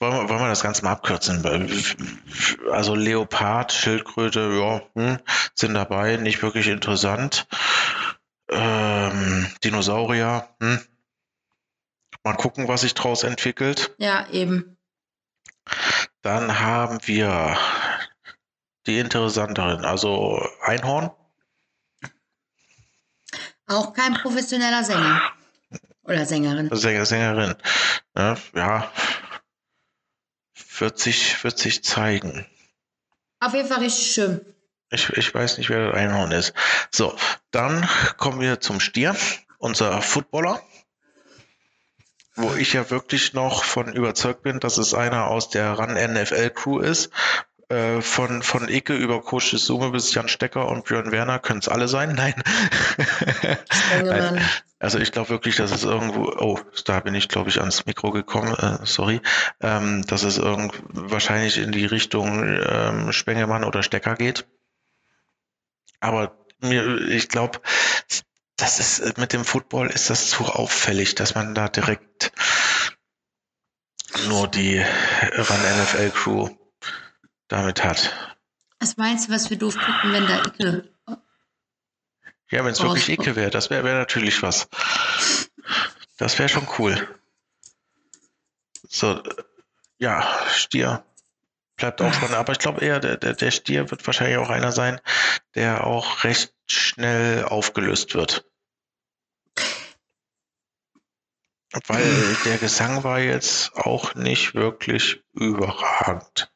wollen 0.00 0.12
wir, 0.12 0.28
wollen 0.28 0.40
wir 0.40 0.48
das 0.48 0.62
Ganze 0.62 0.84
mal 0.84 0.92
abkürzen? 0.92 1.44
Also 2.70 2.94
Leopard, 2.94 3.72
Schildkröte, 3.72 4.40
ja, 4.58 4.82
hm, 4.94 5.18
sind 5.54 5.74
dabei, 5.74 6.16
nicht 6.16 6.42
wirklich 6.42 6.68
interessant. 6.68 7.46
Ähm, 8.50 9.46
Dinosaurier, 9.64 10.48
hm. 10.60 10.80
Mal 12.24 12.34
gucken, 12.34 12.68
was 12.68 12.82
sich 12.82 12.94
daraus 12.94 13.22
entwickelt. 13.22 13.94
Ja, 13.98 14.28
eben. 14.30 14.76
Dann 16.22 16.58
haben 16.58 16.98
wir 17.04 17.56
die 18.86 18.98
interessanteren, 18.98 19.84
also 19.84 20.42
Einhorn. 20.62 21.10
Auch 23.66 23.92
kein 23.92 24.14
professioneller 24.14 24.82
Sänger. 24.82 25.20
Oder 26.02 26.24
Sängerin. 26.24 26.70
Sänger, 26.72 27.04
Sängerin. 27.04 27.54
Ja, 28.16 28.90
wird 30.80 30.98
sich, 30.98 31.42
wird 31.44 31.58
sich 31.58 31.84
zeigen. 31.84 32.46
Auf 33.40 33.54
jeden 33.54 33.68
Fall 33.68 33.80
richtig 33.80 34.12
schön. 34.12 34.40
Ich, 34.90 35.10
ich 35.10 35.34
weiß 35.34 35.58
nicht, 35.58 35.70
wer 35.70 35.88
das 35.88 35.96
Einhorn 35.96 36.32
ist. 36.32 36.54
So, 36.90 37.14
dann 37.50 37.88
kommen 38.16 38.40
wir 38.40 38.60
zum 38.60 38.80
Stier, 38.80 39.14
unser 39.58 40.00
Footballer, 40.00 40.62
wo 42.36 42.54
ich 42.54 42.72
ja 42.72 42.88
wirklich 42.90 43.34
noch 43.34 43.64
von 43.64 43.92
überzeugt 43.92 44.42
bin, 44.42 44.60
dass 44.60 44.78
es 44.78 44.94
einer 44.94 45.26
aus 45.26 45.50
der 45.50 45.72
RAN 45.72 45.94
NFL 45.94 46.50
Crew 46.50 46.78
ist. 46.78 47.10
Äh, 47.70 48.00
von, 48.00 48.42
von 48.42 48.66
Icke 48.68 48.96
über 48.96 49.20
Coach 49.20 49.50
Summe 49.50 49.90
bis 49.90 50.14
Jan 50.14 50.28
Stecker 50.28 50.68
und 50.68 50.86
Björn 50.86 51.12
Werner 51.12 51.38
können 51.38 51.60
es 51.60 51.68
alle 51.68 51.86
sein. 51.86 52.14
Nein. 52.14 52.34
Nein. 54.04 54.40
Also 54.78 54.98
ich 54.98 55.12
glaube 55.12 55.28
wirklich, 55.28 55.56
dass 55.56 55.70
es 55.70 55.84
irgendwo, 55.84 56.32
oh, 56.38 56.58
da 56.86 57.00
bin 57.00 57.14
ich, 57.14 57.28
glaube 57.28 57.50
ich, 57.50 57.60
ans 57.60 57.84
Mikro 57.84 58.10
gekommen, 58.10 58.54
äh, 58.54 58.86
sorry, 58.86 59.20
ähm, 59.60 60.02
dass 60.06 60.22
es 60.22 60.38
irgend 60.38 60.72
wahrscheinlich 60.88 61.58
in 61.58 61.70
die 61.70 61.84
Richtung 61.84 62.42
ähm, 62.44 63.12
Spengemann 63.12 63.64
oder 63.64 63.82
Stecker 63.82 64.14
geht. 64.14 64.46
Aber 66.00 66.38
mir, 66.60 67.02
ich 67.08 67.28
glaube, 67.28 67.60
das 68.56 68.80
ist 68.80 69.18
mit 69.18 69.34
dem 69.34 69.44
Football 69.44 69.88
ist 69.88 70.08
das 70.08 70.30
zu 70.30 70.44
auffällig, 70.44 71.16
dass 71.16 71.34
man 71.34 71.54
da 71.54 71.68
direkt 71.68 72.32
nur 74.26 74.48
die 74.48 74.78
Run 74.78 75.82
NFL 75.82 76.10
Crew 76.10 76.48
damit 77.48 77.84
hat. 77.84 78.36
Was 78.80 78.96
meinst 78.96 79.28
du, 79.28 79.32
was 79.32 79.50
wir 79.50 79.58
doof 79.58 79.76
gucken, 79.76 80.12
wenn 80.12 80.26
da 80.26 80.44
Icke? 80.44 80.94
Ja, 82.50 82.64
wenn 82.64 82.72
es 82.72 82.82
wirklich 82.82 83.08
Icke 83.08 83.36
wäre, 83.36 83.50
das 83.50 83.70
wäre 83.70 83.84
wär 83.84 83.94
natürlich 83.94 84.42
was. 84.42 84.68
Das 86.16 86.38
wäre 86.38 86.48
schon 86.48 86.66
cool. 86.78 87.18
So, 88.88 89.22
ja, 89.98 90.26
Stier 90.50 91.04
bleibt 91.76 92.02
auch 92.02 92.12
spannend. 92.12 92.36
Aber 92.36 92.52
ich 92.52 92.58
glaube 92.58 92.80
eher, 92.80 93.00
der, 93.00 93.16
der, 93.16 93.34
der 93.34 93.50
Stier 93.50 93.90
wird 93.90 94.06
wahrscheinlich 94.06 94.38
auch 94.38 94.50
einer 94.50 94.72
sein, 94.72 95.00
der 95.54 95.86
auch 95.86 96.24
recht 96.24 96.54
schnell 96.66 97.44
aufgelöst 97.44 98.14
wird. 98.14 98.44
Weil 101.86 102.36
der 102.44 102.58
Gesang 102.58 103.04
war 103.04 103.20
jetzt 103.20 103.74
auch 103.74 104.14
nicht 104.14 104.54
wirklich 104.54 105.22
überragend. 105.32 106.50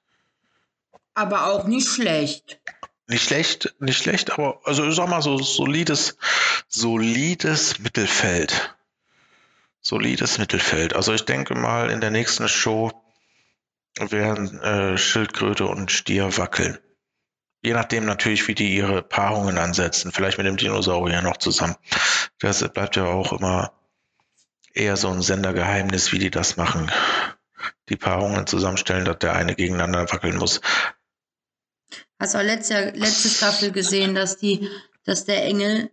Aber 1.14 1.46
auch 1.46 1.66
nicht 1.66 1.88
schlecht. 1.88 2.60
Nicht 3.06 3.24
schlecht, 3.24 3.74
nicht 3.78 3.98
schlecht, 3.98 4.32
aber 4.32 4.60
also 4.64 4.86
ich 4.86 4.94
sag 4.94 5.08
mal 5.08 5.22
so 5.22 5.38
solides, 5.38 6.16
solides 6.68 7.78
Mittelfeld. 7.80 8.74
Solides 9.80 10.38
Mittelfeld. 10.38 10.94
Also 10.94 11.12
ich 11.12 11.24
denke 11.24 11.54
mal, 11.54 11.90
in 11.90 12.00
der 12.00 12.10
nächsten 12.10 12.48
Show 12.48 12.92
werden 13.98 14.60
äh, 14.60 14.96
Schildkröte 14.96 15.66
und 15.66 15.90
Stier 15.90 16.36
wackeln. 16.38 16.78
Je 17.60 17.74
nachdem 17.74 18.06
natürlich, 18.06 18.48
wie 18.48 18.54
die 18.54 18.74
ihre 18.74 19.02
Paarungen 19.02 19.58
ansetzen. 19.58 20.12
Vielleicht 20.12 20.38
mit 20.38 20.46
dem 20.46 20.56
Dinosaurier 20.56 21.22
noch 21.22 21.36
zusammen. 21.36 21.76
Das 22.40 22.66
bleibt 22.72 22.96
ja 22.96 23.04
auch 23.04 23.32
immer 23.32 23.72
eher 24.74 24.96
so 24.96 25.08
ein 25.08 25.22
Sendergeheimnis, 25.22 26.12
wie 26.12 26.18
die 26.18 26.30
das 26.30 26.56
machen. 26.56 26.90
Die 27.88 27.96
Paarungen 27.96 28.46
zusammenstellen, 28.46 29.04
dass 29.04 29.18
der 29.18 29.34
eine 29.34 29.54
gegeneinander 29.54 30.10
wackeln 30.10 30.38
muss. 30.38 30.60
Hast 32.22 32.34
du 32.34 32.38
auch 32.38 32.44
letzte, 32.44 32.90
letzte 32.90 33.28
Staffel 33.28 33.72
gesehen, 33.72 34.14
dass 34.14 34.36
die, 34.36 34.70
dass 35.02 35.24
der 35.24 35.44
Engel 35.44 35.90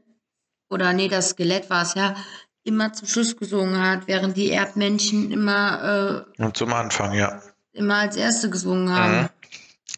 oder 0.69 0.93
nee, 0.93 1.07
das 1.07 1.29
Skelett 1.29 1.71
war 1.71 1.81
es 1.81 1.95
ja, 1.95 2.15
immer 2.63 2.93
zum 2.93 3.07
Schluss 3.07 3.35
gesungen 3.35 3.81
hat, 3.81 4.05
während 4.05 4.37
die 4.37 4.49
Erdmännchen 4.49 5.31
immer 5.31 6.27
äh, 6.37 6.43
Und 6.43 6.55
zum 6.55 6.71
Anfang, 6.71 7.13
ja. 7.13 7.41
Immer 7.71 7.95
als 7.95 8.15
erste 8.15 8.51
gesungen 8.51 8.95
haben. 8.95 9.21
Mhm. 9.21 9.29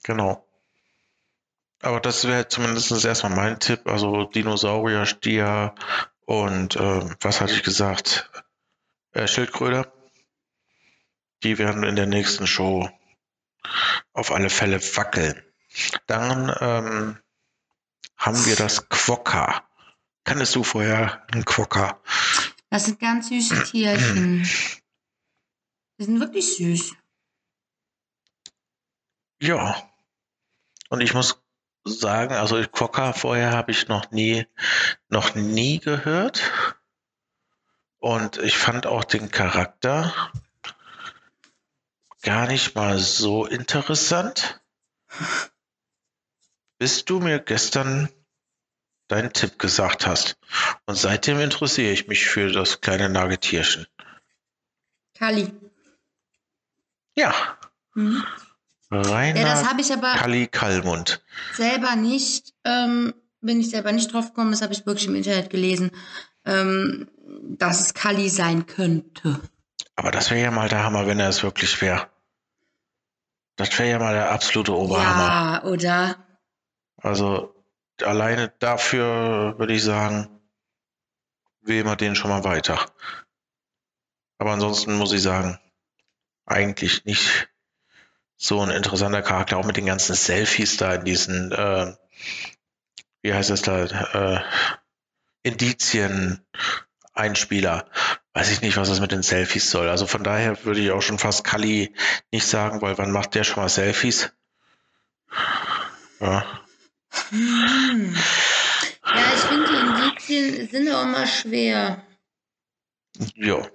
Genau. 0.03 0.47
Aber 1.81 1.99
das 1.99 2.25
wäre 2.25 2.47
zumindest 2.47 3.03
erstmal 3.03 3.35
mein 3.35 3.59
Tipp. 3.59 3.81
Also 3.85 4.23
Dinosaurier, 4.23 5.05
Stier 5.05 5.75
und 6.23 6.77
äh, 6.77 7.09
was 7.19 7.41
hatte 7.41 7.55
ich 7.55 7.63
gesagt? 7.63 8.31
Äh, 9.11 9.27
Schildkröte. 9.27 9.91
Die 11.43 11.57
werden 11.57 11.83
in 11.83 11.97
der 11.97 12.07
nächsten 12.07 12.47
Show 12.47 12.89
auf 14.13 14.31
alle 14.31 14.49
Fälle 14.49 14.79
wackeln. 14.95 15.43
Dann 16.07 16.55
ähm, 16.59 17.17
haben 18.17 18.45
wir 18.45 18.55
das 18.55 18.89
Quokka. 18.89 19.67
Kannst 20.23 20.55
du 20.55 20.63
vorher 20.63 21.25
ein 21.31 21.45
Quokka? 21.45 21.99
Das 22.69 22.85
sind 22.85 22.99
ganz 22.99 23.29
süße 23.29 23.63
Tierchen. 23.63 24.47
Die 25.97 26.03
sind 26.03 26.19
wirklich 26.19 26.55
süß. 26.55 26.93
Ja. 29.41 29.91
Und 30.89 31.01
ich 31.01 31.13
muss 31.13 31.41
sagen, 31.83 32.35
also 32.35 32.61
Quokka 32.61 33.13
vorher 33.13 33.51
habe 33.51 33.71
ich 33.71 33.87
noch 33.87 34.11
nie, 34.11 34.45
noch 35.09 35.35
nie 35.35 35.79
gehört. 35.79 36.51
Und 37.97 38.37
ich 38.37 38.57
fand 38.57 38.85
auch 38.85 39.03
den 39.03 39.31
Charakter 39.31 40.13
gar 42.21 42.47
nicht 42.47 42.75
mal 42.75 42.99
so 42.99 43.45
interessant 43.45 44.61
bis 46.81 47.05
du 47.05 47.19
mir 47.19 47.37
gestern 47.37 48.09
deinen 49.07 49.31
Tipp 49.33 49.59
gesagt 49.59 50.07
hast. 50.07 50.35
Und 50.87 50.95
seitdem 50.95 51.39
interessiere 51.39 51.91
ich 51.91 52.07
mich 52.07 52.25
für 52.25 52.51
das 52.51 52.81
kleine 52.81 53.07
Nagetierchen. 53.07 53.85
Kali. 55.13 55.53
Ja. 57.13 57.35
Mhm. 57.93 58.25
Rainer 58.89 59.41
ja, 59.41 59.45
das 59.45 59.69
habe 59.69 59.81
ich 59.81 59.93
aber 59.93 60.15
Kali 60.15 60.47
Kallmund. 60.47 61.21
Selber 61.53 61.95
nicht, 61.95 62.55
ähm, 62.63 63.13
bin 63.41 63.59
ich 63.59 63.69
selber 63.69 63.91
nicht 63.91 64.11
drauf 64.11 64.29
gekommen, 64.29 64.49
das 64.49 64.63
habe 64.63 64.73
ich 64.73 64.83
wirklich 64.87 65.05
im 65.05 65.13
Internet 65.13 65.51
gelesen, 65.51 65.91
ähm, 66.45 67.11
dass 67.43 67.79
es 67.79 67.93
Kali 67.93 68.27
sein 68.27 68.65
könnte. 68.65 69.39
Aber 69.95 70.09
das 70.09 70.31
wäre 70.31 70.41
ja 70.41 70.49
mal 70.49 70.67
der 70.67 70.83
Hammer, 70.83 71.05
wenn 71.05 71.19
er 71.19 71.29
es 71.29 71.43
wirklich 71.43 71.79
wäre. 71.79 72.09
Das 73.55 73.77
wäre 73.77 73.87
ja 73.87 73.99
mal 73.99 74.15
der 74.15 74.31
absolute 74.31 74.75
Oberhammer. 74.75 75.27
Ja, 75.27 75.63
oder? 75.65 76.15
Also 77.01 77.55
alleine 78.01 78.53
dafür 78.59 79.55
würde 79.57 79.73
ich 79.73 79.83
sagen, 79.83 80.27
wählen 81.61 81.85
wir 81.85 81.95
den 81.95 82.15
schon 82.15 82.29
mal 82.29 82.43
weiter. 82.43 82.85
Aber 84.37 84.51
ansonsten 84.51 84.95
muss 84.95 85.13
ich 85.13 85.21
sagen, 85.21 85.59
eigentlich 86.45 87.05
nicht 87.05 87.47
so 88.37 88.61
ein 88.61 88.71
interessanter 88.71 89.21
Charakter, 89.21 89.57
auch 89.57 89.65
mit 89.65 89.77
den 89.77 89.85
ganzen 89.85 90.15
Selfies 90.15 90.77
da 90.77 90.95
in 90.95 91.05
diesen, 91.05 91.51
äh, 91.51 91.93
wie 93.21 93.33
heißt 93.33 93.51
das 93.51 93.61
da, 93.61 93.83
äh, 93.83 94.41
Indizien 95.43 96.43
Einspieler. 97.13 97.85
Weiß 98.33 98.51
ich 98.51 98.61
nicht, 98.61 98.77
was 98.77 98.89
das 98.89 99.01
mit 99.01 99.11
den 99.11 99.23
Selfies 99.23 99.69
soll. 99.69 99.89
Also 99.89 100.07
von 100.07 100.23
daher 100.23 100.63
würde 100.63 100.79
ich 100.79 100.91
auch 100.91 101.01
schon 101.01 101.19
fast 101.19 101.43
Kali 101.43 101.93
nicht 102.31 102.47
sagen, 102.47 102.81
weil 102.81 102.97
wann 102.97 103.11
macht 103.11 103.35
der 103.35 103.43
schon 103.43 103.61
mal 103.61 103.69
Selfies? 103.69 104.31
Ja. 106.19 106.60
Hm. 107.29 108.15
Ja, 109.05 109.33
ich 109.33 109.39
finde, 109.41 109.67
die 109.67 109.75
Indizien 109.75 110.69
sind 110.69 110.89
auch 110.93 111.05
mal 111.05 111.27
schwer. 111.27 112.03
Ja. 113.35 113.67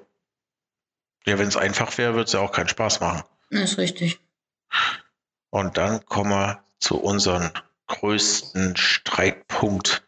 Ja, 1.27 1.39
wenn 1.39 1.49
es 1.49 1.57
einfach 1.57 1.97
wäre, 1.99 2.15
würde 2.15 2.25
es 2.25 2.33
ja 2.33 2.41
auch 2.41 2.53
keinen 2.53 2.69
Spaß 2.69 3.01
machen. 3.01 3.23
Das 3.51 3.73
ist 3.73 3.79
richtig. 3.79 4.19
Und 5.51 5.77
dann 5.77 6.07
kommen 6.07 6.31
wir 6.31 6.65
zu 6.79 6.99
unserem 6.99 7.51
größten 7.87 8.77
Streitpunkt 8.77 10.03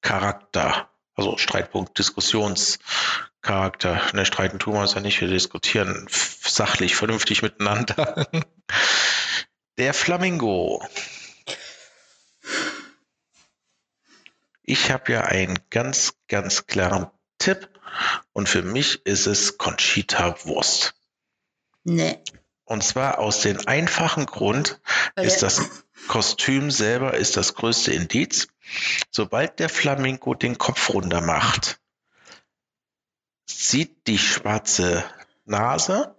Charakter. 0.00 0.90
Also 1.14 1.36
Streitpunkt 1.38 1.98
Diskussionscharakter. 1.98 4.00
Ne, 4.12 4.26
streiten 4.26 4.58
tun 4.58 4.74
wir 4.74 4.80
uns 4.80 4.94
ja 4.94 5.00
nicht, 5.00 5.20
wir 5.20 5.28
diskutieren 5.28 6.06
sachlich, 6.08 6.96
vernünftig 6.96 7.42
miteinander. 7.42 8.26
Der 9.78 9.94
Flamingo. 9.94 10.84
Ich 14.66 14.90
habe 14.90 15.12
ja 15.12 15.20
einen 15.22 15.58
ganz, 15.70 16.14
ganz 16.26 16.66
klaren 16.66 17.10
Tipp 17.38 17.68
und 18.32 18.48
für 18.48 18.62
mich 18.62 19.04
ist 19.06 19.26
es 19.26 19.58
Conchita 19.58 20.44
Wurst. 20.44 20.94
Nee. 21.84 22.18
Und 22.64 22.82
zwar 22.82 23.18
aus 23.18 23.40
dem 23.40 23.66
einfachen 23.66 24.24
Grund 24.24 24.80
Weil 25.14 25.26
ist 25.26 25.42
das 25.42 25.84
Kostüm 26.08 26.70
selber 26.70 27.14
ist 27.14 27.36
das 27.36 27.54
größte 27.54 27.92
Indiz. 27.92 28.48
Sobald 29.10 29.58
der 29.58 29.68
Flamingo 29.68 30.34
den 30.34 30.58
Kopf 30.58 30.90
runter 30.90 31.20
macht, 31.20 31.78
sieht 33.46 34.06
die 34.06 34.18
schwarze 34.18 35.04
Nase 35.44 36.16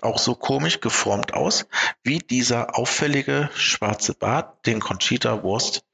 auch 0.00 0.18
so 0.18 0.36
komisch 0.36 0.80
geformt 0.80 1.34
aus, 1.34 1.66
wie 2.04 2.18
dieser 2.18 2.78
auffällige 2.78 3.50
schwarze 3.54 4.14
Bart, 4.14 4.64
den 4.66 4.78
Conchita 4.78 5.42
Wurst 5.42 5.84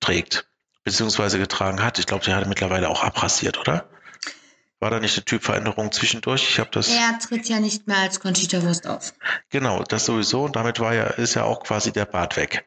trägt, 0.00 0.48
beziehungsweise 0.84 1.38
getragen 1.38 1.82
hat. 1.82 1.98
Ich 1.98 2.06
glaube, 2.06 2.24
sie 2.24 2.34
hat 2.34 2.46
mittlerweile 2.48 2.88
auch 2.88 3.02
abrasiert, 3.02 3.58
oder? 3.58 3.88
War 4.78 4.90
da 4.90 5.00
nicht 5.00 5.16
eine 5.16 5.24
Typveränderung 5.24 5.90
zwischendurch? 5.90 6.48
Ich 6.50 6.58
habe 6.58 6.70
das. 6.70 6.88
Er 6.88 7.18
tritt 7.18 7.48
ja 7.48 7.60
nicht 7.60 7.86
mehr 7.86 7.96
als 7.96 8.20
Conchita 8.20 8.62
Wurst 8.62 8.86
auf. 8.86 9.14
Genau, 9.48 9.82
das 9.82 10.04
sowieso. 10.04 10.44
Und 10.44 10.56
damit 10.56 10.80
war 10.80 10.94
ja, 10.94 11.04
ist 11.04 11.34
ja 11.34 11.44
auch 11.44 11.62
quasi 11.62 11.92
der 11.92 12.04
Bart 12.04 12.36
weg 12.36 12.66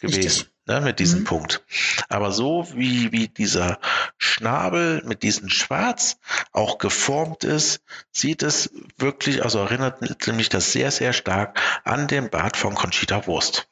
gewesen. 0.00 0.48
Ne, 0.68 0.80
mit 0.80 0.98
diesem 0.98 1.20
mhm. 1.20 1.24
Punkt. 1.24 1.64
Aber 2.08 2.32
so 2.32 2.66
wie, 2.74 3.12
wie 3.12 3.28
dieser 3.28 3.78
Schnabel 4.18 5.00
mit 5.04 5.22
diesem 5.22 5.48
Schwarz 5.48 6.18
auch 6.50 6.78
geformt 6.78 7.44
ist, 7.44 7.82
sieht 8.10 8.42
es 8.42 8.72
wirklich, 8.98 9.44
also 9.44 9.60
erinnert 9.60 10.26
mich 10.26 10.48
das 10.48 10.72
sehr, 10.72 10.90
sehr 10.90 11.12
stark 11.12 11.60
an 11.84 12.08
den 12.08 12.30
Bart 12.30 12.56
von 12.56 12.74
Conchita 12.74 13.28
Wurst. 13.28 13.68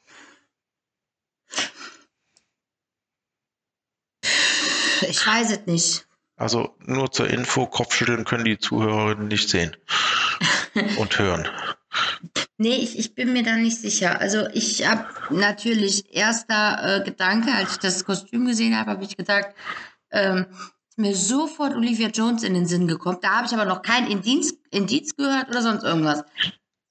Ich 5.09 5.25
weiß 5.25 5.51
es 5.51 5.65
nicht. 5.65 6.07
Also 6.37 6.75
nur 6.79 7.11
zur 7.11 7.29
Info, 7.29 7.65
Kopfschütteln 7.65 8.25
können 8.25 8.45
die 8.45 8.57
Zuhörerinnen 8.57 9.29
nicht 9.29 9.49
sehen 9.49 9.75
und 10.97 11.17
hören. 11.17 11.47
Nee, 12.57 12.75
ich, 12.75 12.97
ich 12.99 13.15
bin 13.15 13.33
mir 13.33 13.43
da 13.43 13.55
nicht 13.55 13.79
sicher. 13.79 14.19
Also 14.19 14.47
ich 14.53 14.87
habe 14.87 15.05
natürlich 15.29 16.13
erster 16.13 17.01
äh, 17.01 17.03
Gedanke, 17.03 17.53
als 17.53 17.73
ich 17.73 17.77
das 17.77 18.05
Kostüm 18.05 18.45
gesehen 18.45 18.77
habe, 18.77 18.91
habe 18.91 19.03
ich 19.03 19.15
gesagt, 19.15 19.55
ähm, 20.11 20.45
mir 20.97 21.15
sofort 21.15 21.73
Olivia 21.75 22.09
Jones 22.09 22.43
in 22.43 22.53
den 22.53 22.65
Sinn 22.65 22.87
gekommen. 22.87 23.19
Da 23.21 23.37
habe 23.37 23.47
ich 23.47 23.53
aber 23.53 23.65
noch 23.65 23.81
kein 23.81 24.07
Indiz, 24.07 24.53
Indiz 24.71 25.15
gehört 25.15 25.49
oder 25.49 25.61
sonst 25.61 25.83
irgendwas. 25.83 26.23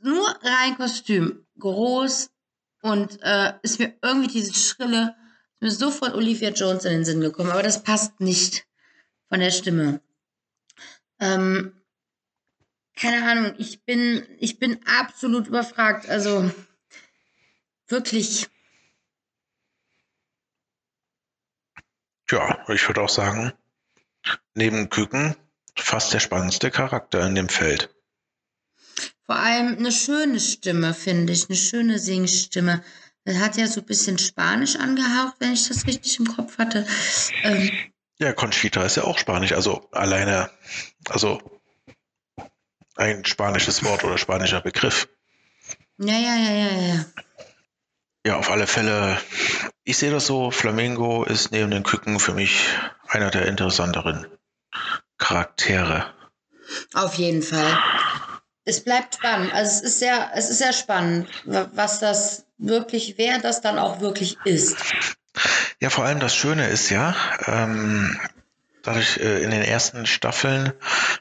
Nur 0.01 0.27
rein 0.43 0.77
Kostüm, 0.77 1.47
groß 1.59 2.31
und 2.83 3.19
äh, 3.23 3.55
ist 3.63 3.79
mir 3.79 3.95
irgendwie 4.03 4.29
dieses 4.29 4.69
schrille 4.69 5.15
mir 5.65 5.71
sofort 5.71 6.15
Olivia 6.15 6.51
Jones 6.51 6.85
in 6.85 6.93
den 6.93 7.05
Sinn 7.07 7.21
gekommen, 7.23 7.51
aber 7.51 7.63
das 7.63 7.83
passt 7.83 8.21
nicht 8.21 8.67
von 9.29 9.41
der 9.41 9.51
Stimme. 9.51 10.03
Ähm, 11.19 11.73
keine 12.95 13.27
Ahnung, 13.27 13.55
ich 13.59 13.83
bin, 13.85 14.27
ich 14.39 14.59
bin 14.59 14.79
absolut 14.87 15.49
überfragt. 15.49 16.09
Also 16.09 16.53
wirklich. 17.89 18.47
Ja, 22.31 22.63
ich 22.69 22.87
würde 22.87 23.01
auch 23.01 23.09
sagen, 23.09 23.53
neben 24.55 24.91
Küken 24.91 25.35
fast 25.77 26.13
der 26.13 26.21
spannendste 26.21 26.71
Charakter 26.71 27.27
in 27.27 27.35
dem 27.35 27.49
Feld. 27.49 27.89
Vor 29.25 29.37
allem 29.37 29.79
eine 29.79 29.93
schöne 29.93 30.39
Stimme, 30.39 30.93
finde 30.93 31.33
ich, 31.33 31.49
eine 31.49 31.57
schöne 31.57 31.99
Singstimme. 31.99 32.85
Er 33.25 33.41
hat 33.41 33.57
ja 33.57 33.67
so 33.67 33.81
ein 33.81 33.87
bisschen 33.87 34.19
Spanisch 34.19 34.77
angehaucht, 34.77 35.37
wenn 35.39 35.53
ich 35.53 35.67
das 35.69 35.87
richtig 35.87 36.19
im 36.19 36.27
Kopf 36.27 36.59
hatte. 36.59 36.87
Ähm, 37.43 37.71
ja, 38.19 38.33
Conchita 38.33 38.85
ist 38.85 38.97
ja 38.97 39.05
auch 39.05 39.19
Spanisch, 39.19 39.53
also 39.53 39.89
alleine, 39.93 40.51
also 41.09 41.41
ein 42.97 43.25
spanisches 43.25 43.83
Wort 43.83 44.05
oder 44.05 44.19
spanischer 44.19 44.61
Begriff. 44.61 45.09
Ja, 45.99 46.15
ja, 46.15 46.37
ja, 46.37 46.53
ja, 46.53 46.95
ja. 46.95 47.05
Ja, 48.27 48.37
auf 48.37 48.51
alle 48.51 48.67
Fälle. 48.67 49.19
Ich 49.85 49.99
sehe 49.99 50.11
das 50.11 50.27
so, 50.27 50.51
Flamingo 50.51 51.25
ist 51.25 51.51
neben 51.51 51.71
den 51.71 51.83
Küken 51.83 52.19
für 52.21 52.35
mich 52.35 52.67
einer 53.09 53.31
der 53.31 53.47
interessanteren 53.47 54.27
Charaktere. 55.19 56.13
Auf 56.95 57.15
jeden 57.15 57.43
Fall. 57.43 57.79
Es 58.65 58.83
bleibt 58.83 59.17
spannend. 59.17 59.53
Also 59.53 59.71
es 59.73 59.83
ist 59.83 59.99
sehr, 59.99 60.31
es 60.35 60.49
ist 60.49 60.59
sehr 60.59 60.73
spannend, 60.73 61.29
was 61.45 62.01
das 62.01 62.44
wirklich, 62.59 63.15
wer 63.17 63.39
das 63.39 63.61
dann 63.61 63.79
auch 63.79 64.01
wirklich 64.01 64.39
ist. 64.45 64.77
Ja, 65.81 65.91
vor 65.91 66.05
allem 66.05 66.21
das 66.21 66.35
Schöne 66.35 66.69
ist 66.69 66.91
ja, 66.91 67.15
ähm, 67.47 68.19
dadurch 68.83 69.19
äh, 69.19 69.43
in 69.43 69.51
den 69.51 69.63
ersten 69.63 70.07
Staffeln 70.07 70.73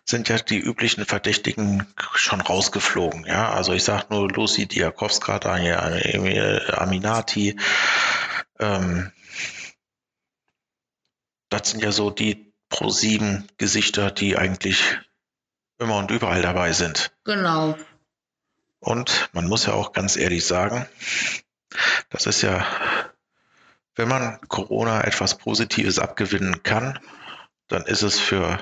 sind 0.05 0.29
ja 0.29 0.37
die 0.37 0.59
üblichen 0.59 1.05
Verdächtigen 1.05 1.87
schon 2.13 2.41
rausgeflogen. 2.41 3.25
Ja, 3.25 3.51
also 3.51 3.73
ich 3.73 3.83
sage 3.83 4.07
nur 4.09 4.29
Lucy 4.29 4.67
Diakowska, 4.67 5.39
Daniel 5.39 6.71
Aminati. 6.77 7.57
Ähm, 8.59 9.11
das 11.49 11.71
sind 11.71 11.83
ja 11.83 11.91
so 11.91 12.09
die 12.09 12.53
Pro 12.69 12.89
7 12.89 13.47
Gesichter, 13.57 14.11
die 14.11 14.37
eigentlich 14.37 14.99
immer 15.79 15.97
und 15.97 16.11
überall 16.11 16.41
dabei 16.41 16.73
sind. 16.73 17.11
Genau. 17.23 17.77
Und 18.83 19.29
man 19.31 19.47
muss 19.47 19.65
ja 19.65 19.73
auch 19.73 19.93
ganz 19.93 20.17
ehrlich 20.17 20.45
sagen, 20.45 20.85
das 22.09 22.25
ist 22.25 22.41
ja, 22.41 22.65
wenn 23.95 24.09
man 24.09 24.39
Corona 24.49 25.05
etwas 25.05 25.37
Positives 25.37 25.99
abgewinnen 25.99 26.63
kann, 26.63 26.99
dann 27.69 27.83
ist 27.83 28.01
es 28.01 28.19
für 28.19 28.59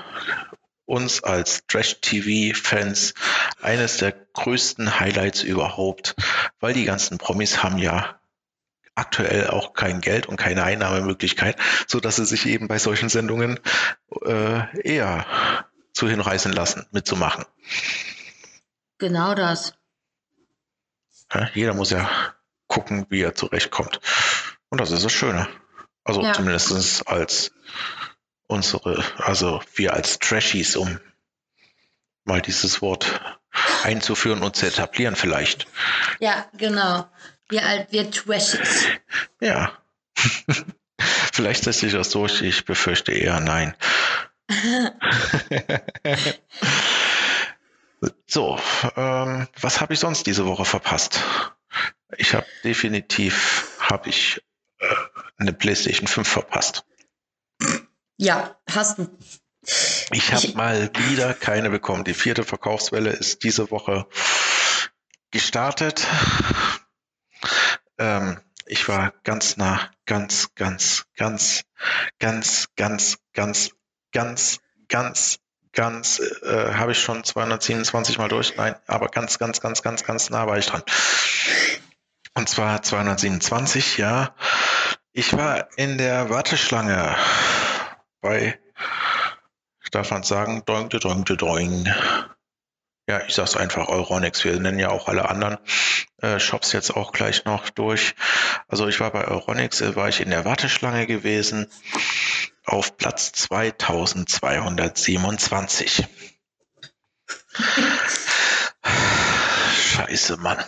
uns 0.84 1.24
als 1.24 1.66
Trash-TV-Fans 1.66 3.14
eines 3.60 3.96
der 3.96 4.12
größten 4.12 5.00
Highlights 5.00 5.42
überhaupt, 5.42 6.14
weil 6.60 6.72
die 6.72 6.84
ganzen 6.84 7.18
Promis 7.18 7.64
haben 7.64 7.78
ja 7.78 8.20
aktuell 8.94 9.48
auch 9.48 9.72
kein 9.72 10.00
Geld 10.00 10.26
und 10.26 10.36
keine 10.36 10.62
Einnahmemöglichkeit, 10.62 11.56
so 11.88 11.98
dass 11.98 12.16
sie 12.16 12.26
sich 12.26 12.46
eben 12.46 12.68
bei 12.68 12.78
solchen 12.78 13.08
Sendungen 13.08 13.58
äh, 14.24 14.80
eher 14.82 15.26
zu 15.92 16.08
hinreißen 16.08 16.52
lassen, 16.52 16.86
mitzumachen. 16.92 17.44
Genau 18.98 19.34
das. 19.34 19.74
Ja, 21.34 21.48
jeder 21.54 21.74
muss 21.74 21.90
ja 21.90 22.08
gucken, 22.66 23.06
wie 23.08 23.22
er 23.22 23.34
zurechtkommt. 23.34 24.00
Und 24.68 24.80
das 24.80 24.90
ist 24.90 25.04
das 25.04 25.12
Schöne. 25.12 25.48
Also 26.04 26.22
ja. 26.22 26.32
zumindest 26.32 27.06
als 27.06 27.52
unsere, 28.46 29.04
also 29.18 29.62
wir 29.74 29.94
als 29.94 30.18
Trashies, 30.18 30.76
um 30.76 30.98
mal 32.24 32.40
dieses 32.40 32.82
Wort 32.82 33.20
einzuführen 33.82 34.42
und 34.42 34.56
zu 34.56 34.66
etablieren 34.66 35.16
vielleicht. 35.16 35.66
Ja, 36.20 36.46
genau. 36.54 37.08
Wir, 37.48 37.66
alt, 37.66 37.88
wir 37.90 38.10
Trashies. 38.10 38.86
Ja. 39.40 39.72
vielleicht 41.32 41.64
setzt 41.64 41.80
sich 41.80 41.92
das 41.92 42.10
durch, 42.10 42.42
ich 42.42 42.64
befürchte 42.64 43.12
eher 43.12 43.40
nein. 43.40 43.74
so, 48.26 48.58
ähm, 48.96 49.48
was 49.60 49.80
habe 49.80 49.94
ich 49.94 50.00
sonst 50.00 50.26
diese 50.26 50.46
Woche 50.46 50.64
verpasst? 50.64 51.20
Ich 52.16 52.34
habe 52.34 52.46
definitiv, 52.64 53.78
habe 53.78 54.08
ich 54.08 54.42
äh, 54.78 54.86
eine 55.38 55.52
PlayStation 55.52 56.06
5 56.06 56.28
verpasst. 56.28 56.84
Ja, 58.16 58.56
hast 58.70 58.98
du. 58.98 59.18
Ich 60.10 60.32
habe 60.32 60.48
mal 60.54 60.90
wieder 61.08 61.34
keine 61.34 61.70
bekommen. 61.70 62.04
Die 62.04 62.14
vierte 62.14 62.44
Verkaufswelle 62.44 63.10
ist 63.10 63.44
diese 63.44 63.70
Woche 63.70 64.06
gestartet. 65.30 66.06
Ähm, 67.98 68.40
ich 68.66 68.88
war 68.88 69.12
ganz 69.22 69.56
nah, 69.56 69.90
ganz, 70.06 70.54
ganz, 70.54 71.04
ganz, 71.16 71.64
ganz, 72.18 72.68
ganz, 72.76 73.18
ganz, 73.32 73.70
ganz, 74.12 74.60
ganz, 74.88 75.38
ganz, 75.72 76.20
äh, 76.42 76.74
habe 76.74 76.92
ich 76.92 77.00
schon 77.00 77.24
227 77.24 78.18
mal 78.18 78.28
durch. 78.28 78.56
Nein, 78.56 78.74
aber 78.86 79.08
ganz, 79.08 79.38
ganz, 79.38 79.60
ganz, 79.60 79.82
ganz, 79.82 80.04
ganz 80.04 80.30
nah 80.30 80.46
war 80.46 80.58
ich 80.58 80.66
dran. 80.66 80.82
Und 82.34 82.48
zwar 82.48 82.82
227, 82.82 83.98
ja. 83.98 84.34
Ich 85.12 85.36
war 85.36 85.68
in 85.76 85.98
der 85.98 86.30
Warteschlange 86.30 87.16
bei, 88.20 88.58
darf 89.90 90.10
man 90.10 90.22
sagen, 90.22 90.62
doinkte, 90.64 90.98
doinkte, 90.98 91.36
doing. 91.36 91.92
Ja, 93.08 93.20
ich 93.26 93.34
sag's 93.34 93.56
einfach 93.56 93.88
Euronics. 93.88 94.44
Wir 94.44 94.58
nennen 94.58 94.78
ja 94.78 94.90
auch 94.90 95.08
alle 95.08 95.28
anderen 95.28 95.58
äh, 96.22 96.38
Shops 96.38 96.72
jetzt 96.72 96.96
auch 96.96 97.12
gleich 97.12 97.44
noch 97.44 97.68
durch. 97.68 98.14
Also 98.68 98.86
ich 98.86 99.00
war 99.00 99.10
bei 99.10 99.26
Euronics, 99.26 99.80
äh, 99.80 99.96
war 99.96 100.08
ich 100.08 100.20
in 100.20 100.30
der 100.30 100.44
Warteschlange 100.44 101.06
gewesen 101.06 101.66
auf 102.64 102.96
Platz 102.96 103.32
2227. 103.32 106.06
Scheiße, 109.74 110.38
Mann. 110.38 110.64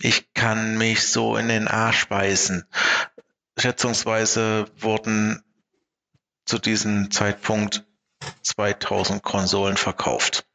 Ich 0.00 0.32
kann 0.32 0.78
mich 0.78 1.06
so 1.08 1.36
in 1.36 1.48
den 1.48 1.68
Arsch 1.68 2.08
beißen. 2.08 2.66
Schätzungsweise 3.58 4.70
wurden 4.78 5.44
zu 6.46 6.58
diesem 6.58 7.10
Zeitpunkt 7.10 7.84
2000 8.42 9.22
Konsolen 9.22 9.76
verkauft. 9.76 10.46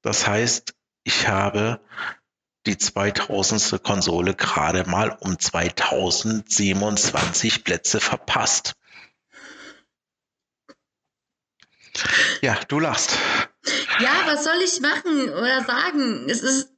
Das 0.00 0.26
heißt, 0.26 0.74
ich 1.04 1.28
habe 1.28 1.84
die 2.66 2.78
2000. 2.78 3.82
Konsole 3.82 4.34
gerade 4.34 4.88
mal 4.88 5.16
um 5.20 5.38
2027 5.38 7.64
Plätze 7.64 8.00
verpasst. 8.00 8.74
Ja, 12.40 12.58
du 12.68 12.80
lachst. 12.80 13.18
Ja, 14.00 14.10
was 14.26 14.44
soll 14.44 14.60
ich 14.64 14.80
machen 14.80 15.28
oder 15.30 15.64
sagen? 15.64 16.28
Es 16.28 16.42
ist. 16.42 16.70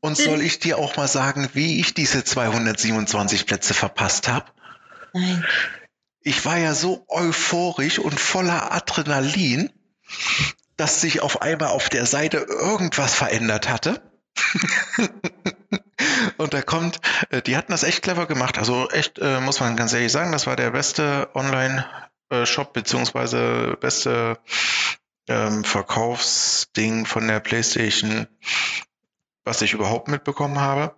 Und 0.00 0.16
soll 0.16 0.40
ich 0.42 0.60
dir 0.60 0.78
auch 0.78 0.96
mal 0.96 1.08
sagen, 1.08 1.48
wie 1.54 1.80
ich 1.80 1.94
diese 1.94 2.22
227 2.24 3.46
Plätze 3.46 3.74
verpasst 3.74 4.28
habe? 4.28 4.50
Nein. 5.12 5.44
Ich 6.20 6.44
war 6.44 6.56
ja 6.56 6.74
so 6.74 7.04
euphorisch 7.08 7.98
und 7.98 8.18
voller 8.18 8.72
Adrenalin, 8.72 9.70
dass 10.76 11.00
sich 11.00 11.20
auf 11.20 11.42
einmal 11.42 11.70
auf 11.70 11.88
der 11.88 12.06
Seite 12.06 12.38
irgendwas 12.38 13.14
verändert 13.14 13.68
hatte. 13.68 14.11
und 16.36 16.54
da 16.54 16.62
kommt, 16.62 17.00
äh, 17.30 17.42
die 17.42 17.56
hatten 17.56 17.72
das 17.72 17.82
echt 17.82 18.02
clever 18.02 18.26
gemacht. 18.26 18.58
Also 18.58 18.88
echt, 18.90 19.18
äh, 19.18 19.40
muss 19.40 19.60
man 19.60 19.76
ganz 19.76 19.92
ehrlich 19.92 20.12
sagen, 20.12 20.32
das 20.32 20.46
war 20.46 20.56
der 20.56 20.70
beste 20.70 21.30
Online-Shop 21.34 22.72
beziehungsweise 22.72 23.76
beste 23.80 24.38
ähm, 25.28 25.64
Verkaufsding 25.64 27.06
von 27.06 27.28
der 27.28 27.40
PlayStation, 27.40 28.26
was 29.44 29.62
ich 29.62 29.72
überhaupt 29.72 30.08
mitbekommen 30.08 30.60
habe. 30.60 30.94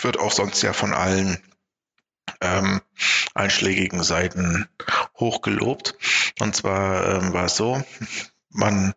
Wird 0.00 0.18
auch 0.18 0.32
sonst 0.32 0.62
ja 0.62 0.72
von 0.72 0.92
allen 0.92 1.38
ähm, 2.40 2.80
einschlägigen 3.34 4.02
Seiten 4.02 4.68
hochgelobt. 5.18 5.96
Und 6.40 6.56
zwar 6.56 7.06
ähm, 7.06 7.32
war 7.32 7.46
es 7.46 7.56
so, 7.56 7.82
man 8.52 8.94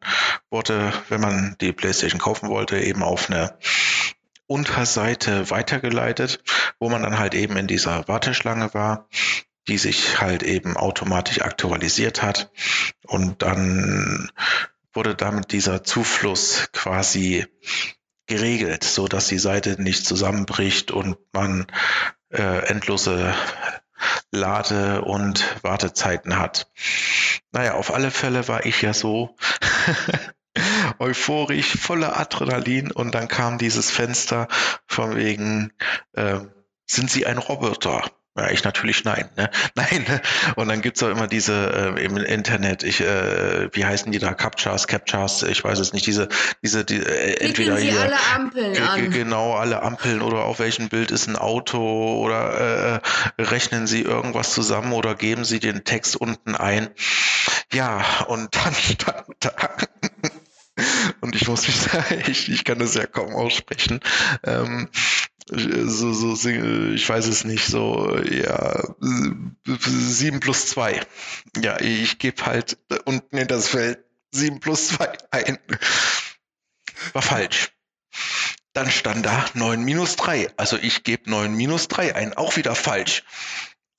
wurde, 0.49 0.93
wenn 1.09 1.21
man 1.21 1.55
die 1.61 1.71
PlayStation 1.71 2.19
kaufen 2.19 2.49
wollte, 2.49 2.79
eben 2.79 3.03
auf 3.03 3.29
eine 3.29 3.57
Unterseite 4.47 5.49
weitergeleitet, 5.49 6.43
wo 6.79 6.89
man 6.89 7.03
dann 7.03 7.17
halt 7.17 7.33
eben 7.33 7.57
in 7.57 7.67
dieser 7.67 8.07
Warteschlange 8.07 8.73
war, 8.73 9.09
die 9.67 9.77
sich 9.77 10.21
halt 10.21 10.43
eben 10.43 10.77
automatisch 10.77 11.41
aktualisiert 11.41 12.21
hat. 12.21 12.51
Und 13.03 13.41
dann 13.41 14.31
wurde 14.93 15.15
damit 15.15 15.51
dieser 15.51 15.83
Zufluss 15.83 16.69
quasi 16.71 17.45
geregelt, 18.27 18.83
so 18.83 19.07
dass 19.07 19.27
die 19.27 19.39
Seite 19.39 19.81
nicht 19.81 20.05
zusammenbricht 20.05 20.91
und 20.91 21.17
man 21.33 21.67
äh, 22.29 22.67
endlose 22.67 23.33
Lade- 24.31 25.01
und 25.01 25.63
Wartezeiten 25.63 26.37
hat. 26.37 26.71
Naja, 27.51 27.73
auf 27.75 27.93
alle 27.93 28.11
Fälle 28.11 28.47
war 28.47 28.65
ich 28.65 28.81
ja 28.81 28.93
so 28.93 29.35
euphorisch, 30.99 31.77
voller 31.77 32.19
Adrenalin 32.19 32.91
und 32.91 33.15
dann 33.15 33.27
kam 33.27 33.57
dieses 33.57 33.91
Fenster 33.91 34.47
von 34.87 35.15
wegen, 35.15 35.71
äh, 36.13 36.39
sind 36.85 37.09
Sie 37.09 37.25
ein 37.25 37.37
Roboter? 37.37 38.03
Ja, 38.37 38.51
ich 38.51 38.63
natürlich 38.65 39.05
nein. 39.05 39.29
Ne? 39.37 39.49
Nein. 39.75 40.05
Ne? 40.07 40.21
Und 40.57 40.67
dann 40.67 40.81
gibt's 40.81 41.01
auch 41.01 41.09
immer 41.09 41.27
diese 41.27 41.95
äh, 41.97 42.03
im 42.03 42.17
Internet, 42.17 42.83
ich, 42.83 42.99
äh, 42.99 43.69
wie 43.73 43.85
heißen 43.85 44.11
die 44.11 44.19
da, 44.19 44.33
Captchas, 44.33 44.87
Captchas, 44.87 45.43
ich 45.43 45.63
weiß 45.63 45.79
es 45.79 45.93
nicht, 45.93 46.05
diese, 46.05 46.27
diese, 46.61 46.83
die, 46.83 46.97
äh, 46.97 47.39
entweder 47.39 47.77
Sie 47.77 47.91
hier. 47.91 48.01
alle 48.01 48.17
Ampeln 48.35 48.77
an. 48.77 49.09
Genau, 49.11 49.55
alle 49.55 49.81
Ampeln 49.81 50.21
oder 50.21 50.43
auf 50.43 50.59
welchem 50.59 50.89
Bild 50.89 51.11
ist 51.11 51.27
ein 51.27 51.37
Auto 51.37 52.19
oder 52.21 53.01
äh, 53.37 53.41
rechnen 53.41 53.87
Sie 53.87 54.01
irgendwas 54.01 54.53
zusammen 54.53 54.91
oder 54.91 55.15
geben 55.15 55.45
Sie 55.45 55.61
den 55.61 55.85
Text 55.85 56.17
unten 56.17 56.55
ein. 56.55 56.89
Ja, 57.71 58.03
und 58.27 58.53
dann 58.55 58.73
stand 58.73 59.27
da. 59.39 59.51
Und 61.21 61.35
ich 61.35 61.47
muss 61.47 61.67
mich 61.67 61.77
sagen, 61.77 62.21
ich, 62.27 62.49
ich 62.49 62.63
kann 62.63 62.79
das 62.79 62.95
ja 62.95 63.05
kaum 63.05 63.33
aussprechen. 63.33 63.99
Ähm, 64.43 64.89
so, 65.47 66.13
so, 66.13 66.49
ich 66.49 67.07
weiß 67.07 67.27
es 67.27 67.43
nicht, 67.43 67.65
so, 67.65 68.17
ja, 68.19 68.95
sieben 69.61 70.39
plus 70.39 70.67
zwei. 70.67 71.01
Ja, 71.61 71.79
ich 71.79 72.17
gebe 72.17 72.45
halt 72.45 72.77
unten 73.05 73.37
in 73.37 73.47
das 73.47 73.67
Feld 73.67 73.99
sieben 74.31 74.59
plus 74.59 74.87
zwei 74.89 75.17
ein. 75.31 75.59
War 77.13 77.21
falsch. 77.21 77.71
Dann 78.73 78.89
stand 78.91 79.25
da 79.25 79.45
neun 79.53 79.83
minus 79.83 80.15
drei. 80.15 80.51
Also 80.57 80.77
ich 80.77 81.03
gebe 81.03 81.29
neun 81.29 81.53
minus 81.53 81.87
drei 81.87 82.15
ein. 82.15 82.33
Auch 82.33 82.57
wieder 82.57 82.75
falsch. 82.75 83.23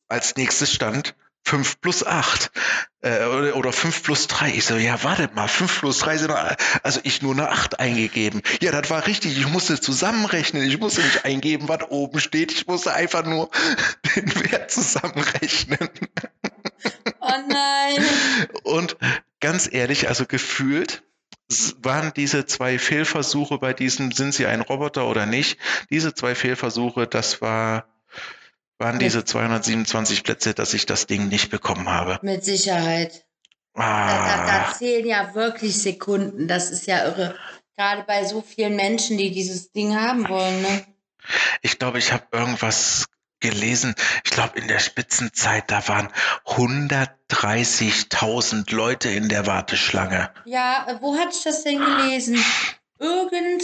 Als 0.09 0.36
nächstes 0.36 0.72
stand 0.72 1.14
5 1.47 1.80
plus 1.80 2.05
8 2.05 2.51
äh, 3.03 3.24
oder, 3.24 3.57
oder 3.57 3.72
5 3.72 4.03
plus 4.03 4.26
3. 4.26 4.51
Ich 4.51 4.64
so, 4.64 4.76
ja, 4.76 5.03
warte 5.05 5.30
mal, 5.32 5.47
5 5.47 5.78
plus 5.78 6.01
3 6.01 6.16
sind, 6.18 6.32
also 6.82 7.01
ich 7.05 7.22
nur 7.22 7.34
eine 7.34 7.51
8 7.51 7.78
eingegeben. 7.78 8.42
Ja, 8.61 8.72
das 8.72 8.90
war 8.90 9.07
richtig, 9.07 9.38
ich 9.38 9.47
musste 9.47 9.80
zusammenrechnen, 9.80 10.64
ich 10.64 10.80
musste 10.80 11.03
nicht 11.03 11.24
eingeben, 11.24 11.68
was 11.68 11.88
oben 11.88 12.18
steht, 12.18 12.51
ich 12.51 12.66
musste 12.66 12.94
einfach 12.94 13.24
nur 13.24 13.49
den 14.16 14.51
Wert 14.51 14.72
zusammenrechnen. 14.72 15.88
Oh 17.20 17.32
nein. 17.49 18.05
Und 18.64 18.97
ganz 19.38 19.68
ehrlich, 19.72 20.09
also 20.09 20.26
gefühlt 20.26 21.05
waren 21.80 22.12
diese 22.16 22.47
zwei 22.47 22.76
Fehlversuche 22.76 23.59
bei 23.59 23.72
diesem, 23.72 24.11
sind 24.11 24.34
sie 24.34 24.47
ein 24.47 24.62
Roboter 24.62 25.07
oder 25.07 25.26
nicht, 25.26 25.61
diese 25.90 26.12
zwei 26.12 26.34
Fehlversuche, 26.34 27.07
das 27.07 27.40
war 27.40 27.86
waren 28.79 28.99
diese 28.99 29.24
227 29.24 30.22
Plätze, 30.22 30.55
dass 30.55 30.74
ich 30.74 30.87
das 30.87 31.07
Ding 31.07 31.29
nicht 31.29 31.51
bekommen 31.51 31.89
habe. 31.89 32.18
Mit 32.22 32.45
Sicherheit. 32.45 33.24
Ah. 33.74 34.07
Da, 34.07 34.47
da, 34.47 34.47
da, 34.47 34.74
zählen 34.74 35.07
ja 35.07 35.35
wirklich 35.35 35.81
Sekunden. 35.81 36.49
Das 36.49 36.70
ist 36.70 36.87
ja 36.87 37.05
irre. 37.05 37.37
Gerade 37.77 38.05
bei 38.05 38.24
so 38.24 38.41
vielen 38.41 38.77
Menschen, 38.77 39.18
die 39.18 39.31
dieses 39.31 39.72
Ding 39.72 39.95
haben 39.95 40.29
wollen. 40.29 40.62
Ne? 40.62 40.87
Ich 41.61 41.79
glaube, 41.79 41.99
ich 41.99 42.12
habe 42.12 42.24
irgendwas 42.33 43.05
gelesen. 43.41 43.95
Ich 44.24 44.31
glaube, 44.31 44.59
in 44.59 44.68
der 44.68 44.79
Spitzenzeit, 44.79 45.70
da 45.70 45.87
waren 45.89 46.09
130.000 46.47 48.74
Leute 48.74 49.11
in 49.11 49.29
der 49.29 49.47
Warteschlange. 49.47 50.31
Ja, 50.47 50.99
wo 51.01 51.18
hatte 51.18 51.37
ich 51.37 51.45
das 51.45 51.62
denn 51.62 51.79
gelesen? 51.79 52.43
Irgend 52.99 53.62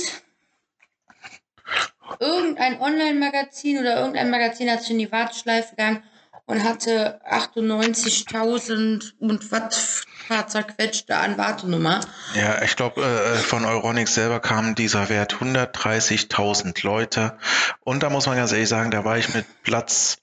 irgendein 2.20 2.80
Online-Magazin 2.80 3.78
oder 3.78 3.98
irgendein 3.98 4.30
Magazin 4.30 4.70
hat 4.70 4.82
sich 4.82 4.90
in 4.90 4.98
die 4.98 5.12
Warteschleife 5.12 5.70
gegangen 5.70 6.02
und 6.46 6.64
hatte 6.64 7.20
98.000 7.28 9.12
und 9.20 9.52
was 9.52 10.04
paar 10.28 10.46
zerquetschte 10.48 11.16
an 11.16 11.38
Wartenummer. 11.38 12.00
Ja, 12.34 12.60
ich 12.62 12.76
glaube, 12.76 13.02
äh, 13.02 13.38
von 13.38 13.64
Euronics 13.64 14.14
selber 14.14 14.38
kam 14.40 14.74
dieser 14.74 15.08
Wert 15.08 15.34
130.000 15.34 16.84
Leute. 16.84 17.38
Und 17.80 18.02
da 18.02 18.10
muss 18.10 18.26
man 18.26 18.36
ganz 18.36 18.52
ehrlich 18.52 18.68
sagen, 18.68 18.90
da 18.90 19.04
war 19.04 19.16
ich 19.18 19.32
mit 19.34 19.46
Platz 19.62 20.18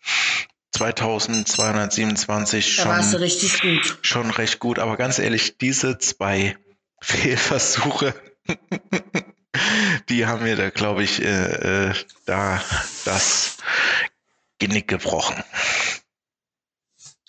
2227 0.72 2.78
da 2.78 3.04
schon, 3.04 3.82
schon 4.02 4.30
recht 4.32 4.60
gut. 4.60 4.80
Aber 4.80 4.98
ganz 4.98 5.20
ehrlich, 5.20 5.58
diese 5.58 5.98
zwei 5.98 6.58
Fehlversuche 7.02 8.14
die 10.10 10.26
haben 10.26 10.44
mir 10.44 10.56
da, 10.56 10.70
glaube 10.70 11.04
ich, 11.04 11.22
äh, 11.22 11.90
äh, 11.90 11.94
da 12.26 12.62
das 13.06 13.58
Genick 14.60 14.88
gebrochen. 14.88 15.44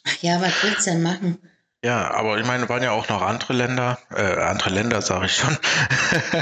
Ach 0.04 0.16
ja, 0.22 0.40
was 0.40 0.62
willst 0.62 0.86
du 0.86 0.90
denn 0.90 1.02
machen? 1.02 1.38
Ja, 1.82 2.10
aber 2.10 2.38
ich 2.38 2.46
meine, 2.46 2.68
waren 2.68 2.82
ja 2.82 2.90
auch 2.90 3.08
noch 3.08 3.22
andere 3.22 3.54
Länder, 3.54 3.98
äh, 4.14 4.36
andere 4.42 4.68
Länder 4.68 5.00
sage 5.00 5.26
ich 5.26 5.36
schon. 5.36 5.56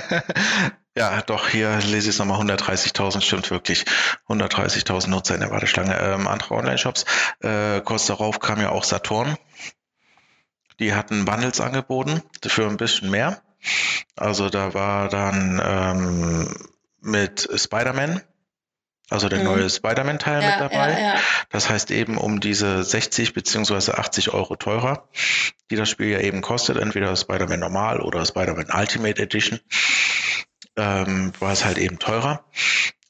ja, 0.97 1.23
doch, 1.23 1.49
hier 1.49 1.79
lese 1.79 2.09
ich 2.09 2.15
es 2.15 2.19
nochmal, 2.19 2.41
130.000 2.41 3.21
stimmt 3.21 3.51
wirklich. 3.51 3.85
130.000 4.29 5.11
Nutzer 5.11 5.35
in 5.35 5.41
der 5.41 5.51
Warteschlange. 5.51 5.97
Ähm, 5.97 6.27
andere 6.27 6.55
Online-Shops, 6.55 7.05
äh, 7.41 7.81
kurz 7.83 8.07
darauf 8.07 8.41
kam 8.41 8.61
ja 8.61 8.71
auch 8.71 8.83
Saturn. 8.83 9.37
Die 10.81 10.95
hatten 10.95 11.25
Bundles 11.25 11.61
angeboten 11.61 12.23
für 12.45 12.67
ein 12.67 12.77
bisschen 12.77 13.11
mehr. 13.11 13.41
Also 14.17 14.51
da 14.51 14.75
war 14.75 15.09
dann 15.09 15.61
ähm, 15.65 16.55
mit 17.01 17.49
Spider-Man, 17.55 18.23
also 19.11 19.29
der 19.29 19.39
mhm. 19.39 19.45
neue 19.45 19.71
Spider-Man-Teil 19.71 20.43
ja, 20.43 20.51
mit 20.51 20.61
dabei. 20.61 20.93
Ja, 20.93 20.99
ja. 20.99 21.15
Das 21.51 21.71
heißt 21.71 21.91
eben 21.91 22.19
um 22.19 22.41
diese 22.41 22.83
60 22.83 23.33
beziehungsweise 23.33 23.97
80 23.97 24.35
Euro 24.35 24.57
teurer, 24.57 25.09
die 25.71 25.77
das 25.77 25.89
Spiel 25.89 26.09
ja 26.09 26.21
eben 26.21 26.43
kostet, 26.43 26.77
entweder 26.77 27.15
Spider-Man 27.17 27.61
Normal 27.61 28.01
oder 28.01 28.25
Spider-Man 28.27 28.71
Ultimate 28.73 29.23
Edition, 29.23 29.61
ähm, 30.77 31.33
war 31.39 31.53
es 31.53 31.65
halt 31.65 31.79
eben 31.79 31.99
teurer. 31.99 32.45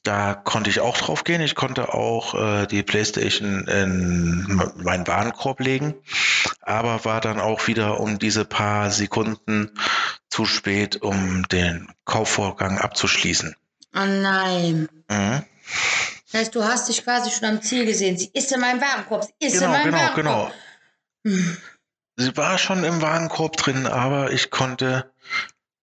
Da 0.03 0.33
konnte 0.33 0.69
ich 0.69 0.79
auch 0.79 0.97
drauf 0.97 1.23
gehen. 1.23 1.41
Ich 1.41 1.55
konnte 1.55 1.93
auch 1.93 2.33
äh, 2.33 2.67
die 2.67 2.83
PlayStation 2.83 3.67
in 3.67 4.61
meinen 4.77 5.05
Warenkorb 5.07 5.59
legen, 5.59 5.95
aber 6.61 7.03
war 7.03 7.19
dann 7.19 7.39
auch 7.39 7.67
wieder 7.67 7.99
um 7.99 8.17
diese 8.17 8.45
paar 8.45 8.91
Sekunden 8.91 9.71
zu 10.29 10.45
spät, 10.45 11.01
um 11.01 11.47
den 11.49 11.89
Kaufvorgang 12.05 12.77
abzuschließen. 12.77 13.55
Oh 13.93 14.05
nein. 14.05 14.87
Mhm. 15.09 15.43
Das 16.31 16.41
heißt, 16.41 16.55
du 16.55 16.63
hast 16.63 16.87
dich 16.87 17.03
quasi 17.03 17.31
schon 17.31 17.49
am 17.49 17.61
Ziel 17.61 17.85
gesehen. 17.85 18.17
Sie 18.17 18.29
ist 18.33 18.51
in 18.51 18.59
meinem 18.59 18.79
Warenkorb. 18.79 19.27
Sie 19.39 19.47
ist 19.47 19.53
genau, 19.53 19.65
in 19.65 19.71
meinem 19.71 19.85
genau, 19.85 19.97
Warenkorb. 19.97 20.53
Genau, 21.23 21.35
genau. 21.35 21.57
Sie 22.17 22.37
war 22.37 22.57
schon 22.57 22.83
im 22.83 23.01
Warenkorb 23.01 23.57
drin, 23.57 23.87
aber 23.87 24.31
ich 24.31 24.51
konnte 24.51 25.11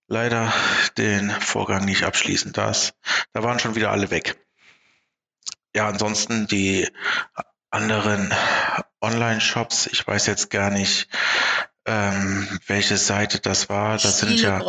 leider 0.09 0.53
den 0.97 1.31
Vorgang 1.31 1.85
nicht 1.85 2.05
abschließen. 2.05 2.53
Das, 2.53 2.95
da 3.33 3.43
waren 3.43 3.59
schon 3.59 3.75
wieder 3.75 3.91
alle 3.91 4.11
weg. 4.11 4.37
Ja, 5.75 5.89
ansonsten 5.89 6.47
die 6.47 6.89
anderen 7.71 8.33
Online-Shops, 9.01 9.89
ich 9.89 10.07
weiß 10.07 10.27
jetzt 10.27 10.51
gar 10.51 10.71
nicht, 10.71 11.09
ähm, 11.85 12.49
welche 12.67 12.97
Seite 12.97 13.41
das 13.41 13.69
war. 13.69 13.99
Das 13.99 14.19
sind 14.19 14.41
ja 14.41 14.61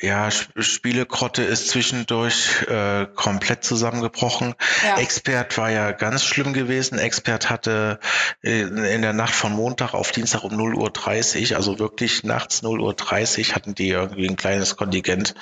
ja, 0.00 0.30
Spielegrotte 0.30 1.42
ist 1.42 1.68
zwischendurch 1.68 2.62
äh, 2.68 3.06
komplett 3.14 3.64
zusammengebrochen. 3.64 4.54
Ja. 4.84 4.98
Expert 4.98 5.56
war 5.56 5.70
ja 5.70 5.92
ganz 5.92 6.24
schlimm 6.24 6.52
gewesen. 6.52 6.98
Expert 6.98 7.48
hatte 7.48 7.98
äh, 8.42 8.62
in 8.62 9.02
der 9.02 9.12
Nacht 9.12 9.34
von 9.34 9.52
Montag 9.52 9.94
auf 9.94 10.12
Dienstag 10.12 10.44
um 10.44 10.52
0.30 10.52 11.50
Uhr, 11.50 11.56
also 11.56 11.78
wirklich 11.78 12.24
nachts 12.24 12.62
0.30 12.62 13.48
Uhr, 13.48 13.54
hatten 13.54 13.74
die 13.74 13.88
irgendwie 13.88 14.28
ein 14.28 14.36
kleines 14.36 14.76
Kontingent. 14.76 15.34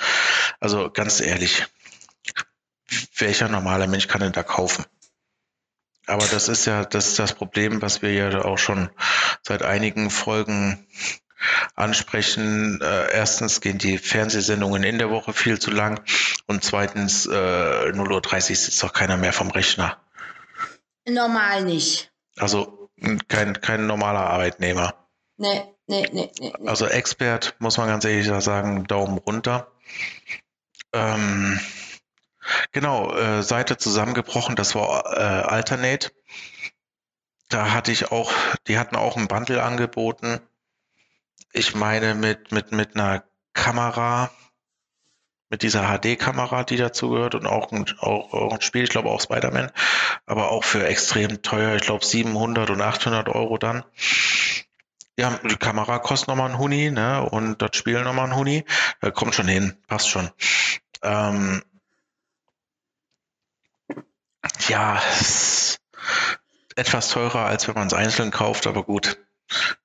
Also 0.59 0.89
ganz 0.89 1.19
ehrlich, 1.19 1.65
welcher 3.17 3.49
normale 3.49 3.87
Mensch 3.87 4.07
kann 4.07 4.21
denn 4.21 4.31
da 4.31 4.43
kaufen? 4.43 4.85
Aber 6.07 6.25
das 6.27 6.49
ist 6.49 6.65
ja 6.65 6.85
das, 6.85 7.07
ist 7.07 7.19
das 7.19 7.33
Problem, 7.33 7.81
was 7.81 8.01
wir 8.01 8.13
ja 8.13 8.45
auch 8.45 8.59
schon 8.59 8.89
seit 9.41 9.63
einigen 9.63 10.09
Folgen 10.11 10.85
ansprechen. 11.75 12.81
Äh, 12.81 13.11
erstens 13.13 13.61
gehen 13.61 13.77
die 13.77 13.97
Fernsehsendungen 13.97 14.83
in 14.83 14.97
der 14.97 15.09
Woche 15.09 15.33
viel 15.33 15.59
zu 15.59 15.71
lang 15.71 16.01
und 16.47 16.63
zweitens 16.63 17.25
äh, 17.25 17.29
0.30 17.29 18.33
Uhr 18.49 18.55
sitzt 18.55 18.83
doch 18.83 18.93
keiner 18.93 19.17
mehr 19.17 19.33
vom 19.33 19.51
Rechner. 19.51 19.97
Normal 21.07 21.63
nicht. 21.63 22.11
Also 22.37 22.89
kein, 23.27 23.59
kein 23.61 23.87
normaler 23.87 24.27
Arbeitnehmer. 24.27 25.07
Nee, 25.37 25.63
nee, 25.87 26.07
nee, 26.11 26.31
nee. 26.39 26.53
nee. 26.59 26.67
Also 26.67 26.87
Expert, 26.87 27.55
muss 27.59 27.77
man 27.77 27.87
ganz 27.87 28.05
ehrlich 28.05 28.27
sagen, 28.43 28.85
Daumen 28.85 29.17
runter. 29.17 29.71
Ähm, 30.93 31.59
genau, 32.71 33.13
äh, 33.13 33.43
Seite 33.43 33.77
zusammengebrochen, 33.77 34.55
das 34.55 34.75
war 34.75 35.17
äh, 35.17 35.19
Alternate. 35.19 36.11
Da 37.49 37.71
hatte 37.71 37.91
ich 37.91 38.11
auch, 38.11 38.31
die 38.67 38.79
hatten 38.79 38.95
auch 38.95 39.17
ein 39.17 39.27
Bundle 39.27 39.61
angeboten 39.61 40.41
ich 41.55 41.73
meine 41.73 42.15
mit, 42.15 42.51
mit, 42.51 42.71
mit 42.71 42.95
einer 42.95 43.23
Kamera, 43.53 44.29
mit 45.49 45.63
dieser 45.63 45.83
HD-Kamera, 45.83 46.63
die 46.65 46.75
dazu 46.75 47.09
gehört 47.09 47.33
und 47.33 47.45
auch 47.45 47.71
ein, 47.71 47.85
auch, 47.99 48.33
auch 48.33 48.53
ein 48.53 48.61
Spiel, 48.61 48.83
ich 48.83 48.89
glaube 48.89 49.09
auch 49.09 49.21
Spider-Man, 49.21 49.71
aber 50.25 50.51
auch 50.51 50.65
für 50.65 50.85
extrem 50.85 51.41
teuer, 51.41 51.75
ich 51.75 51.83
glaube 51.83 52.05
700 52.05 52.69
und 52.69 52.81
800 52.81 53.29
Euro 53.29 53.57
dann. 53.57 53.85
Ja, 55.17 55.39
die 55.43 55.55
Kamera 55.55 55.99
kostet 55.99 56.27
nochmal 56.27 56.49
ein 56.49 56.57
Huni, 56.57 56.91
ne? 56.91 57.23
Und 57.23 57.61
das 57.61 57.77
Spiel 57.77 58.03
nochmal 58.03 58.25
ein 58.25 58.35
Huni. 58.35 58.65
Kommt 59.13 59.33
schon 59.33 59.47
hin, 59.47 59.77
passt 59.87 60.09
schon. 60.09 60.29
Ähm, 61.03 61.63
ja, 64.67 65.01
etwas 66.75 67.07
teurer, 67.07 67.45
als 67.45 67.69
wenn 67.69 67.75
man 67.75 67.87
es 67.87 67.93
einzeln 67.93 68.31
kauft, 68.31 68.67
aber 68.67 68.83
gut. 68.83 69.17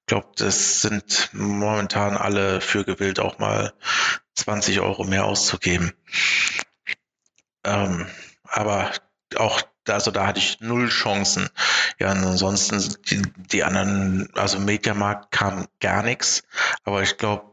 Ich 0.01 0.07
glaube, 0.07 0.29
das 0.37 0.83
sind 0.83 1.31
momentan 1.33 2.16
alle 2.16 2.61
für 2.61 2.85
gewillt, 2.85 3.21
auch 3.21 3.39
mal 3.39 3.73
20 4.35 4.81
Euro 4.81 5.05
mehr 5.05 5.25
auszugeben. 5.25 5.93
Ähm, 7.64 8.07
aber 8.45 8.91
auch, 9.37 9.62
also 9.89 10.11
da 10.11 10.27
hatte 10.27 10.41
ich 10.41 10.61
null 10.61 10.89
Chancen. 10.89 11.49
Ja, 11.99 12.09
ansonsten 12.09 12.97
die, 13.09 13.23
die 13.37 13.64
anderen, 13.64 14.29
also 14.35 14.59
Mediamarkt 14.59 15.31
kam 15.31 15.66
gar 15.81 16.03
nichts. 16.03 16.43
Aber 16.85 17.03
ich 17.03 17.16
glaube, 17.16 17.51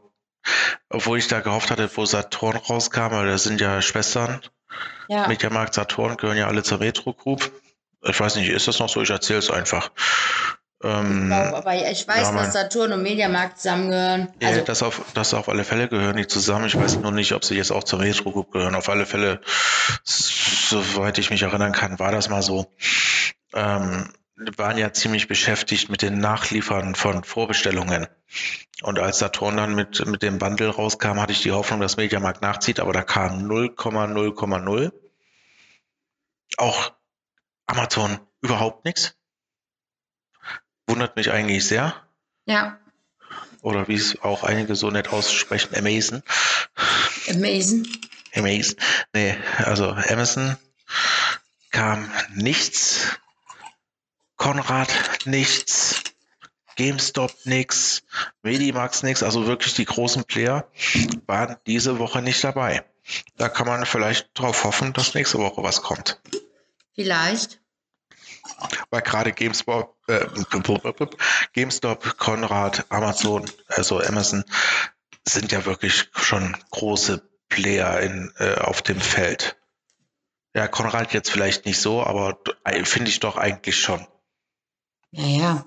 obwohl 0.88 1.18
ich 1.18 1.28
da 1.28 1.40
gehofft 1.40 1.70
hatte, 1.70 1.90
wo 1.94 2.06
Saturn 2.06 2.56
rauskam, 2.56 3.10
weil 3.10 3.26
das 3.26 3.44
sind 3.44 3.60
ja 3.60 3.82
Schwestern. 3.82 4.40
Ja. 5.08 5.28
Mediamarkt, 5.28 5.74
Saturn 5.74 6.16
gehören 6.16 6.38
ja 6.38 6.46
alle 6.46 6.62
zur 6.62 6.78
Metro 6.78 7.12
Group. 7.12 7.50
Ich 8.02 8.18
weiß 8.18 8.36
nicht, 8.36 8.48
ist 8.48 8.68
das 8.68 8.78
noch 8.78 8.88
so? 8.88 9.02
Ich 9.02 9.10
erzähle 9.10 9.40
es 9.40 9.50
einfach. 9.50 9.90
Ähm, 10.82 11.22
ich 11.22 11.26
glaube, 11.26 11.56
aber 11.56 11.90
ich 11.90 12.06
weiß, 12.06 12.28
ja, 12.28 12.32
dass 12.32 12.52
Saturn 12.52 12.92
und 12.92 13.02
Mediamarkt 13.02 13.58
zusammengehören. 13.58 14.28
Also, 14.42 14.58
ja, 14.58 14.64
das 14.64 14.82
auf, 14.82 15.02
das 15.14 15.34
auf 15.34 15.48
alle 15.48 15.64
Fälle 15.64 15.88
gehören 15.88 16.16
die 16.16 16.26
zusammen. 16.26 16.66
Ich 16.66 16.76
weiß 16.76 16.98
nur 16.98 17.10
nicht, 17.10 17.32
ob 17.32 17.44
sie 17.44 17.56
jetzt 17.56 17.72
auch 17.72 17.84
zur 17.84 17.98
Metro 17.98 18.30
Group 18.30 18.52
gehören. 18.52 18.74
Auf 18.76 18.88
alle 18.88 19.06
Fälle, 19.06 19.40
soweit 20.04 21.18
ich 21.18 21.30
mich 21.30 21.42
erinnern 21.42 21.72
kann, 21.72 21.98
war 21.98 22.12
das 22.12 22.28
mal 22.28 22.42
so. 22.42 22.72
Ähm, 23.54 24.12
waren 24.56 24.78
ja 24.78 24.92
ziemlich 24.92 25.26
beschäftigt 25.26 25.90
mit 25.90 26.02
den 26.02 26.18
Nachliefern 26.18 26.94
von 26.94 27.24
Vorbestellungen. 27.24 28.06
Und 28.82 29.00
als 29.00 29.18
Saturn 29.18 29.56
dann 29.56 29.74
mit, 29.74 30.06
mit 30.06 30.22
dem 30.22 30.38
Bundle 30.38 30.68
rauskam, 30.68 31.20
hatte 31.20 31.32
ich 31.32 31.42
die 31.42 31.50
Hoffnung, 31.50 31.80
dass 31.80 31.96
Mediamarkt 31.96 32.42
nachzieht, 32.42 32.78
aber 32.78 32.92
da 32.92 33.02
kam 33.02 33.40
0,0,0. 33.48 34.92
Auch 36.56 36.92
Amazon 37.66 38.20
überhaupt 38.40 38.84
nichts. 38.84 39.17
Wundert 40.88 41.16
mich 41.16 41.30
eigentlich 41.30 41.66
sehr. 41.66 41.94
Ja. 42.46 42.78
Oder 43.62 43.88
wie 43.88 43.94
es 43.94 44.20
auch 44.22 44.42
einige 44.42 44.74
so 44.74 44.90
nett 44.90 45.08
aussprechen, 45.12 45.76
Amazon. 45.76 46.22
Amazon. 47.28 47.86
Amazon. 48.34 48.76
Nee, 49.12 49.36
also 49.58 49.90
Amazon 49.90 50.56
kam 51.70 52.10
nichts. 52.34 53.18
Konrad 54.36 54.88
nichts. 55.26 56.02
GameStop 56.76 57.34
nichts. 57.44 58.02
Medimax 58.42 59.02
nichts. 59.02 59.22
Also 59.22 59.46
wirklich 59.46 59.74
die 59.74 59.84
großen 59.84 60.24
Player 60.24 60.70
waren 61.26 61.56
diese 61.66 61.98
Woche 61.98 62.22
nicht 62.22 62.42
dabei. 62.44 62.84
Da 63.36 63.48
kann 63.48 63.66
man 63.66 63.84
vielleicht 63.84 64.30
drauf 64.34 64.64
hoffen, 64.64 64.92
dass 64.92 65.14
nächste 65.14 65.38
Woche 65.38 65.62
was 65.62 65.82
kommt. 65.82 66.20
Vielleicht. 66.94 67.60
Weil 68.90 69.02
gerade 69.02 69.32
GameStop, 69.32 69.96
äh, 70.08 70.26
GameStop, 71.52 72.18
Konrad, 72.18 72.86
Amazon, 72.90 73.50
also 73.68 74.00
Amazon 74.00 74.44
sind 75.26 75.52
ja 75.52 75.64
wirklich 75.64 76.10
schon 76.14 76.56
große 76.70 77.22
Player 77.48 78.00
in, 78.00 78.32
äh, 78.38 78.56
auf 78.56 78.82
dem 78.82 79.00
Feld. 79.00 79.56
Ja, 80.54 80.66
Konrad 80.66 81.12
jetzt 81.12 81.30
vielleicht 81.30 81.66
nicht 81.66 81.80
so, 81.80 82.02
aber 82.02 82.38
äh, 82.64 82.84
finde 82.84 83.10
ich 83.10 83.20
doch 83.20 83.36
eigentlich 83.36 83.80
schon. 83.80 84.06
Ja, 85.10 85.26
ja. 85.26 85.66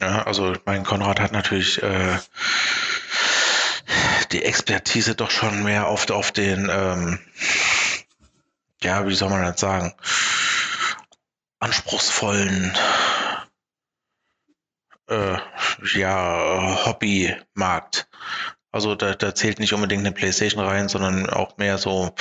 Ja, 0.00 0.22
also 0.24 0.54
mein 0.64 0.84
Konrad 0.84 1.20
hat 1.20 1.32
natürlich 1.32 1.82
äh, 1.82 2.18
die 4.32 4.44
Expertise 4.44 5.14
doch 5.14 5.30
schon 5.30 5.62
mehr 5.62 5.88
oft 5.88 6.10
auf 6.10 6.32
den, 6.32 6.68
ähm, 6.70 7.18
ja, 8.82 9.06
wie 9.06 9.14
soll 9.14 9.30
man 9.30 9.42
das 9.42 9.60
sagen, 9.60 9.94
anspruchsvollen 11.62 12.72
äh, 15.08 15.38
ja, 15.94 16.84
Hobbymarkt. 16.86 18.08
Also 18.72 18.94
da, 18.94 19.14
da 19.14 19.34
zählt 19.34 19.60
nicht 19.60 19.72
unbedingt 19.72 20.04
eine 20.04 20.12
Playstation 20.12 20.64
rein, 20.64 20.88
sondern 20.88 21.30
auch 21.30 21.58
mehr 21.58 21.78
so 21.78 22.14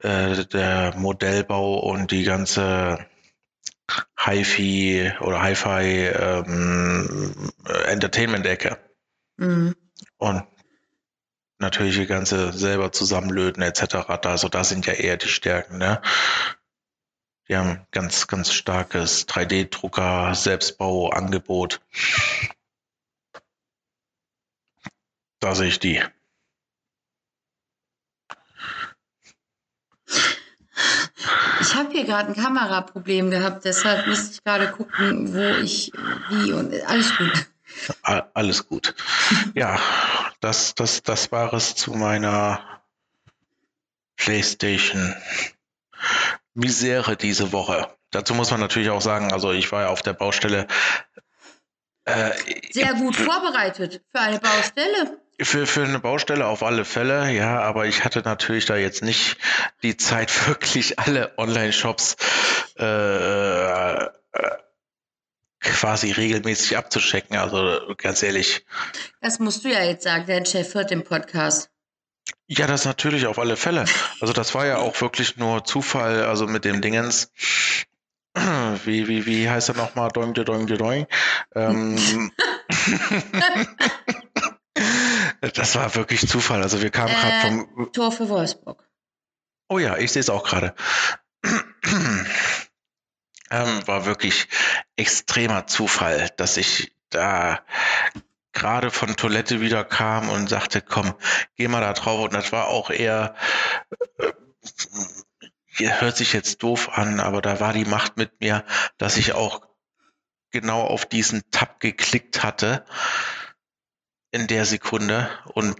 äh, 0.00 0.44
der 0.46 0.94
Modellbau 0.96 1.78
und 1.78 2.10
die 2.10 2.24
ganze 2.24 3.06
Hi-Fi 4.18 5.12
oder 5.20 5.42
Hi-Fi 5.42 6.06
ähm, 6.08 7.52
Entertainment-Ecke. 7.86 8.78
Mhm. 9.36 9.76
Und 10.16 10.44
natürlich 11.58 11.96
die 11.96 12.06
ganze 12.06 12.52
selber 12.52 12.90
zusammenlöten 12.90 13.62
etc. 13.62 13.94
Also 14.24 14.48
da 14.48 14.64
sind 14.64 14.86
ja 14.86 14.94
eher 14.94 15.18
die 15.18 15.28
Stärken. 15.28 15.78
Ne? 15.78 16.00
Die 17.52 17.58
haben 17.58 17.86
ganz, 17.90 18.28
ganz 18.28 18.50
starkes 18.50 19.28
3D-Drucker, 19.28 20.34
Selbstbau-Angebot. 20.34 21.82
Da 25.38 25.54
sehe 25.54 25.68
ich 25.68 25.78
die. 25.78 26.02
Ich 31.60 31.74
habe 31.74 31.90
hier 31.92 32.04
gerade 32.06 32.28
ein 32.28 32.42
Kameraproblem 32.42 33.30
gehabt, 33.30 33.66
deshalb 33.66 34.06
müsste 34.06 34.32
ich 34.32 34.44
gerade 34.44 34.72
gucken, 34.72 35.34
wo 35.34 35.62
ich 35.62 35.92
wie 36.30 36.54
und 36.54 36.72
alles 36.86 37.14
gut. 37.18 37.50
Alles 38.32 38.66
gut. 38.66 38.94
Ja, 39.52 39.78
das, 40.40 40.74
das, 40.74 41.02
das 41.02 41.30
war 41.30 41.52
es 41.52 41.74
zu 41.74 41.90
meiner 41.90 42.80
PlayStation 44.16 45.14
Misere 46.54 47.16
diese 47.16 47.52
Woche. 47.52 47.88
Dazu 48.10 48.34
muss 48.34 48.50
man 48.50 48.60
natürlich 48.60 48.90
auch 48.90 49.00
sagen, 49.00 49.32
also 49.32 49.52
ich 49.52 49.72
war 49.72 49.82
ja 49.82 49.88
auf 49.88 50.02
der 50.02 50.12
Baustelle. 50.12 50.66
Äh, 52.04 52.30
Sehr 52.70 52.94
gut 52.94 53.16
vorbereitet 53.16 54.02
für 54.10 54.20
eine 54.20 54.38
Baustelle. 54.38 55.18
Für, 55.40 55.66
für 55.66 55.84
eine 55.84 55.98
Baustelle 55.98 56.46
auf 56.46 56.62
alle 56.62 56.84
Fälle, 56.84 57.30
ja, 57.32 57.60
aber 57.60 57.86
ich 57.86 58.04
hatte 58.04 58.20
natürlich 58.20 58.66
da 58.66 58.76
jetzt 58.76 59.02
nicht 59.02 59.38
die 59.82 59.96
Zeit, 59.96 60.46
wirklich 60.48 60.98
alle 60.98 61.36
Online-Shops 61.38 62.16
äh, 62.78 62.84
äh, 62.84 64.10
quasi 65.60 66.12
regelmäßig 66.12 66.76
abzuchecken. 66.76 67.36
Also 67.36 67.94
ganz 67.96 68.22
ehrlich. 68.22 68.66
Das 69.20 69.38
musst 69.38 69.64
du 69.64 69.68
ja 69.70 69.82
jetzt 69.82 70.04
sagen, 70.04 70.24
dein 70.26 70.44
Chef 70.44 70.74
hört 70.74 70.90
den 70.90 71.04
Podcast. 71.04 71.71
Ja, 72.54 72.66
das 72.66 72.84
natürlich 72.84 73.26
auf 73.26 73.38
alle 73.38 73.56
Fälle. 73.56 73.86
Also 74.20 74.34
das 74.34 74.54
war 74.54 74.66
ja 74.66 74.76
auch 74.76 75.00
wirklich 75.00 75.38
nur 75.38 75.64
Zufall, 75.64 76.24
also 76.24 76.46
mit 76.46 76.66
dem 76.66 76.82
Dingens. 76.82 77.32
Wie, 78.84 79.08
wie, 79.08 79.26
wie 79.26 79.50
heißt 79.50 79.68
er 79.68 79.76
nochmal? 79.76 80.08
Doing, 80.08 80.32
doing, 80.32 80.66
doing. 80.66 81.06
Ähm, 81.54 82.32
das 85.54 85.74
war 85.74 85.94
wirklich 85.94 86.26
Zufall. 86.26 86.62
Also 86.62 86.80
wir 86.80 86.88
kamen 86.88 87.10
äh, 87.10 87.20
gerade 87.20 87.66
vom 87.66 87.92
Tor 87.92 88.10
für 88.10 88.30
Wolfsburg. 88.30 88.88
Oh 89.68 89.78
ja, 89.78 89.98
ich 89.98 90.12
sehe 90.12 90.20
es 90.20 90.30
auch 90.30 90.44
gerade. 90.44 90.74
ähm, 93.50 93.86
war 93.86 94.06
wirklich 94.06 94.48
extremer 94.96 95.66
Zufall, 95.66 96.30
dass 96.38 96.56
ich 96.56 96.94
da 97.10 97.60
gerade 98.52 98.90
von 98.90 99.16
Toilette 99.16 99.60
wieder 99.60 99.84
kam 99.84 100.28
und 100.28 100.48
sagte, 100.48 100.80
komm, 100.80 101.14
geh 101.56 101.68
mal 101.68 101.80
da 101.80 101.92
drauf. 101.92 102.24
Und 102.24 102.34
das 102.34 102.52
war 102.52 102.68
auch 102.68 102.90
eher, 102.90 103.34
äh, 104.18 105.88
hört 106.00 106.16
sich 106.16 106.32
jetzt 106.32 106.62
doof 106.62 106.90
an, 106.96 107.20
aber 107.20 107.42
da 107.42 107.60
war 107.60 107.72
die 107.72 107.84
Macht 107.84 108.16
mit 108.16 108.40
mir, 108.40 108.64
dass 108.98 109.16
ich 109.16 109.32
auch 109.32 109.62
genau 110.50 110.82
auf 110.82 111.06
diesen 111.06 111.42
Tab 111.50 111.80
geklickt 111.80 112.42
hatte 112.42 112.84
in 114.30 114.46
der 114.46 114.64
Sekunde 114.64 115.30
und 115.54 115.76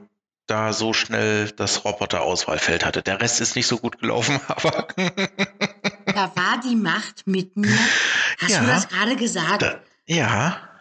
da 0.47 0.73
so 0.73 0.93
schnell 0.93 1.51
das 1.53 1.85
Roboterauswahlfeld 1.85 2.85
hatte. 2.85 3.03
Der 3.03 3.21
Rest 3.21 3.41
ist 3.41 3.55
nicht 3.55 3.67
so 3.67 3.79
gut 3.79 3.99
gelaufen, 4.01 4.41
aber. 4.49 4.89
da 6.07 6.37
war 6.37 6.61
die 6.65 6.77
Macht 6.77 7.27
mit 7.27 7.57
mir. 7.57 7.79
Hast 8.41 8.51
ja, 8.51 8.61
du 8.61 8.67
das 8.67 8.89
gerade 8.89 9.17
gesagt? 9.17 9.63
Da, 9.63 9.81
ja. 10.07 10.72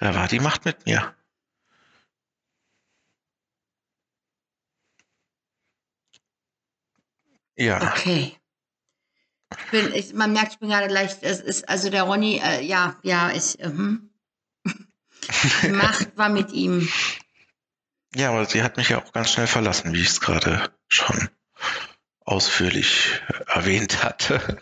Da 0.00 0.14
war 0.14 0.28
die 0.28 0.40
Macht 0.40 0.64
mit 0.64 0.86
mir. 0.86 1.14
Ja. 7.54 7.92
Okay. 7.92 8.34
Ich 9.50 9.70
bin, 9.70 9.92
ich, 9.92 10.14
man 10.14 10.32
merkt, 10.32 10.52
ich 10.54 10.58
bin 10.58 10.70
gerade 10.70 10.92
leicht, 10.92 11.18
es 11.22 11.40
ist, 11.40 11.68
also 11.68 11.90
der 11.90 12.04
Ronny, 12.04 12.40
äh, 12.42 12.62
ja, 12.62 12.96
ja, 13.02 13.30
ich, 13.32 13.60
äh, 13.60 13.64
hm. 13.64 14.10
die 15.62 15.68
Macht 15.68 16.16
war 16.16 16.30
mit 16.30 16.52
ihm. 16.52 16.88
Ja, 18.14 18.30
aber 18.30 18.46
sie 18.46 18.62
hat 18.62 18.78
mich 18.78 18.88
ja 18.88 19.02
auch 19.02 19.12
ganz 19.12 19.30
schnell 19.30 19.46
verlassen, 19.46 19.92
wie 19.92 20.00
ich 20.00 20.08
es 20.08 20.20
gerade 20.20 20.72
schon 20.88 21.28
ausführlich 22.20 23.20
erwähnt 23.48 24.02
hatte. 24.02 24.58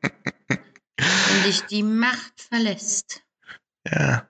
Wenn 0.00 1.42
dich 1.44 1.62
die 1.66 1.84
Macht 1.84 2.40
verlässt, 2.40 3.22
ja, 3.86 4.28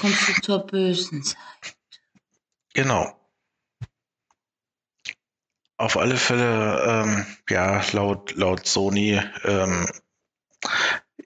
kommst 0.00 0.28
du 0.28 0.32
zur 0.40 0.66
bösen 0.66 1.22
Seite. 1.22 1.38
genau. 2.72 3.16
Auf 5.76 5.96
alle 5.96 6.16
Fälle, 6.16 6.82
ähm, 6.86 7.26
ja, 7.48 7.82
laut, 7.92 8.34
laut 8.34 8.66
Sony 8.66 9.20
ähm, 9.44 9.86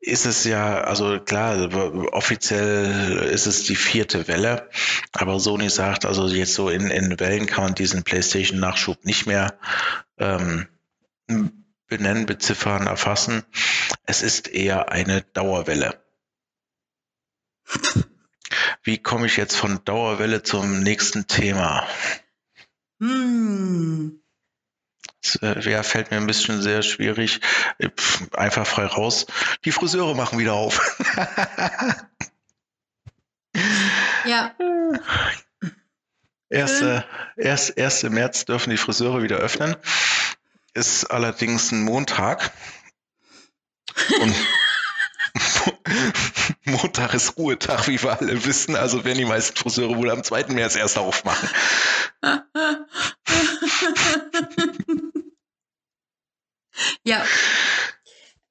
ist 0.01 0.27
es 0.27 0.45
ja, 0.45 0.83
also 0.83 1.19
klar, 1.19 1.73
offiziell 2.13 3.31
ist 3.33 3.47
es 3.47 3.65
die 3.65 3.75
vierte 3.75 4.29
Welle, 4.29 4.71
aber 5.13 5.41
Sony 5.41 5.71
sagt, 5.71 6.05
also 6.05 6.29
jetzt 6.29 6.55
so 6.55 6.69
in, 6.69 6.89
in 6.91 7.19
Wellen 7.19 7.47
kann 7.47 7.65
man 7.65 7.75
diesen 7.75 8.05
PlayStation-Nachschub 8.05 9.05
nicht 9.05 9.27
mehr 9.27 9.59
ähm, 10.19 10.69
benennen, 11.87 12.27
beziffern, 12.27 12.87
erfassen. 12.87 13.45
Es 14.05 14.23
ist 14.23 14.49
eher 14.49 14.91
eine 14.93 15.23
Dauerwelle. 15.23 16.01
Wie 18.85 18.99
komme 18.99 19.27
ich 19.27 19.37
jetzt 19.39 19.57
von 19.57 19.83
Dauerwelle 19.85 20.43
zum 20.43 20.81
nächsten 20.81 21.27
Thema? 21.27 21.89
Hm. 23.01 24.21
Das, 25.23 25.37
äh, 25.37 25.71
ja, 25.71 25.83
fällt 25.83 26.11
mir 26.11 26.19
ein 26.19 26.27
bisschen 26.27 26.61
sehr 26.61 26.83
schwierig. 26.83 27.41
Pff, 27.83 28.33
einfach 28.35 28.67
frei 28.67 28.85
raus. 28.85 29.27
Die 29.65 29.73
Friseure 29.73 30.15
machen 30.15 30.39
wieder 30.39 30.53
auf. 30.53 30.97
Ja, 34.27 34.53
Erste, 36.49 37.05
erst, 37.37 37.79
1. 37.79 38.05
März 38.05 38.47
dürfen 38.47 38.71
die 38.71 38.77
Friseure 38.77 39.23
wieder 39.23 39.37
öffnen. 39.37 39.77
Ist 40.73 41.05
allerdings 41.05 41.71
ein 41.71 41.83
Montag. 41.83 42.53
Und 44.21 44.35
Montag 46.75 47.15
ist 47.15 47.37
Ruhetag, 47.37 47.87
wie 47.89 48.03
wir 48.03 48.21
alle 48.21 48.45
wissen. 48.45 48.77
Also 48.77 49.05
werden 49.05 49.19
die 49.19 49.25
meisten 49.25 49.57
Friseure 49.57 49.97
wohl 49.97 50.11
am 50.11 50.25
2. 50.25 50.47
März 50.49 50.77
erst 50.77 50.99
aufmachen. 50.99 51.49
ja. 57.05 57.25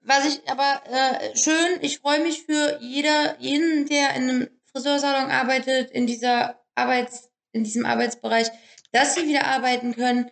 Was 0.01 0.25
ich 0.25 0.41
aber 0.49 0.81
äh, 0.89 1.37
schön, 1.37 1.79
ich 1.81 1.99
freue 1.99 2.21
mich 2.21 2.43
für 2.43 2.79
jeder, 2.81 3.39
jeden, 3.39 3.87
der 3.87 4.15
in 4.15 4.29
einem 4.29 4.49
Friseursalon 4.71 5.31
arbeitet, 5.31 5.91
in 5.91 6.07
dieser 6.07 6.59
Arbeits, 6.75 7.29
in 7.51 7.63
diesem 7.63 7.85
Arbeitsbereich, 7.85 8.49
dass 8.91 9.15
sie 9.15 9.27
wieder 9.27 9.45
arbeiten 9.47 9.95
können. 9.95 10.29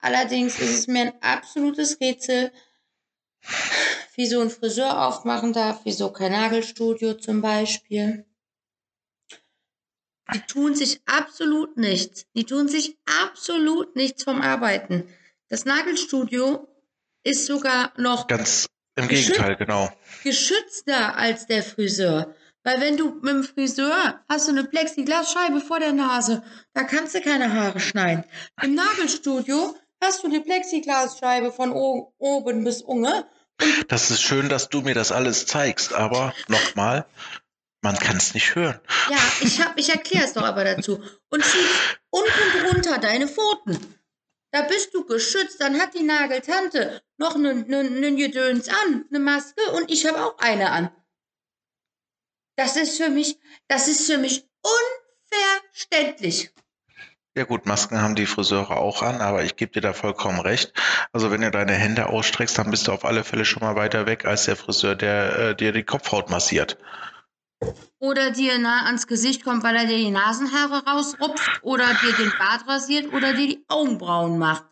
Allerdings 0.00 0.58
ist 0.58 0.78
es 0.78 0.86
mir 0.86 1.02
ein 1.02 1.22
absolutes 1.22 2.00
Rätsel, 2.00 2.52
wieso 4.14 4.40
ein 4.40 4.50
Friseur 4.50 5.06
aufmachen 5.06 5.52
darf, 5.52 5.80
wieso 5.84 6.12
kein 6.12 6.32
Nagelstudio 6.32 7.14
zum 7.14 7.40
Beispiel. 7.40 8.24
Die 10.34 10.40
tun 10.40 10.74
sich 10.74 11.00
absolut 11.06 11.76
nichts. 11.76 12.26
Die 12.34 12.44
tun 12.44 12.68
sich 12.68 12.98
absolut 13.22 13.96
nichts 13.96 14.24
vom 14.24 14.42
Arbeiten. 14.42 15.08
Das 15.48 15.64
Nagelstudio 15.64 16.68
ist 17.22 17.46
sogar 17.46 17.92
noch 17.96 18.26
Ganz 18.26 18.66
im 18.96 19.08
Gegenteil, 19.08 19.56
genau. 19.56 19.88
geschützter 20.24 21.16
als 21.16 21.46
der 21.46 21.62
Friseur. 21.62 22.34
Weil 22.64 22.80
wenn 22.80 22.96
du 22.96 23.14
mit 23.22 23.32
dem 23.32 23.44
Friseur 23.44 24.22
hast 24.28 24.48
du 24.48 24.52
eine 24.52 24.64
Plexiglasscheibe 24.64 25.60
vor 25.60 25.78
der 25.78 25.92
Nase, 25.92 26.42
da 26.74 26.82
kannst 26.82 27.14
du 27.14 27.20
keine 27.20 27.52
Haare 27.54 27.80
schneiden. 27.80 28.24
Im 28.60 28.74
Nagelstudio 28.74 29.76
hast 30.00 30.22
du 30.22 30.28
die 30.28 30.40
Plexiglasscheibe 30.40 31.52
von 31.52 31.72
oben 31.72 32.64
bis 32.64 32.82
unge. 32.82 33.28
Das 33.88 34.10
ist 34.10 34.22
schön, 34.22 34.48
dass 34.48 34.68
du 34.68 34.82
mir 34.82 34.94
das 34.94 35.10
alles 35.10 35.46
zeigst, 35.46 35.92
aber 35.92 36.32
nochmal, 36.46 37.06
man 37.82 37.96
kann 37.96 38.16
es 38.16 38.34
nicht 38.34 38.54
hören. 38.54 38.80
Ja, 39.10 39.18
ich 39.40 39.60
hab, 39.60 39.78
ich 39.78 39.90
erkläre 39.90 40.24
es 40.24 40.32
doch 40.32 40.44
aber 40.44 40.64
dazu. 40.64 41.02
Und 41.30 41.44
schiebst 41.44 41.98
unten 42.10 42.64
drunter 42.64 42.98
deine 42.98 43.28
Pfoten. 43.28 43.98
Da 44.50 44.62
bist 44.62 44.94
du 44.94 45.04
geschützt. 45.04 45.60
Dann 45.60 45.80
hat 45.80 45.94
die 45.94 46.02
Nageltante 46.02 47.02
noch 47.18 47.34
einen 47.34 47.68
ne, 47.68 47.84
ne 47.84 48.14
Gedöns 48.14 48.68
an, 48.68 49.04
eine 49.08 49.18
Maske 49.18 49.62
und 49.72 49.90
ich 49.90 50.06
habe 50.06 50.24
auch 50.24 50.38
eine 50.38 50.70
an. 50.70 50.90
Das 52.56 52.76
ist 52.76 52.96
für 52.96 53.08
mich, 53.08 53.38
das 53.68 53.88
ist 53.88 54.06
für 54.06 54.18
mich 54.18 54.48
unverständlich. 55.30 56.50
Ja 57.38 57.44
gut, 57.44 57.66
Masken 57.66 58.02
haben 58.02 58.16
die 58.16 58.26
Friseure 58.26 58.78
auch 58.78 59.00
an, 59.00 59.20
aber 59.20 59.44
ich 59.44 59.54
gebe 59.54 59.70
dir 59.70 59.80
da 59.80 59.92
vollkommen 59.92 60.40
recht. 60.40 60.72
Also 61.12 61.30
wenn 61.30 61.40
du 61.40 61.52
deine 61.52 61.74
Hände 61.74 62.08
ausstreckst, 62.08 62.58
dann 62.58 62.72
bist 62.72 62.88
du 62.88 62.92
auf 62.92 63.04
alle 63.04 63.22
Fälle 63.22 63.44
schon 63.44 63.62
mal 63.62 63.76
weiter 63.76 64.06
weg 64.06 64.24
als 64.24 64.46
der 64.46 64.56
Friseur, 64.56 64.96
der 64.96 65.38
äh, 65.38 65.54
dir 65.54 65.70
die 65.70 65.84
Kopfhaut 65.84 66.30
massiert. 66.30 66.78
Oder 68.00 68.32
dir 68.32 68.58
nah 68.58 68.86
ans 68.86 69.06
Gesicht 69.06 69.44
kommt, 69.44 69.62
weil 69.62 69.76
er 69.76 69.86
dir 69.86 69.98
die 69.98 70.10
Nasenhaare 70.10 70.84
rausrupft 70.84 71.60
oder 71.62 71.86
dir 72.02 72.12
den 72.14 72.32
Bart 72.40 72.66
rasiert 72.66 73.12
oder 73.12 73.32
dir 73.34 73.46
die 73.46 73.64
Augenbrauen 73.68 74.36
macht. 74.36 74.64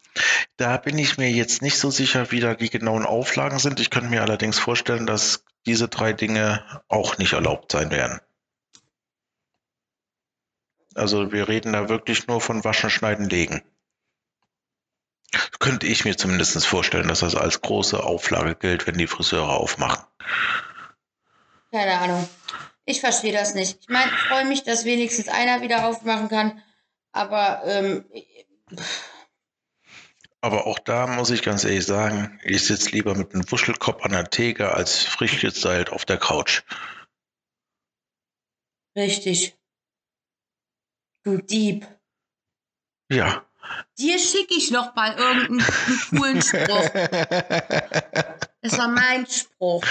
Da 0.56 0.76
bin 0.76 0.98
ich 0.98 1.18
mir 1.18 1.30
jetzt 1.30 1.62
nicht 1.62 1.78
so 1.78 1.92
sicher, 1.92 2.32
wie 2.32 2.40
da 2.40 2.54
die 2.54 2.70
genauen 2.70 3.06
Auflagen 3.06 3.60
sind. 3.60 3.78
Ich 3.78 3.90
könnte 3.90 4.10
mir 4.10 4.22
allerdings 4.22 4.58
vorstellen, 4.58 5.06
dass 5.06 5.44
diese 5.66 5.86
drei 5.86 6.12
Dinge 6.12 6.64
auch 6.88 7.16
nicht 7.18 7.34
erlaubt 7.34 7.70
sein 7.70 7.92
werden. 7.92 8.18
Also 10.96 11.32
wir 11.32 11.48
reden 11.48 11.72
da 11.72 11.88
wirklich 11.88 12.26
nur 12.26 12.40
von 12.40 12.64
Waschen, 12.64 12.90
Schneiden, 12.90 13.28
Legen. 13.28 13.62
Könnte 15.58 15.86
ich 15.86 16.04
mir 16.04 16.16
zumindest 16.16 16.64
vorstellen, 16.66 17.08
dass 17.08 17.20
das 17.20 17.34
als 17.34 17.60
große 17.60 18.02
Auflage 18.02 18.54
gilt, 18.54 18.86
wenn 18.86 18.96
die 18.96 19.06
Friseure 19.06 19.50
aufmachen. 19.50 20.04
Keine 21.70 21.98
Ahnung. 21.98 22.28
Ich 22.84 23.00
verstehe 23.00 23.32
das 23.32 23.54
nicht. 23.54 23.78
Ich 23.80 23.88
meine, 23.88 24.10
ich 24.10 24.18
freue 24.18 24.44
mich, 24.44 24.62
dass 24.62 24.84
wenigstens 24.84 25.28
einer 25.28 25.60
wieder 25.60 25.86
aufmachen 25.86 26.28
kann. 26.28 26.62
Aber 27.12 27.62
ähm, 27.64 28.04
Aber 30.40 30.66
auch 30.66 30.78
da 30.78 31.08
muss 31.08 31.30
ich 31.30 31.42
ganz 31.42 31.64
ehrlich 31.64 31.84
sagen, 31.84 32.38
ich 32.44 32.64
sitze 32.64 32.90
lieber 32.90 33.14
mit 33.14 33.34
einem 33.34 33.50
Wuschelkopf 33.50 34.04
an 34.04 34.12
der 34.12 34.30
Theke 34.30 34.72
als 34.72 35.02
frisch 35.02 35.40
gestylt 35.40 35.90
auf 35.90 36.04
der 36.04 36.18
Couch. 36.18 36.62
richtig. 38.96 39.55
Du 41.26 41.38
Dieb. 41.38 41.84
Ja. 43.10 43.44
Dir 43.98 44.16
schicke 44.20 44.54
ich 44.54 44.70
noch 44.70 44.94
mal 44.94 45.16
irgendeinen 45.18 45.66
coolen 46.10 46.40
Spruch. 46.40 46.88
Das 48.60 48.78
war 48.78 48.86
mein 48.86 49.26
Spruch. 49.26 49.84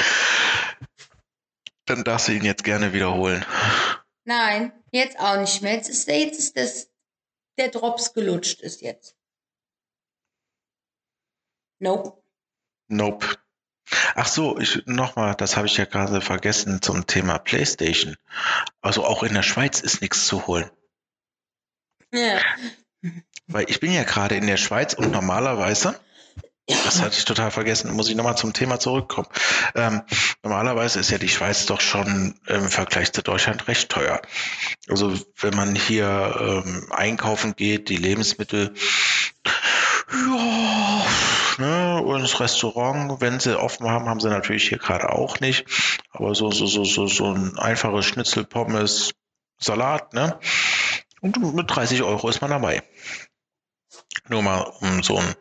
Dann 1.83 2.05
darfst 2.05 2.29
du 2.29 2.31
ihn 2.31 2.45
jetzt 2.45 2.63
gerne 2.63 2.93
wiederholen. 2.93 3.45
Nein, 4.23 4.71
jetzt 4.91 5.19
auch 5.19 5.37
nicht 5.37 5.61
mehr. 5.61 5.73
Jetzt 5.73 5.89
ist, 5.89 6.07
jetzt 6.07 6.39
ist 6.39 6.55
das, 6.55 6.89
der 7.57 7.67
Drops 7.67 8.13
gelutscht 8.13 8.61
ist 8.61 8.81
jetzt. 8.81 9.17
Nope. 11.79 12.23
Nope. 12.87 13.27
Ach 14.15 14.27
so, 14.27 14.57
ich 14.57 14.85
nochmal, 14.85 15.35
das 15.35 15.57
habe 15.57 15.67
ich 15.67 15.75
ja 15.75 15.83
gerade 15.83 16.21
vergessen 16.21 16.81
zum 16.81 17.07
Thema 17.07 17.39
PlayStation. 17.39 18.15
Also 18.79 19.03
auch 19.03 19.21
in 19.23 19.33
der 19.33 19.43
Schweiz 19.43 19.81
ist 19.81 19.99
nichts 19.99 20.27
zu 20.27 20.47
holen. 20.47 20.71
Ja. 22.15 22.39
Weil 23.47 23.65
ich 23.69 23.79
bin 23.79 23.91
ja 23.91 24.03
gerade 24.03 24.35
in 24.35 24.47
der 24.47 24.57
Schweiz 24.57 24.93
und 24.93 25.11
normalerweise, 25.11 25.99
das 26.67 27.01
hatte 27.01 27.17
ich 27.17 27.25
total 27.25 27.51
vergessen, 27.51 27.93
muss 27.93 28.09
ich 28.09 28.15
nochmal 28.15 28.37
zum 28.37 28.53
Thema 28.53 28.79
zurückkommen. 28.79 29.27
Ähm, 29.75 30.01
normalerweise 30.41 30.99
ist 30.99 31.11
ja 31.11 31.19
die 31.19 31.29
Schweiz 31.29 31.67
doch 31.67 31.79
schon 31.79 32.39
im 32.47 32.69
Vergleich 32.69 33.11
zu 33.11 33.21
Deutschland 33.21 33.67
recht 33.67 33.89
teuer. 33.89 34.21
Also 34.89 35.13
wenn 35.39 35.55
man 35.55 35.75
hier 35.75 36.63
ähm, 36.65 36.87
einkaufen 36.91 37.55
geht, 37.55 37.89
die 37.89 37.97
Lebensmittel, 37.97 38.73
ja, 40.11 41.05
ne, 41.57 42.01
und 42.01 42.21
das 42.21 42.39
Restaurant, 42.39 43.21
wenn 43.21 43.39
sie 43.39 43.59
offen 43.59 43.87
haben, 43.87 44.07
haben 44.07 44.19
sie 44.19 44.29
natürlich 44.29 44.69
hier 44.69 44.77
gerade 44.77 45.09
auch 45.11 45.39
nicht. 45.39 45.65
Aber 46.11 46.33
so, 46.33 46.51
so, 46.51 46.65
so, 46.65 46.83
so, 46.83 47.07
so 47.07 47.33
ein 47.33 47.57
einfaches 47.57 48.05
Schnitzel, 48.05 48.43
Pommes, 48.43 49.13
Salat, 49.57 50.13
ne? 50.13 50.39
Und 51.21 51.37
mit 51.55 51.69
30 51.69 52.03
Euro 52.03 52.29
ist 52.29 52.41
man 52.41 52.51
dabei. 52.51 52.83
Nur 54.27 54.41
mal, 54.41 54.61
um 54.81 55.03
so 55.03 55.17
einen 55.17 55.35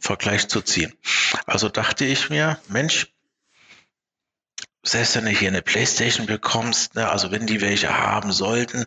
Vergleich 0.00 0.48
zu 0.48 0.60
ziehen. 0.60 0.92
Also 1.46 1.68
dachte 1.68 2.04
ich 2.04 2.30
mir, 2.30 2.58
Mensch, 2.68 3.12
selbst 4.82 5.16
wenn 5.16 5.24
du 5.24 5.30
hier 5.30 5.48
eine 5.48 5.62
Playstation 5.62 6.26
bekommst, 6.26 6.94
ne, 6.94 7.08
also 7.08 7.30
wenn 7.32 7.46
die 7.46 7.60
welche 7.60 7.96
haben 7.98 8.30
sollten, 8.32 8.84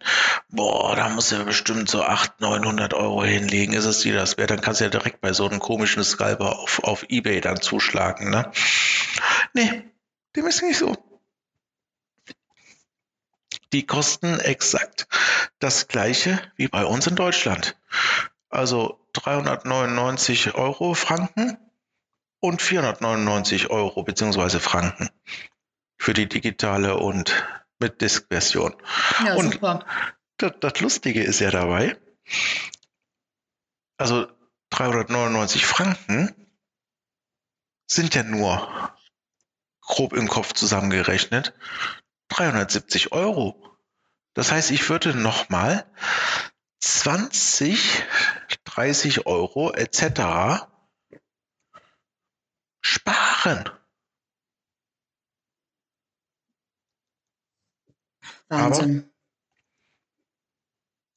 boah, 0.48 0.96
da 0.96 1.10
musst 1.10 1.32
du 1.32 1.44
bestimmt 1.44 1.90
so 1.90 2.04
800, 2.04 2.40
900 2.62 2.94
Euro 2.94 3.24
hinlegen, 3.24 3.74
ist 3.74 3.86
es 3.86 4.00
dir 4.00 4.16
das 4.16 4.38
wert, 4.38 4.52
dann 4.52 4.62
kannst 4.62 4.80
du 4.80 4.86
ja 4.86 4.90
direkt 4.90 5.20
bei 5.20 5.34
so 5.34 5.48
einem 5.48 5.60
komischen 5.60 6.04
Scalper 6.04 6.60
auf, 6.60 6.84
auf 6.84 7.06
Ebay 7.10 7.42
dann 7.42 7.62
zuschlagen, 7.62 8.30
ne? 8.30 8.52
Nee, 9.54 9.84
dem 10.36 10.48
ist 10.48 10.64
nicht 10.64 10.78
so. 10.78 10.96
Die 13.74 13.86
kosten 13.86 14.40
exakt 14.40 15.08
das 15.60 15.88
gleiche 15.88 16.40
wie 16.56 16.68
bei 16.68 16.86
uns 16.86 17.08
in 17.08 17.16
Deutschland. 17.16 17.78
Also 18.50 19.00
399 19.14 20.56
Euro 20.56 20.94
Franken 20.94 21.58
und 22.40 22.62
499 22.62 23.70
Euro 23.70 24.04
beziehungsweise 24.04 24.60
Franken 24.60 25.10
für 25.98 26.14
die 26.14 26.28
digitale 26.28 26.98
und 26.98 27.46
mit 27.80 28.02
Disk-Version. 28.02 28.76
Ja, 29.26 29.36
und 29.36 29.54
super. 29.54 29.86
Das, 30.38 30.54
das 30.60 30.80
Lustige 30.80 31.22
ist 31.22 31.40
ja 31.42 31.52
dabei, 31.52 31.98
also 33.98 34.28
399 34.70 35.66
Franken 35.66 36.34
sind 37.88 38.16
ja 38.16 38.24
nur 38.24 38.96
grob 39.82 40.14
im 40.14 40.28
Kopf 40.28 40.54
zusammengerechnet 40.54 41.54
370 42.30 43.12
Euro. 43.12 43.62
Das 44.34 44.52
heißt, 44.52 44.72
ich 44.72 44.90
würde 44.90 45.14
nochmal 45.14 45.86
20, 46.80 48.06
30 48.64 49.26
Euro 49.26 49.74
etc. 49.74 50.70
sparen. 52.82 53.70
Wahnsinn. 58.48 59.00
Aber, 59.00 59.10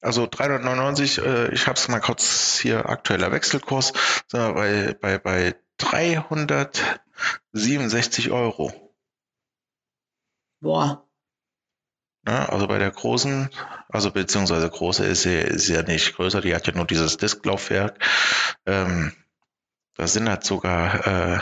also 0.08 0.26
399, 0.26 1.18
äh, 1.18 1.54
ich 1.54 1.68
habe 1.68 1.78
es 1.78 1.86
mal 1.88 2.00
kurz 2.00 2.58
hier, 2.58 2.88
aktueller 2.88 3.30
Wechselkurs, 3.30 3.92
bei, 4.32 4.96
bei, 5.00 5.18
bei 5.18 5.54
367 5.78 8.30
Euro. 8.30 8.91
Boah. 10.62 11.04
Ja, 12.26 12.48
also 12.48 12.68
bei 12.68 12.78
der 12.78 12.92
großen, 12.92 13.50
also 13.88 14.12
beziehungsweise 14.12 14.70
große 14.70 15.04
ist 15.04 15.22
sie, 15.22 15.34
ist 15.34 15.66
ja 15.66 15.82
nicht 15.82 16.14
größer, 16.14 16.40
die 16.40 16.54
hat 16.54 16.68
ja 16.68 16.72
nur 16.72 16.86
dieses 16.86 17.16
Disklaufwerk. 17.16 17.98
Ähm, 18.64 19.12
da 19.96 20.06
sind 20.06 20.28
halt 20.28 20.44
sogar 20.44 21.06
äh, 21.06 21.40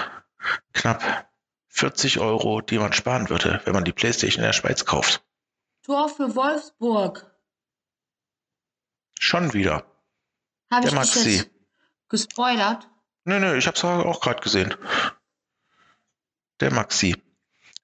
knapp 0.73 1.31
40 1.68 2.18
Euro, 2.18 2.62
die 2.62 2.79
man 2.79 2.95
sparen 2.95 3.29
würde, 3.29 3.61
wenn 3.64 3.75
man 3.75 3.85
die 3.85 3.93
Playstation 3.93 4.43
in 4.43 4.49
der 4.49 4.55
Schweiz 4.55 4.87
kauft. 4.87 5.23
Tor 5.83 6.09
für 6.09 6.35
Wolfsburg. 6.35 7.31
Schon 9.18 9.53
wieder. 9.53 9.85
Habe 10.73 10.87
ich 10.87 10.95
Maxi. 10.95 11.37
Jetzt 11.37 11.51
gespoilert? 12.09 12.89
Nö, 13.25 13.39
nö, 13.39 13.55
ich 13.55 13.66
habe 13.66 13.77
es 13.77 13.85
auch 13.85 14.21
gerade 14.23 14.41
gesehen. 14.41 14.75
Der 16.61 16.73
Maxi. 16.73 17.23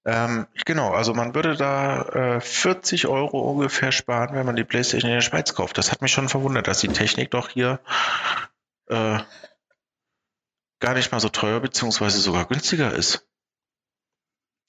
Ähm, 0.06 0.46
genau, 0.64 0.92
also 0.92 1.14
man 1.14 1.34
würde 1.34 1.56
da 1.56 2.36
äh, 2.36 2.40
40 2.40 3.08
Euro 3.08 3.40
ungefähr 3.40 3.90
sparen, 3.90 4.36
wenn 4.36 4.46
man 4.46 4.54
die 4.54 4.62
PlayStation 4.62 5.10
in 5.10 5.16
der 5.16 5.20
Schweiz 5.20 5.52
kauft. 5.52 5.76
Das 5.78 5.90
hat 5.90 6.00
mich 6.00 6.12
schon 6.12 6.28
verwundert, 6.28 6.68
dass 6.68 6.78
die 6.78 6.88
Technik 6.88 7.32
doch 7.32 7.48
hier 7.48 7.80
äh, 8.86 9.18
gar 10.78 10.94
nicht 10.94 11.10
mal 11.10 11.18
so 11.18 11.28
teuer 11.28 11.58
beziehungsweise 11.58 12.20
sogar 12.20 12.46
günstiger 12.46 12.92
ist. 12.92 13.26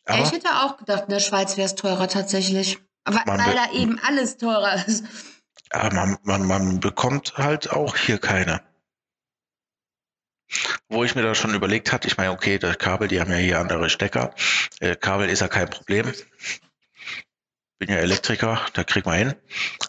Aber 0.06 0.24
ich 0.24 0.32
hätte 0.32 0.50
auch 0.64 0.78
gedacht, 0.78 1.04
in 1.04 1.10
der 1.10 1.20
Schweiz 1.20 1.56
wäre 1.56 1.68
es 1.68 1.76
teurer 1.76 2.08
tatsächlich. 2.08 2.80
Aber 3.04 3.22
weil 3.26 3.54
da 3.54 3.72
eben 3.74 4.00
alles 4.00 4.38
teurer 4.38 4.88
ist. 4.88 5.06
Aber 5.70 5.94
man, 5.94 6.18
man, 6.24 6.48
man 6.48 6.80
bekommt 6.80 7.38
halt 7.38 7.70
auch 7.70 7.96
hier 7.96 8.18
keine. 8.18 8.67
Wo 10.90 11.04
ich 11.04 11.16
mir 11.16 11.24
da 11.24 11.36
schon 11.36 11.54
überlegt 11.54 11.92
hatte, 11.92 12.08
ich 12.08 12.18
meine, 12.18 12.32
okay, 12.32 12.58
das 12.58 12.78
Kabel, 12.78 13.08
die 13.08 13.20
haben 13.20 13.32
ja 13.32 13.38
hier 13.38 13.60
andere 13.60 13.90
Stecker. 13.90 14.34
Äh, 14.80 14.96
Kabel 14.96 15.30
ist 15.30 15.42
ja 15.42 15.48
kein 15.48 15.70
Problem. 15.70 16.12
Bin 17.80 17.90
ja 17.90 17.98
Elektriker, 17.98 18.62
da 18.74 18.84
kriegt 18.84 19.06
man 19.06 19.18
hin. 19.18 19.36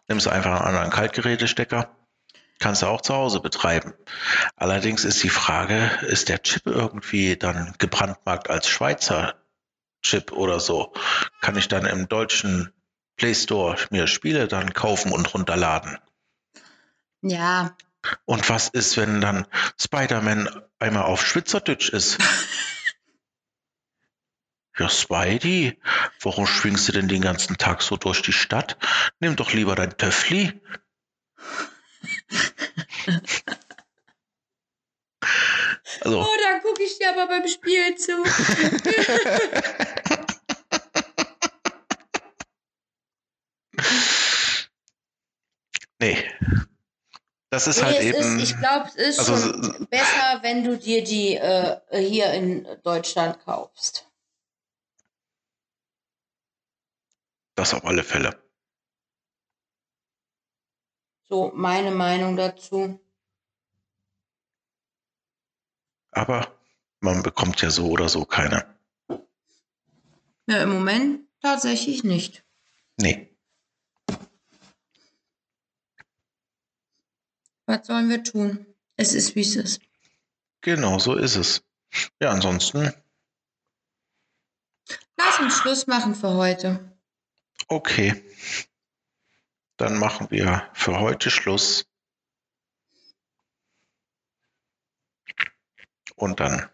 Nimmst 0.08 0.28
einfach 0.28 0.60
einen 0.60 0.66
anderen 0.66 0.90
Kaltgerätestecker. 0.90 1.94
Kannst 2.58 2.82
du 2.82 2.86
auch 2.86 3.00
zu 3.00 3.14
Hause 3.14 3.40
betreiben. 3.40 3.94
Allerdings 4.56 5.04
ist 5.04 5.22
die 5.22 5.28
Frage, 5.28 5.90
ist 6.02 6.28
der 6.28 6.42
Chip 6.42 6.66
irgendwie 6.66 7.36
dann 7.36 7.74
gebrandmarkt 7.78 8.50
als 8.50 8.68
Schweizer 8.68 9.36
Chip 10.02 10.32
oder 10.32 10.58
so? 10.58 10.92
Kann 11.40 11.56
ich 11.56 11.68
dann 11.68 11.86
im 11.86 12.08
deutschen 12.08 12.72
Play 13.16 13.34
Store 13.34 13.76
mir 13.90 14.06
Spiele 14.08 14.48
dann 14.48 14.74
kaufen 14.74 15.12
und 15.12 15.32
runterladen? 15.34 15.98
Ja, 17.22 17.76
und 18.24 18.48
was 18.48 18.68
ist, 18.68 18.96
wenn 18.96 19.20
dann 19.20 19.46
Spider-Man 19.80 20.48
einmal 20.78 21.04
auf 21.04 21.26
Schwitzerdütsch 21.26 21.90
ist? 21.90 22.18
ja, 24.78 24.88
Spidey, 24.88 25.78
warum 26.20 26.46
schwingst 26.46 26.88
du 26.88 26.92
denn 26.92 27.08
den 27.08 27.22
ganzen 27.22 27.58
Tag 27.58 27.82
so 27.82 27.96
durch 27.96 28.22
die 28.22 28.32
Stadt? 28.32 28.78
Nimm 29.20 29.36
doch 29.36 29.52
lieber 29.52 29.74
dein 29.74 29.96
Töffli. 29.96 30.60
Also. 36.00 36.22
Oh, 36.22 36.36
da 36.42 36.58
gucke 36.60 36.82
ich 36.82 36.98
dir 36.98 37.10
aber 37.10 37.26
beim 37.26 37.46
Spiel 37.48 37.94
zu. 37.96 38.12
nee, 45.98 46.24
das 47.50 47.66
ist 47.66 47.78
nee, 47.78 47.84
halt 47.84 48.02
eben. 48.02 48.18
Ist, 48.18 48.50
ich 48.50 48.56
glaube, 48.58 48.88
es 48.96 49.18
ist 49.18 49.18
also, 49.18 49.36
schon 49.36 49.86
besser, 49.86 50.38
wenn 50.42 50.64
du 50.64 50.76
dir 50.76 51.02
die 51.02 51.36
äh, 51.36 51.78
hier 51.92 52.32
in 52.32 52.66
Deutschland 52.82 53.42
kaufst. 53.44 54.06
Das 57.54 57.74
auf 57.74 57.84
alle 57.84 58.04
Fälle. 58.04 58.40
So, 61.28 61.52
meine 61.54 61.90
Meinung 61.90 62.36
dazu. 62.36 63.00
Aber 66.12 66.58
man 67.00 67.22
bekommt 67.22 67.60
ja 67.60 67.70
so 67.70 67.88
oder 67.88 68.08
so 68.08 68.24
keine. 68.24 68.78
Ja, 70.46 70.62
im 70.62 70.70
Moment 70.70 71.28
tatsächlich 71.42 72.04
nicht. 72.04 72.44
Nee. 72.96 73.27
Was 77.68 77.86
sollen 77.86 78.08
wir 78.08 78.24
tun? 78.24 78.64
Es 78.96 79.12
ist, 79.12 79.36
wie 79.36 79.42
es 79.42 79.54
ist. 79.54 79.82
Genau, 80.62 80.98
so 80.98 81.14
ist 81.14 81.36
es. 81.36 81.62
Ja, 82.18 82.30
ansonsten. 82.30 82.94
Lass 85.18 85.38
uns 85.38 85.58
Schluss 85.58 85.86
machen 85.86 86.14
für 86.14 86.32
heute. 86.32 86.98
Okay. 87.68 88.24
Dann 89.76 89.98
machen 89.98 90.30
wir 90.30 90.66
für 90.72 90.98
heute 90.98 91.30
Schluss. 91.30 91.86
Und 96.14 96.40
dann. 96.40 96.70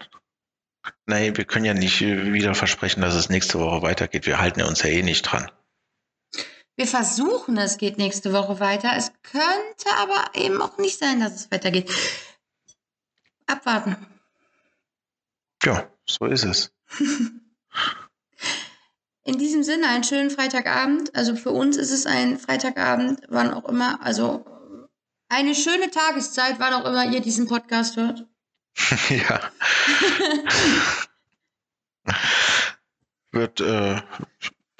Nein, 1.05 1.35
wir 1.35 1.43
können 1.43 1.65
ja 1.65 1.73
nicht 1.73 1.99
wieder 1.99 2.55
versprechen, 2.55 3.01
dass 3.01 3.15
es 3.15 3.27
nächste 3.27 3.59
Woche 3.59 3.81
weitergeht. 3.81 4.25
Wir 4.25 4.39
halten 4.39 4.61
uns 4.61 4.81
ja 4.81 4.87
eh 4.89 5.03
nicht 5.03 5.23
dran. 5.23 5.51
Wir 6.75 6.87
versuchen, 6.87 7.57
es 7.57 7.77
geht 7.77 7.97
nächste 7.97 8.33
Woche 8.33 8.59
weiter. 8.59 8.91
Es 8.95 9.13
könnte 9.23 9.89
aber 9.97 10.31
eben 10.33 10.61
auch 10.61 10.77
nicht 10.77 10.99
sein, 10.99 11.21
dass 11.21 11.35
es 11.35 11.49
weitergeht. 11.51 11.89
Abwarten. 13.47 13.95
Ja, 15.63 15.89
so 16.05 16.25
ist 16.25 16.43
es. 16.43 16.71
In 19.23 19.39
diesem 19.39 19.63
Sinne, 19.63 19.87
einen 19.87 20.03
schönen 20.03 20.29
Freitagabend. 20.29 21.15
Also 21.15 21.35
für 21.35 21.49
uns 21.51 21.77
ist 21.77 21.91
es 21.91 22.05
ein 22.05 22.37
Freitagabend, 22.37 23.21
wann 23.29 23.53
auch 23.53 23.65
immer. 23.65 23.99
Also 24.03 24.45
eine 25.29 25.55
schöne 25.55 25.89
Tageszeit, 25.89 26.59
wann 26.59 26.73
auch 26.73 26.85
immer 26.85 27.05
ihr 27.05 27.21
diesen 27.21 27.47
Podcast 27.47 27.95
hört. 27.95 28.27
ja. 29.09 29.39
Wird 33.31 33.61
äh, 33.61 34.01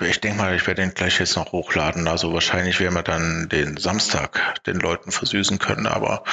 ich 0.02 0.20
denke 0.20 0.38
mal, 0.38 0.56
ich 0.56 0.68
werde 0.68 0.82
den 0.82 0.94
gleich 0.94 1.20
jetzt 1.20 1.36
noch 1.36 1.52
hochladen. 1.52 2.08
Also 2.08 2.34
wahrscheinlich 2.34 2.80
werden 2.80 2.96
wir 2.96 3.04
dann 3.04 3.48
den 3.50 3.78
Samstag 3.78 4.62
den 4.66 4.80
Leuten 4.80 5.12
versüßen 5.12 5.58
können, 5.58 5.88
aber 5.88 6.24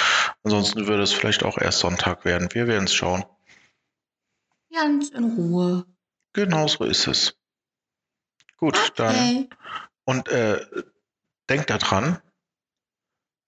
ansonsten 0.42 0.86
würde 0.86 1.02
es 1.02 1.12
vielleicht 1.12 1.44
auch 1.44 1.58
erst 1.58 1.78
Sonntag 1.78 2.24
werden. 2.24 2.48
Wir 2.52 2.66
werden 2.66 2.84
es 2.84 2.94
schauen. 2.94 3.24
Ganz 4.72 5.10
in 5.10 5.24
Ruhe. 5.36 5.86
Genau 6.32 6.66
so 6.66 6.84
ist 6.84 7.06
es. 7.06 7.36
Gut, 8.56 8.76
okay. 8.76 8.92
dann. 8.96 9.48
Und 10.04 10.28
äh, 10.28 10.64
denkt 11.48 11.70
daran, 11.70 12.20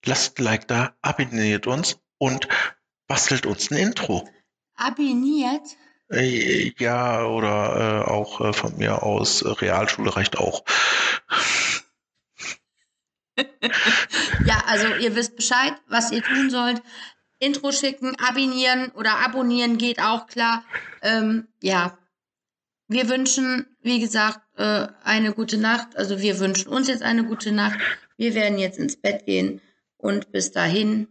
lasst 0.05 0.39
ein 0.39 0.45
Like 0.45 0.69
da, 0.69 0.95
abonniert 1.03 1.67
uns 1.67 1.99
und 2.19 2.49
bastelt 3.07 3.47
uns 3.47 3.71
ein 3.71 3.79
Intro. 3.79 4.29
Abonniert? 4.77 5.77
Ja, 6.79 7.25
oder 7.27 8.05
äh, 8.07 8.11
auch 8.11 8.41
äh, 8.41 8.53
von 8.53 8.77
mir 8.77 9.03
aus, 9.03 9.43
äh, 9.43 9.49
Realschule 9.49 10.15
reicht 10.15 10.39
auch. 10.39 10.65
ja, 13.37 14.63
also 14.67 14.87
ihr 14.95 15.17
wisst 15.17 15.37
Bescheid, 15.37 15.75
was 15.89 16.13
ihr 16.13 16.23
tun 16.23 16.51
sollt. 16.51 16.83
Intro 17.39 17.73
schicken, 17.73 18.17
abonnieren 18.17 18.91
oder 18.93 19.19
abonnieren 19.25 19.77
geht 19.77 20.01
auch 20.01 20.27
klar. 20.27 20.65
Ähm, 21.03 21.49
ja, 21.61 21.99
wir 22.87 23.09
wünschen, 23.09 23.67
wie 23.83 23.99
gesagt, 23.99 24.41
äh, 24.57 24.87
eine 25.03 25.33
gute 25.33 25.59
Nacht. 25.59 25.97
Also 25.97 26.21
wir 26.21 26.39
wünschen 26.39 26.69
uns 26.69 26.89
jetzt 26.89 27.03
eine 27.03 27.25
gute 27.25 27.51
Nacht. 27.53 27.79
Wir 28.17 28.35
werden 28.35 28.59
jetzt 28.59 28.79
ins 28.79 28.97
Bett 28.97 29.27
gehen 29.27 29.61
und 29.97 30.31
bis 30.33 30.53
dahin. 30.53 31.09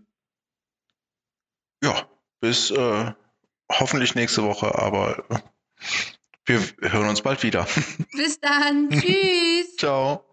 Ja, 1.84 2.08
bis 2.40 2.72
äh, 2.72 3.12
hoffentlich 3.80 4.16
nächste 4.16 4.44
Woche, 4.44 4.78
aber 4.78 5.24
wir 6.46 6.60
hören 6.82 7.10
uns 7.10 7.22
bald 7.22 7.44
wieder. 7.44 7.68
Bis 8.12 8.40
dann. 8.40 8.90
Tschüss. 8.92 9.76
Ciao. 9.78 10.26